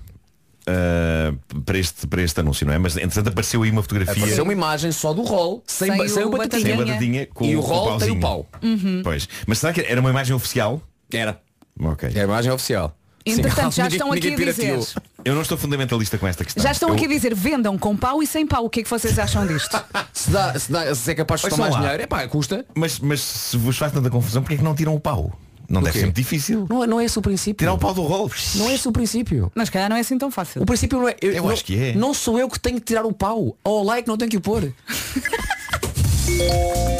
ah, 0.65 1.31
para, 1.63 1.77
este, 1.77 2.07
para 2.07 2.23
este 2.23 2.39
anúncio, 2.39 2.65
não 2.65 2.73
é? 2.73 2.79
Mas 2.79 2.97
entretanto 2.97 3.27
apareceu 3.29 3.61
aí 3.61 3.69
uma 3.69 3.83
fotografia. 3.83 4.15
Apareceu 4.15 4.43
uma 4.43 4.53
imagem 4.53 4.91
só 4.91 5.13
do 5.13 5.21
rol, 5.21 5.63
sem, 5.67 5.89
Sem 5.89 5.97
ba- 5.99 6.07
sem 6.09 6.23
o 6.23 6.29
batatinha. 6.31 6.61
Sem 6.63 6.73
a 6.73 6.77
batatinha 6.77 7.27
com 7.31 7.45
e 7.45 7.55
o 7.55 7.59
rol 7.59 7.97
tem 7.99 8.09
o 8.09 8.19
pauzinho. 8.19 8.19
pau. 8.19 8.49
Uhum. 8.63 9.01
Pois. 9.03 9.29
Mas 9.45 9.59
será 9.59 9.71
que 9.71 9.81
era 9.81 10.01
uma 10.01 10.09
imagem 10.09 10.35
oficial? 10.35 10.81
Era. 11.13 11.39
Ok. 11.79 12.09
É 12.15 12.21
a 12.21 12.23
imagem 12.23 12.51
oficial. 12.51 12.97
Entretanto, 13.25 13.73
já 13.75 13.83
Ninguém- 13.85 13.97
estão 13.97 14.11
aqui 14.11 14.33
a 14.33 14.51
dizer. 14.51 14.79
Eu 15.23 15.33
não 15.33 15.41
estou 15.41 15.57
fundamentalista 15.57 16.17
com 16.17 16.27
esta 16.27 16.43
questão. 16.45 16.61
Já 16.61 16.71
estão 16.71 16.89
Eu- 16.89 16.95
aqui 16.95 17.05
a 17.05 17.07
dizer 17.07 17.33
vendam 17.33 17.77
com 17.77 17.95
pau 17.97 18.21
e 18.21 18.27
sem 18.27 18.45
pau. 18.45 18.65
O 18.65 18.69
que 18.69 18.81
é 18.81 18.83
que 18.83 18.89
vocês 18.89 19.17
acham 19.17 19.47
disto? 19.47 19.83
Se, 20.13 20.29
dá, 20.29 20.57
se, 20.59 20.71
dá, 20.71 20.93
se 20.95 21.11
é 21.11 21.15
capaz 21.15 21.41
de 21.41 21.47
Ouçam 21.47 21.57
custar 21.57 21.71
mais 21.71 21.73
lá. 21.73 21.79
dinheiro, 21.81 22.03
é 22.03 22.07
pá, 22.07 22.27
custa. 22.27 22.65
Mas, 22.75 22.99
mas 22.99 23.21
se 23.21 23.57
vos 23.57 23.77
faz 23.77 23.91
tanta 23.91 24.09
confusão, 24.09 24.41
porque 24.43 24.55
é 24.55 24.57
que 24.57 24.63
não 24.63 24.75
tiram 24.75 24.93
o 24.95 24.99
pau? 24.99 25.37
Não 25.67 25.81
deve 25.81 25.93
quê? 25.93 25.99
ser 25.99 26.05
muito 26.05 26.15
difícil. 26.17 26.67
Não, 26.69 26.83
é- 26.83 26.87
não 26.87 26.99
é 26.99 27.05
esse 27.05 27.17
o 27.17 27.21
princípio. 27.23 27.57
Tirar 27.57 27.73
o 27.73 27.77
pau 27.79 27.93
do 27.93 28.03
rolo. 28.03 28.31
Não 28.55 28.69
é 28.69 28.75
esse 28.75 28.87
o 28.87 28.91
princípio. 28.91 29.51
Mas 29.55 29.69
calhar 29.69 29.89
não 29.89 29.97
é 29.97 30.01
assim 30.01 30.17
tão 30.17 30.29
fácil. 30.29 30.61
O 30.61 30.65
princípio 30.65 30.99
não 30.99 31.09
é. 31.09 31.15
Eu, 31.19 31.31
Eu 31.31 31.43
não, 31.43 31.49
acho 31.49 31.65
que 31.65 31.75
é. 31.79 31.93
Não 31.95 32.13
sou 32.13 32.37
eu 32.39 32.47
que 32.47 32.59
tenho 32.59 32.77
que 32.79 32.85
tirar 32.85 33.03
o 33.05 33.11
pau. 33.11 33.57
Ou 33.63 33.83
like 33.83 34.07
não 34.07 34.15
tenho 34.17 34.29
que 34.29 34.37
o 34.37 34.41
pôr. 34.41 34.63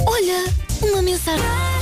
Olha, 0.07 0.45
uma 0.81 1.01
mensagem. 1.01 1.74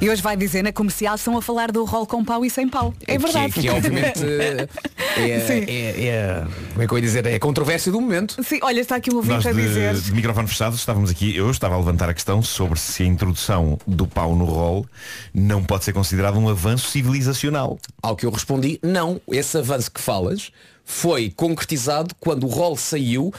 E 0.00 0.08
hoje 0.08 0.22
vai 0.22 0.36
dizer 0.36 0.62
na 0.62 0.72
comercial 0.72 1.16
estão 1.16 1.36
a 1.36 1.42
falar 1.42 1.72
do 1.72 1.84
rol 1.84 2.06
com 2.06 2.24
pau 2.24 2.44
e 2.44 2.50
sem 2.50 2.68
pau. 2.68 2.94
É 3.06 3.18
verdade. 3.18 3.52
Que, 3.52 3.62
que 3.62 3.68
é 3.68 3.72
obviamente. 3.72 4.20
É, 5.18 5.40
Sim. 5.40 5.64
é, 5.66 6.06
é- 6.06 6.46
como 6.70 6.82
é 6.82 6.86
que 6.86 6.92
eu 6.92 6.98
ia 6.98 7.02
dizer? 7.02 7.26
É 7.26 7.34
a 7.34 7.40
controvérsia 7.40 7.90
do 7.90 8.00
momento. 8.00 8.40
Sim, 8.44 8.60
olha, 8.62 8.78
está 8.80 8.94
aqui 8.94 9.10
um 9.10 9.14
Nós 9.14 9.44
ouvinte 9.44 9.48
a 9.48 9.52
dizer. 9.52 9.94
de, 9.94 10.00
de 10.02 10.12
microfone 10.12 10.46
fechado 10.46 10.76
estávamos 10.76 11.10
aqui, 11.10 11.34
eu 11.34 11.50
estava 11.50 11.74
a 11.74 11.78
levantar 11.78 12.08
a 12.08 12.14
questão 12.14 12.40
sobre 12.40 12.78
se 12.78 13.02
a 13.02 13.06
introdução 13.06 13.76
do 13.84 14.06
pau 14.06 14.36
no 14.36 14.44
rol 14.44 14.86
não 15.34 15.64
pode 15.64 15.82
ser 15.84 15.92
considerado 15.92 16.38
um 16.38 16.48
avanço 16.48 16.88
civilizacional. 16.88 17.80
Ao 18.00 18.14
que 18.14 18.26
eu 18.26 18.30
respondi, 18.30 18.78
não, 18.80 19.20
esse 19.32 19.58
avanço 19.58 19.90
que 19.90 20.00
falas 20.00 20.52
foi 20.84 21.32
concretizado 21.34 22.14
quando 22.20 22.44
o 22.44 22.48
rol 22.48 22.76
saiu 22.76 23.34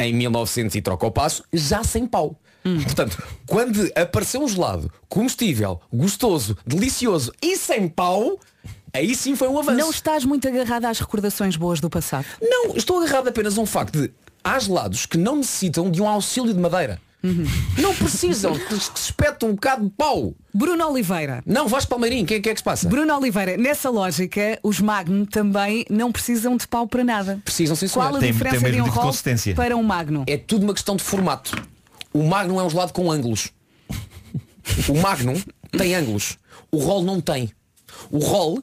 em 0.00 0.12
1900 0.12 0.74
e 0.74 0.82
troca 0.82 1.06
o 1.06 1.12
passo, 1.12 1.44
já 1.52 1.84
sem 1.84 2.06
pau. 2.06 2.34
Portanto, 2.62 3.22
quando 3.46 3.90
apareceu 3.94 4.42
um 4.42 4.48
gelado 4.48 4.90
comestível, 5.08 5.80
gostoso, 5.92 6.56
delicioso 6.66 7.32
e 7.42 7.56
sem 7.56 7.88
pau, 7.88 8.38
aí 8.92 9.14
sim 9.14 9.34
foi 9.36 9.48
um 9.48 9.58
avanço. 9.58 9.78
Não 9.78 9.90
estás 9.90 10.24
muito 10.24 10.46
agarrado 10.46 10.84
às 10.84 10.98
recordações 10.98 11.56
boas 11.56 11.80
do 11.80 11.88
passado. 11.88 12.26
Não, 12.40 12.76
estou 12.76 12.98
agarrado 13.02 13.28
apenas 13.28 13.56
a 13.56 13.60
um 13.60 13.66
facto 13.66 14.00
de 14.00 14.10
há 14.42 14.58
gelados 14.58 15.06
que 15.06 15.18
não 15.18 15.36
necessitam 15.36 15.90
de 15.90 16.00
um 16.02 16.08
auxílio 16.08 16.52
de 16.52 16.60
madeira. 16.60 17.00
Não 17.76 17.94
precisam, 17.94 18.54
que 18.58 18.74
se 18.74 18.90
espetam 18.96 19.50
um 19.50 19.54
bocado 19.54 19.84
de 19.84 19.90
pau. 19.90 20.34
Bruno 20.54 20.88
Oliveira. 20.88 21.42
Não, 21.44 21.68
Vasco 21.68 21.90
Palmeirinho, 21.90 22.24
quem, 22.26 22.40
quem 22.40 22.50
é 22.50 22.54
que 22.54 22.60
se 22.60 22.64
passa? 22.64 22.88
Bruno 22.88 23.14
Oliveira, 23.14 23.58
nessa 23.58 23.90
lógica, 23.90 24.58
os 24.62 24.80
Magnum 24.80 25.26
também 25.26 25.84
não 25.90 26.10
precisam 26.10 26.56
de 26.56 26.66
pau 26.66 26.86
para 26.88 27.04
nada. 27.04 27.38
Precisam, 27.44 27.76
sim, 27.76 27.88
Qual 27.88 28.16
a 28.16 28.18
Tem- 28.18 28.32
diferença 28.32 28.60
tem 28.60 28.72
de 28.72 28.80
um 28.80 28.84
de 28.84 28.90
rol 28.90 29.12
para 29.54 29.76
um 29.76 29.82
Magnum? 29.82 30.24
É 30.26 30.38
tudo 30.38 30.64
uma 30.64 30.72
questão 30.72 30.96
de 30.96 31.02
formato. 31.04 31.52
O 32.12 32.22
Magnum 32.22 32.60
é 32.60 32.64
um 32.64 32.70
gelado 32.70 32.92
com 32.92 33.10
ângulos. 33.10 33.52
O 34.88 34.94
Magnum 34.94 35.40
tem 35.76 35.94
ângulos. 35.94 36.38
O 36.70 36.78
Roll 36.78 37.02
não 37.02 37.20
tem. 37.20 37.50
O 38.10 38.18
Roll, 38.18 38.62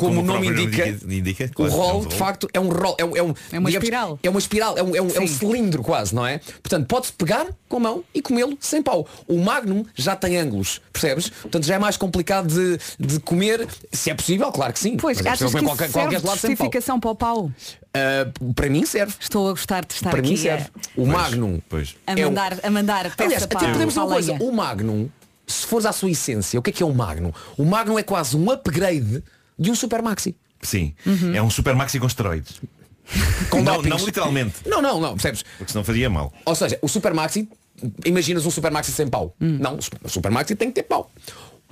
como, 0.00 0.16
Como 0.16 0.20
o 0.20 0.34
nome 0.34 0.48
indica, 0.48 0.86
nome 0.86 1.18
indica, 1.18 1.50
o 1.58 1.66
é 1.66 1.68
um 1.68 1.70
roll. 1.70 2.06
de 2.06 2.14
facto 2.14 2.48
é 2.54 2.58
um 2.58 2.68
roll, 2.70 2.96
é, 2.98 3.04
um, 3.04 3.16
é, 3.16 3.22
um, 3.22 3.34
É 3.52 3.58
uma 3.58 3.68
digamos, 3.70 3.74
espiral. 3.74 4.18
É 4.22 4.30
uma 4.30 4.38
espiral, 4.38 4.78
é 4.78 4.82
um, 4.82 4.96
é 4.96 5.02
um, 5.02 5.08
é 5.10 5.20
um 5.20 5.26
cilindro 5.28 5.82
quase, 5.82 6.14
não 6.14 6.26
é? 6.26 6.38
Portanto, 6.62 6.86
pode-se 6.86 7.12
pegar 7.12 7.46
com 7.68 7.76
a 7.76 7.80
mão 7.80 8.04
e 8.14 8.22
comê-lo 8.22 8.56
sem 8.60 8.82
pau. 8.82 9.06
O 9.28 9.38
Magnum 9.38 9.84
já 9.94 10.16
tem 10.16 10.38
ângulos, 10.38 10.80
percebes? 10.90 11.28
Portanto, 11.28 11.66
já 11.66 11.74
é 11.74 11.78
mais 11.78 11.96
complicado 11.98 12.48
de, 12.48 12.78
de 12.98 13.20
comer, 13.20 13.68
se 13.92 14.10
é 14.10 14.14
possível, 14.14 14.50
claro 14.50 14.72
que 14.72 14.78
sim. 14.78 14.96
Pois, 14.96 15.18
Mas 15.18 15.26
é 15.26 15.30
achas 15.30 15.54
que 15.54 15.62
qualquer, 15.62 15.90
qualquer 15.90 16.20
gelado 16.20 16.38
sem 16.38 16.56
pau. 16.56 16.64
justificação 16.66 16.98
para 16.98 17.10
o 17.10 17.14
pau? 17.14 17.52
Ah, 17.92 18.30
para 18.54 18.70
mim 18.70 18.86
serve. 18.86 19.14
Estou 19.20 19.48
a 19.48 19.50
gostar 19.50 19.84
de 19.84 19.92
estar 19.94 20.10
Para 20.10 20.20
aqui 20.20 20.30
mim 20.30 20.36
serve. 20.36 20.66
O 20.96 21.04
Magnum 21.06 21.60
Pois. 21.68 21.94
a, 22.06 22.12
é 22.12 22.24
mandar, 22.24 22.58
a 22.62 22.70
mandar 22.70 23.02
peça 23.16 23.24
Aliás, 23.24 23.46
para, 23.46 23.58
até 23.58 23.72
podemos 23.72 23.94
dizer 23.94 24.00
para 24.00 24.06
uma 24.06 24.14
coisa. 24.14 24.32
O 24.40 24.52
Magnum, 24.52 25.08
se 25.46 25.66
fores 25.66 25.84
à 25.86 25.92
sua 25.92 26.10
essência, 26.10 26.58
o 26.58 26.62
que 26.62 26.70
é 26.70 26.72
que 26.72 26.82
é 26.82 26.86
o 26.86 26.94
Magnum? 26.94 27.32
O 27.58 27.64
Magnum 27.64 27.98
é 27.98 28.02
quase 28.02 28.36
um 28.36 28.50
upgrade 28.50 29.22
de 29.60 29.70
um 29.70 29.74
Super 29.74 30.02
Maxi. 30.02 30.34
Sim. 30.62 30.94
Uhum. 31.06 31.34
É 31.34 31.42
um 31.42 31.50
super 31.50 31.74
maxi 31.74 31.98
com 31.98 32.06
esteroides. 32.06 32.60
Com 33.48 33.62
não, 33.62 33.82
não 33.82 33.96
literalmente. 33.96 34.56
Não, 34.66 34.80
não, 34.82 35.00
não, 35.00 35.12
percebes? 35.14 35.42
Porque 35.58 35.72
senão 35.72 35.84
fazia 35.84 36.08
mal. 36.08 36.32
Ou 36.44 36.54
seja, 36.54 36.78
o 36.80 36.88
Super 36.88 37.12
Maxi, 37.14 37.48
imaginas 38.04 38.46
um 38.46 38.50
Super 38.50 38.70
Maxi 38.70 38.92
sem 38.92 39.08
pau. 39.08 39.34
Hum. 39.40 39.58
Não, 39.60 39.78
o 40.04 40.08
Super 40.08 40.30
Maxi 40.30 40.54
tem 40.54 40.68
que 40.68 40.74
ter 40.74 40.82
pau. 40.84 41.10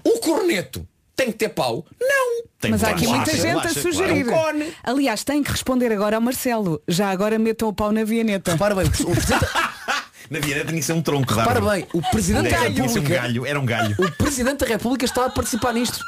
O 0.03 0.19
corneto 0.19 0.87
tem 1.15 1.31
que 1.31 1.39
ter 1.39 1.51
pau? 1.51 1.85
Não. 2.01 2.43
Tem 2.61 2.71
Mas 2.71 2.83
há 2.83 2.91
aqui 2.91 3.03
relaxa, 3.07 3.17
muita 3.17 3.33
gente 3.37 3.47
relaxa, 3.47 3.69
a 3.69 3.73
claro. 3.73 3.93
sugerir. 3.93 4.29
É 4.29 4.31
um 4.31 4.43
cone. 4.43 4.73
Aliás, 4.83 5.23
tem 5.23 5.43
que 5.43 5.51
responder 5.51 5.93
agora 5.93 6.17
ao 6.17 6.23
Marcelo. 6.23 6.83
Já 6.89 7.11
agora 7.11 7.39
metam 7.39 7.69
o 7.69 7.73
pau 7.73 7.93
na 7.93 8.05
vianeta. 8.05 8.53
Repara 8.53 8.75
bem, 8.75 8.87
o 8.87 8.91
Presidente, 8.91 9.47
Na 10.31 10.41
Viana 10.41 10.65
tinha 10.65 10.81
que 10.81 10.85
ser 10.85 10.93
um 10.93 11.03
tronco. 11.03 11.33
repara 11.33 11.61
bem, 11.61 11.87
o 11.93 12.03
Presidente 12.11 12.51
da 12.51 12.59
ser 12.59 12.69
um 12.69 12.75
República. 12.75 13.15
galho. 13.15 13.47
Era 13.47 13.61
um 13.61 13.67
galho. 13.67 13.97
O 13.99 14.11
Presidente 14.13 14.59
da 14.59 14.67
República 14.67 15.05
está 15.05 15.27
a 15.27 15.31
participar 15.31 15.73
nisto. 15.73 16.01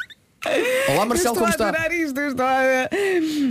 Olá 0.89 1.05
Marcelo, 1.05 1.37
como 1.37 1.49
está? 1.49 1.71
isto, 1.95 2.19
estou 2.19 2.47
a... 2.47 2.89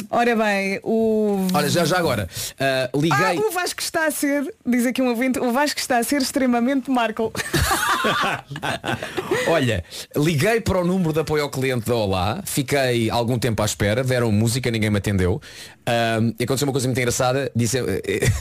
Ora 0.10 0.36
bem, 0.36 0.80
o... 0.84 1.48
Olha, 1.54 1.70
já, 1.70 1.86
já 1.86 1.98
agora, 2.00 2.28
ah, 2.60 2.90
Ah, 2.92 2.98
liguei. 2.98 3.38
o 3.38 3.52
Vasco 3.52 3.80
está 3.82 4.08
a 4.08 4.12
ser, 4.12 4.52
diz 4.66 4.86
aqui 4.88 5.02
um 5.02 5.10
ouvinte, 5.10 5.40
o 5.40 5.52
Vasco 5.52 5.80
está 5.80 6.00
a 6.00 6.04
ser 6.04 6.22
extremamente 6.22 6.90
Marco. 6.90 7.32
Olha, 9.48 9.84
liguei 10.16 10.62
para 10.62 10.80
o 10.80 10.86
número 10.86 11.14
de 11.14 11.20
apoio 11.20 11.44
ao 11.44 11.50
cliente 11.50 11.86
da 11.86 11.96
Olá, 11.96 12.42
fiquei 12.44 13.10
algum 13.10 13.38
tempo 13.38 13.62
à 13.62 13.66
espera, 13.66 14.04
deram 14.04 14.32
música, 14.32 14.72
ninguém 14.72 14.90
me 14.90 14.98
atendeu. 14.98 15.40
E 16.38 16.44
aconteceu 16.44 16.68
uma 16.68 16.72
coisa 16.72 16.88
muito 16.88 16.98
engraçada, 17.00 17.52
disse, 17.56 17.78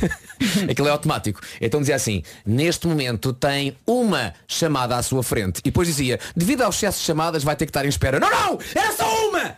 aquilo 0.70 0.88
é 0.88 0.90
automático. 0.90 1.40
Então 1.60 1.80
dizia 1.80 1.96
assim, 1.96 2.22
neste 2.46 2.86
momento 2.86 3.32
tem 3.32 3.76
uma 3.86 4.34
chamada 4.46 4.96
à 4.96 5.02
sua 5.02 5.22
frente. 5.22 5.58
E 5.60 5.64
depois 5.64 5.88
dizia, 5.88 6.18
devido 6.36 6.62
ao 6.62 6.70
excesso 6.70 6.98
de 7.00 7.04
chamadas 7.04 7.42
vai 7.44 7.56
ter 7.56 7.66
que 7.66 7.70
estar 7.70 7.84
em 7.84 7.88
espera. 7.88 8.18
Não, 8.20 8.30
não! 8.30 8.37
Era 8.74 8.92
só 8.92 9.28
uma! 9.28 9.56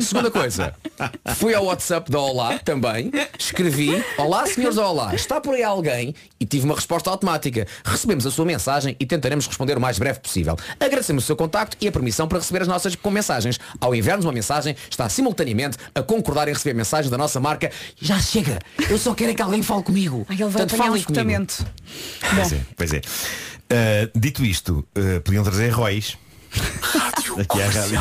Segunda 0.00 0.30
coisa, 0.30 0.74
fui 1.34 1.52
ao 1.52 1.66
WhatsApp 1.66 2.10
da 2.10 2.18
Olá 2.18 2.58
também, 2.58 3.10
escrevi 3.38 4.02
Olá 4.16 4.46
senhores 4.46 4.76
da 4.76 4.88
Olá, 4.88 5.14
está 5.14 5.38
por 5.38 5.54
aí 5.54 5.62
alguém? 5.62 6.14
E 6.40 6.46
tive 6.46 6.64
uma 6.64 6.74
resposta 6.74 7.10
automática. 7.10 7.66
Recebemos 7.84 8.24
a 8.26 8.30
sua 8.30 8.46
mensagem 8.46 8.96
e 8.98 9.04
tentaremos 9.04 9.46
responder 9.46 9.76
o 9.76 9.80
mais 9.80 9.98
breve 9.98 10.18
possível. 10.20 10.56
Agradecemos 10.80 11.24
o 11.24 11.26
seu 11.26 11.36
contacto 11.36 11.76
e 11.78 11.88
a 11.88 11.92
permissão 11.92 12.26
para 12.26 12.38
receber 12.38 12.62
as 12.62 12.68
nossas 12.68 12.96
com 12.96 13.10
mensagens. 13.10 13.60
Ao 13.78 13.94
enviarmos 13.94 14.24
uma 14.24 14.32
mensagem, 14.32 14.74
está 14.90 15.10
simultaneamente 15.10 15.76
a 15.94 16.02
concordar 16.02 16.48
em 16.48 16.52
receber 16.52 16.74
mensagens 16.74 17.10
da 17.10 17.18
nossa 17.18 17.38
marca. 17.38 17.70
Já 18.00 18.18
chega! 18.18 18.58
Eu 18.88 18.96
só 18.96 19.14
quero 19.14 19.32
é 19.32 19.34
que 19.34 19.42
alguém 19.42 19.62
fale 19.62 19.82
comigo. 19.82 20.24
Ai, 20.28 20.36
ele 20.36 20.44
vai 20.44 20.52
Portanto, 20.52 20.74
um 20.74 20.78
comigo. 21.04 21.12
Pois 22.34 22.52
é. 22.52 22.60
Pois 22.76 22.92
é. 22.94 23.00
Ah, 23.68 24.10
dito 24.14 24.42
isto, 24.42 24.86
ah, 24.94 25.20
podiam 25.22 25.44
trazer 25.44 25.68
Roy's. 25.68 26.16
Aqui 27.40 27.62
à 27.62 27.66
rádio. 27.70 28.00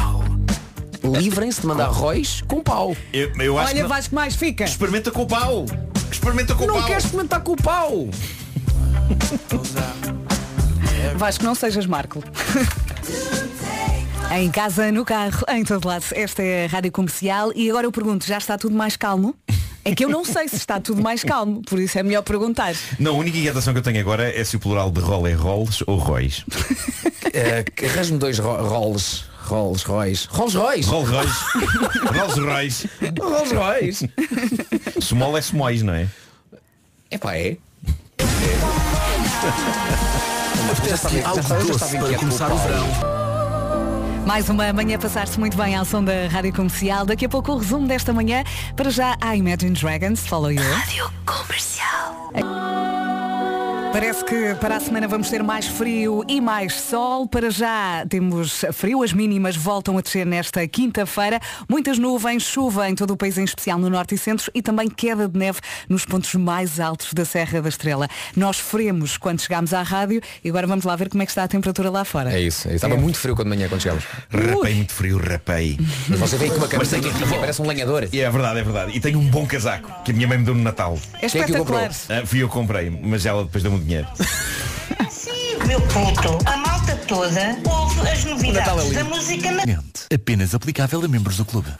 Livrem-se 1.19 1.61
de 1.61 1.67
mandar 1.67 1.87
róis 1.87 2.41
com 2.47 2.61
pau. 2.63 2.95
Eu, 3.13 3.31
eu 3.39 3.57
acho 3.59 3.67
Olha, 3.67 3.75
que 3.75 3.81
não- 3.83 3.89
Vasco, 3.89 4.15
mais 4.15 4.35
fica. 4.35 4.63
Experimenta 4.63 5.11
com 5.11 5.21
o 5.23 5.27
pau. 5.27 5.65
Experimenta 6.11 6.55
com 6.55 6.63
o 6.63 6.67
Não 6.67 6.75
pau. 6.75 6.85
quero 6.85 6.99
experimentar 6.99 7.41
com 7.41 7.51
o 7.51 7.55
pau. 7.57 8.07
Vasco, 11.17 11.43
não 11.43 11.53
sejas 11.55 11.85
Marco. 11.85 12.23
em 14.35 14.49
casa, 14.49 14.91
no 14.91 15.05
carro, 15.05 15.43
em 15.49 15.63
todo 15.63 15.87
lado. 15.87 16.03
Esta 16.13 16.41
é 16.41 16.65
a 16.65 16.67
Rádio 16.69 16.91
Comercial 16.91 17.51
e 17.55 17.69
agora 17.69 17.85
eu 17.85 17.91
pergunto, 17.91 18.25
já 18.25 18.37
está 18.37 18.57
tudo 18.57 18.75
mais 18.75 18.95
calmo? 18.97 19.35
É 19.85 19.93
que 19.93 20.03
eu 20.03 20.09
não 20.09 20.25
sei 20.25 20.47
se 20.47 20.55
está 20.55 20.79
tudo 20.79 20.99
mais 20.99 21.23
calmo, 21.23 21.61
por 21.61 21.79
isso 21.79 21.99
é 21.99 22.01
melhor 22.01 22.23
perguntar. 22.23 22.73
Não, 22.99 23.15
a 23.15 23.17
única 23.19 23.37
inquietação 23.37 23.71
que 23.71 23.77
eu 23.77 23.83
tenho 23.83 23.99
agora 23.99 24.27
é 24.35 24.43
se 24.43 24.55
o 24.55 24.59
plural 24.59 24.89
de 24.89 24.99
rol 24.99 25.27
é 25.27 25.33
rolls 25.33 25.83
ou 25.85 25.97
Roy's. 25.97 26.39
Uh, 26.39 27.85
Arranje-me 27.85 28.17
dois 28.17 28.39
ro 28.39 28.55
rolls. 28.67 29.25
Rolls 29.45 29.83
Royce. 29.85 30.27
Rolls 30.31 30.55
Royce. 30.57 30.89
Rolls 30.89 31.11
Royce. 31.11 31.29
Rolls 32.17 32.39
Royce. 32.39 32.89
Rolls 33.21 33.53
Royce. 33.53 34.09
Small 34.99 35.37
é 35.37 35.41
Smois, 35.41 35.83
não 35.83 35.93
é? 35.93 36.07
Epá, 37.11 37.37
é. 37.37 37.55
Apetece 40.71 41.21
algo 41.21 41.67
doce 41.67 41.97
para 41.97 42.17
começar 42.17 42.51
o 42.51 42.57
verão. 42.57 43.24
Mais 44.25 44.49
uma 44.49 44.73
manhã 44.73 44.97
passar-se 44.97 45.39
muito 45.39 45.55
bem 45.55 45.75
ao 45.75 45.85
som 45.85 46.03
da 46.03 46.27
Rádio 46.27 46.51
Comercial. 46.51 47.05
Daqui 47.05 47.25
a 47.25 47.29
pouco 47.29 47.51
o 47.51 47.57
resumo 47.57 47.87
desta 47.87 48.11
manhã. 48.11 48.43
Para 48.75 48.89
já, 48.89 49.15
a 49.21 49.35
Imagine 49.35 49.71
Dragons, 49.71 50.25
Follow 50.25 50.51
You. 50.51 50.63
Rádio 50.63 51.11
Comercial. 51.25 52.31
Parece 53.95 54.25
que 54.25 54.53
para 54.55 54.75
a 54.75 54.79
semana 54.81 55.07
vamos 55.07 55.29
ter 55.29 55.41
mais 55.41 55.67
frio 55.67 56.21
e 56.27 56.41
mais 56.41 56.73
sol. 56.73 57.25
Para 57.29 57.49
já 57.49 58.05
temos 58.09 58.65
frio, 58.73 59.01
as 59.01 59.13
mínimas 59.13 59.55
voltam 59.55 59.97
a 59.97 60.01
descer 60.01 60.25
nesta 60.25 60.67
quinta-feira. 60.67 61.39
Muitas 61.69 61.97
nuvens, 61.97 62.43
chuva 62.43 62.89
em 62.89 62.93
todo 62.93 63.11
o 63.11 63.15
país, 63.17 63.37
em 63.37 63.45
especial 63.45 63.79
no 63.79 63.89
norte 63.89 64.13
e 64.13 64.17
centro, 64.17 64.51
e 64.53 64.61
também 64.61 64.89
queda 64.89 65.29
de 65.29 65.39
neve 65.39 65.61
nos 65.87 66.03
pontos 66.03 66.35
mais 66.35 66.77
altos 66.77 67.13
da 67.13 67.23
Serra 67.23 67.61
da 67.61 67.69
Estrela. 67.69 68.09
Nós 68.35 68.59
feremos 68.59 69.17
quando 69.17 69.39
chegámos 69.39 69.73
à 69.73 69.81
rádio 69.81 70.19
e 70.43 70.49
agora 70.49 70.67
vamos 70.67 70.83
lá 70.83 70.93
ver 70.97 71.07
como 71.07 71.23
é 71.23 71.25
que 71.25 71.31
está 71.31 71.45
a 71.45 71.47
temperatura 71.47 71.89
lá 71.89 72.03
fora. 72.03 72.33
É 72.33 72.41
isso. 72.41 72.67
Estava 72.67 72.97
muito 72.97 73.17
frio 73.17 73.33
quando 73.33 73.49
de 73.49 73.55
manhã 73.55 73.69
quando 73.69 73.79
chegámos. 73.81 74.03
Rapei 74.29 74.75
muito 74.75 74.91
frio, 74.91 75.17
rapei. 75.19 75.79
Mas 76.09 76.19
você 76.19 76.35
vem 76.35 76.49
com 76.49 76.57
uma 76.57 76.67
camiseta 76.67 77.01
tenho- 77.01 77.15
aqui, 77.15 77.39
parece 77.39 77.61
um 77.61 77.65
lenhador. 77.65 78.03
É 78.03 78.29
verdade, 78.29 78.59
é 78.59 78.63
verdade. 78.63 78.91
E 78.93 78.99
tenho 78.99 79.19
um 79.19 79.29
bom 79.29 79.45
casaco 79.45 79.89
que 80.03 80.11
a 80.11 80.13
minha 80.13 80.27
mãe 80.27 80.37
me 80.37 80.43
deu 80.43 80.53
no 80.53 80.63
Natal. 80.63 80.99
É 81.21 81.27
é 81.27 81.29
que 81.29 81.53
o 81.53 81.59
comprou? 81.59 81.79
Ah, 81.79 82.25
fui 82.25 82.43
eu 82.43 82.49
que 82.49 82.53
comprei, 82.53 82.89
mas 82.89 83.25
ela 83.25 83.45
depois 83.45 83.63
deu-me 83.63 83.84
dinheiro. 83.85 84.07
Meu 85.67 85.79
puto, 85.81 86.39
a 86.49 86.57
malta 86.57 86.95
toda 87.07 87.57
ouve 87.69 87.99
as 88.09 88.25
é 88.25 88.29
novidades 88.29 88.91
da 88.91 89.03
música 89.03 89.51
na... 89.51 89.63
Apenas 90.13 90.53
aplicável 90.53 91.03
a 91.03 91.07
membros 91.07 91.37
do 91.37 91.45
clube. 91.45 91.71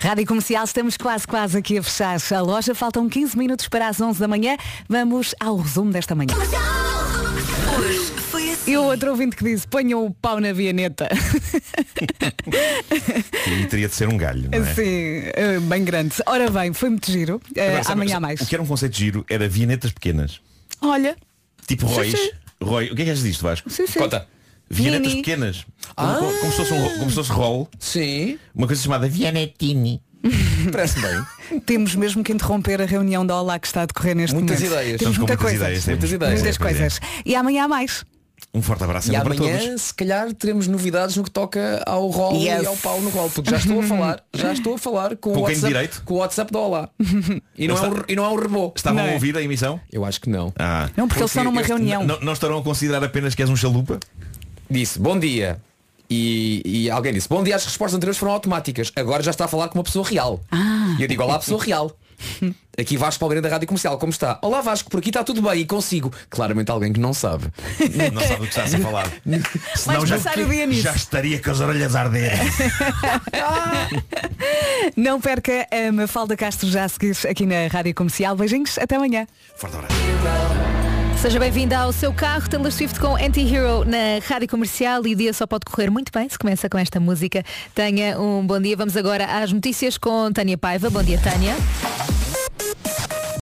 Rádio 0.00 0.26
Comercial, 0.26 0.64
estamos 0.64 0.96
quase, 0.96 1.26
quase 1.26 1.58
aqui 1.58 1.78
a 1.78 1.82
fechar 1.82 2.16
a 2.34 2.40
loja. 2.40 2.74
Faltam 2.74 3.08
15 3.08 3.38
minutos 3.38 3.68
para 3.68 3.88
as 3.88 4.00
11 4.00 4.18
da 4.18 4.26
manhã. 4.26 4.56
Vamos 4.88 5.34
ao 5.38 5.56
resumo 5.56 5.92
desta 5.92 6.14
manhã. 6.14 6.34
E 8.66 8.76
o 8.76 8.82
outro 8.84 9.10
ouvinte 9.10 9.36
que 9.36 9.44
disse, 9.44 9.66
ponham 9.66 10.04
o 10.04 10.10
pau 10.12 10.40
na 10.40 10.52
vianeta. 10.52 11.08
E 13.46 13.66
teria 13.66 13.88
de 13.88 13.94
ser 13.94 14.08
um 14.08 14.16
galho, 14.16 14.48
não 14.50 14.58
é? 14.58 14.74
Sim, 14.74 15.22
eh, 15.34 15.60
bem 15.60 15.84
grande. 15.84 16.14
Ora 16.26 16.50
bem, 16.50 16.72
foi 16.72 16.90
muito 16.90 17.10
giro. 17.10 17.40
Eh, 17.54 17.76
Agora, 17.78 17.92
amanhã 17.92 18.10
sabe- 18.12 18.22
mais. 18.22 18.40
O 18.40 18.46
que 18.46 18.54
era 18.54 18.62
um 18.62 18.66
conceito 18.66 18.96
giro 18.96 19.24
era 19.28 19.48
vianetas 19.48 19.92
pequenas. 19.92 20.40
Olha. 20.80 21.16
Tipo 21.66 21.86
Roy's. 21.86 22.30
Roy, 22.62 22.90
o 22.90 22.94
que 22.94 23.02
é 23.02 23.04
que 23.06 23.10
és 23.10 23.22
disto, 23.22 23.42
Vasco? 23.42 23.68
Sim, 23.70 23.86
sim. 23.86 23.98
Conta. 23.98 24.26
Vianetas 24.70 25.14
pequenas. 25.14 25.66
Como, 25.94 26.10
Ah. 26.10 26.14
como- 26.18 26.38
como 26.38 26.50
se 26.52 26.56
fosse 26.58 26.72
um, 26.72 26.98
como 26.98 27.10
se 27.10 27.16
fosse 27.16 27.32
roll. 27.32 27.68
Sim. 27.78 28.38
Uma 28.54 28.66
coisa 28.66 28.82
chamada 28.82 29.08
Vianetini. 29.08 30.00
Parece 30.72 31.00
bem. 31.00 31.60
Temos 31.66 31.94
mesmo 31.96 32.22
que 32.22 32.32
interromper 32.32 32.80
a 32.80 32.86
reunião 32.86 33.26
da 33.26 33.40
Olá 33.40 33.58
que 33.58 33.66
está 33.66 33.82
a 33.82 33.86
decorrer 33.86 34.14
neste 34.14 34.34
Muitas 34.34 34.60
momento. 34.60 34.72
ideias. 34.72 34.98
Temos 34.98 35.14
Estamos 35.14 35.16
com 35.18 35.20
muita 35.26 35.34
muitas 35.34 35.50
coisa. 35.50 35.64
ideias, 35.64 35.84
temos. 35.84 35.98
Muitas 36.00 36.12
ideias. 36.12 36.40
Muitas 36.40 36.58
Pois 36.58 36.70
é, 36.76 36.78
coisas. 36.78 37.00
E 37.26 37.34
amanhã 37.34 37.64
há 37.64 37.68
mais. 37.68 38.04
Um 38.54 38.60
forte 38.60 38.84
abraço 38.84 39.08
E 39.10 39.16
então 39.16 39.24
para 39.24 39.34
amanhã, 39.34 39.58
todos. 39.58 39.82
se 39.82 39.94
calhar, 39.94 40.30
teremos 40.34 40.68
novidades 40.68 41.16
no 41.16 41.24
que 41.24 41.30
toca 41.30 41.82
ao 41.86 42.06
rol 42.08 42.34
Yes. 42.34 42.62
e 42.62 42.66
ao 42.66 42.76
pau 42.76 43.00
no 43.00 43.08
rol. 43.08 43.30
Porque 43.30 43.50
já 43.50 43.56
estou 43.56 43.80
a 43.80 43.82
falar, 43.82 44.22
já 44.34 44.52
estou 44.52 44.74
a 44.74 44.78
falar 44.78 45.16
com, 45.16 45.32
Com 45.32 45.38
o 45.38 45.42
WhatsApp, 45.44 45.66
direito? 45.72 46.02
com 46.04 46.14
o 46.14 46.16
WhatsApp 46.18 46.52
do 46.52 46.58
Olá. 46.58 46.90
E 47.56 47.66
não, 47.66 47.76
Não 47.76 47.84
é 47.84 47.88
um, 47.88 48.02
e 48.08 48.16
não 48.16 48.24
é 48.26 48.28
um 48.28 48.36
rebô. 48.36 48.72
Estavam 48.76 48.98
Não 48.98 49.08
a 49.08 49.12
é. 49.12 49.14
ouvir 49.14 49.34
a 49.38 49.42
emissão? 49.42 49.80
Eu 49.90 50.04
acho 50.04 50.20
que 50.20 50.28
não. 50.28 50.52
Ah. 50.58 50.90
Não, 50.96 51.08
porque 51.08 51.22
eles 51.22 51.30
estão 51.30 51.44
numa 51.44 51.62
reunião. 51.62 52.04
Não, 52.04 52.20
não 52.20 52.32
estarão 52.34 52.58
a 52.58 52.62
considerar 52.62 53.02
apenas 53.02 53.34
que 53.34 53.40
és 53.40 53.50
um 53.50 53.56
chalupa? 53.56 53.98
Disse, 54.70 54.98
bom 54.98 55.18
dia. 55.18 55.58
E, 56.10 56.60
e 56.64 56.90
alguém 56.90 57.10
disse, 57.14 57.26
bom 57.28 57.42
dia, 57.42 57.56
as 57.56 57.64
respostas 57.64 57.96
anteriores 57.96 58.18
foram 58.18 58.32
automáticas. 58.32 58.92
Agora 58.94 59.22
já 59.22 59.30
está 59.30 59.46
a 59.46 59.48
falar 59.48 59.68
com 59.68 59.78
uma 59.78 59.84
pessoa 59.84 60.06
real. 60.06 60.40
Ah. 60.50 60.94
E 60.98 61.02
eu 61.02 61.08
digo, 61.08 61.22
olá 61.22 61.38
pessoa 61.38 61.62
real. 61.62 61.90
Aqui 62.78 62.96
Vasco 62.96 63.20
Palmeira 63.20 63.42
da 63.42 63.50
Rádio 63.50 63.68
Comercial, 63.68 63.98
como 63.98 64.10
está? 64.10 64.38
Olá 64.40 64.62
Vasco, 64.62 64.90
por 64.90 64.98
aqui 64.98 65.10
está 65.10 65.22
tudo 65.22 65.42
bem 65.42 65.60
e 65.60 65.66
consigo. 65.66 66.10
Claramente 66.30 66.70
alguém 66.70 66.90
que 66.90 66.98
não 66.98 67.12
sabe. 67.12 67.44
Não 68.12 68.22
sabe 68.22 68.36
do 68.36 68.42
que 68.44 68.48
está 68.48 68.62
a 68.62 68.66
ser 68.66 68.78
falado. 68.78 69.12
Senão 69.76 70.06
já, 70.06 70.16
passar 70.16 70.38
o 70.38 70.48
dia 70.48 70.64
nisso. 70.64 70.80
já 70.80 70.94
estaria 70.94 71.38
com 71.38 71.50
as 71.50 71.60
orelhas 71.60 71.94
a 71.94 72.00
arder. 72.00 72.32
Não 74.96 75.20
perca 75.20 75.68
a 75.70 75.92
Mafalda 75.92 76.34
Castro 76.34 76.68
já 76.68 76.84
a 76.84 76.88
seguir 76.88 77.14
aqui 77.28 77.44
na 77.44 77.66
Rádio 77.70 77.94
Comercial. 77.94 78.34
Beijinhos, 78.34 78.78
até 78.78 78.96
amanhã. 78.96 79.26
Forte 79.54 79.76
abraço. 79.76 79.94
Seja 81.22 81.38
bem-vinda 81.38 81.78
ao 81.78 81.92
seu 81.92 82.12
carro, 82.12 82.50
Taylor 82.50 82.72
Swift 82.72 82.98
com 82.98 83.14
Anti-Hero 83.14 83.84
na 83.84 84.18
Rádio 84.26 84.48
Comercial 84.48 85.06
e 85.06 85.14
o 85.14 85.16
dia 85.16 85.32
só 85.32 85.46
pode 85.46 85.66
correr 85.66 85.88
muito 85.88 86.10
bem 86.10 86.28
se 86.28 86.36
começa 86.36 86.68
com 86.68 86.76
esta 86.76 86.98
música. 86.98 87.44
Tenha 87.74 88.18
um 88.18 88.44
bom 88.44 88.60
dia. 88.60 88.76
Vamos 88.76 88.96
agora 88.96 89.26
às 89.26 89.52
notícias 89.52 89.96
com 89.96 90.32
Tânia 90.32 90.58
Paiva. 90.58 90.90
Bom 90.90 91.02
dia, 91.02 91.18
Tânia. 91.18 91.54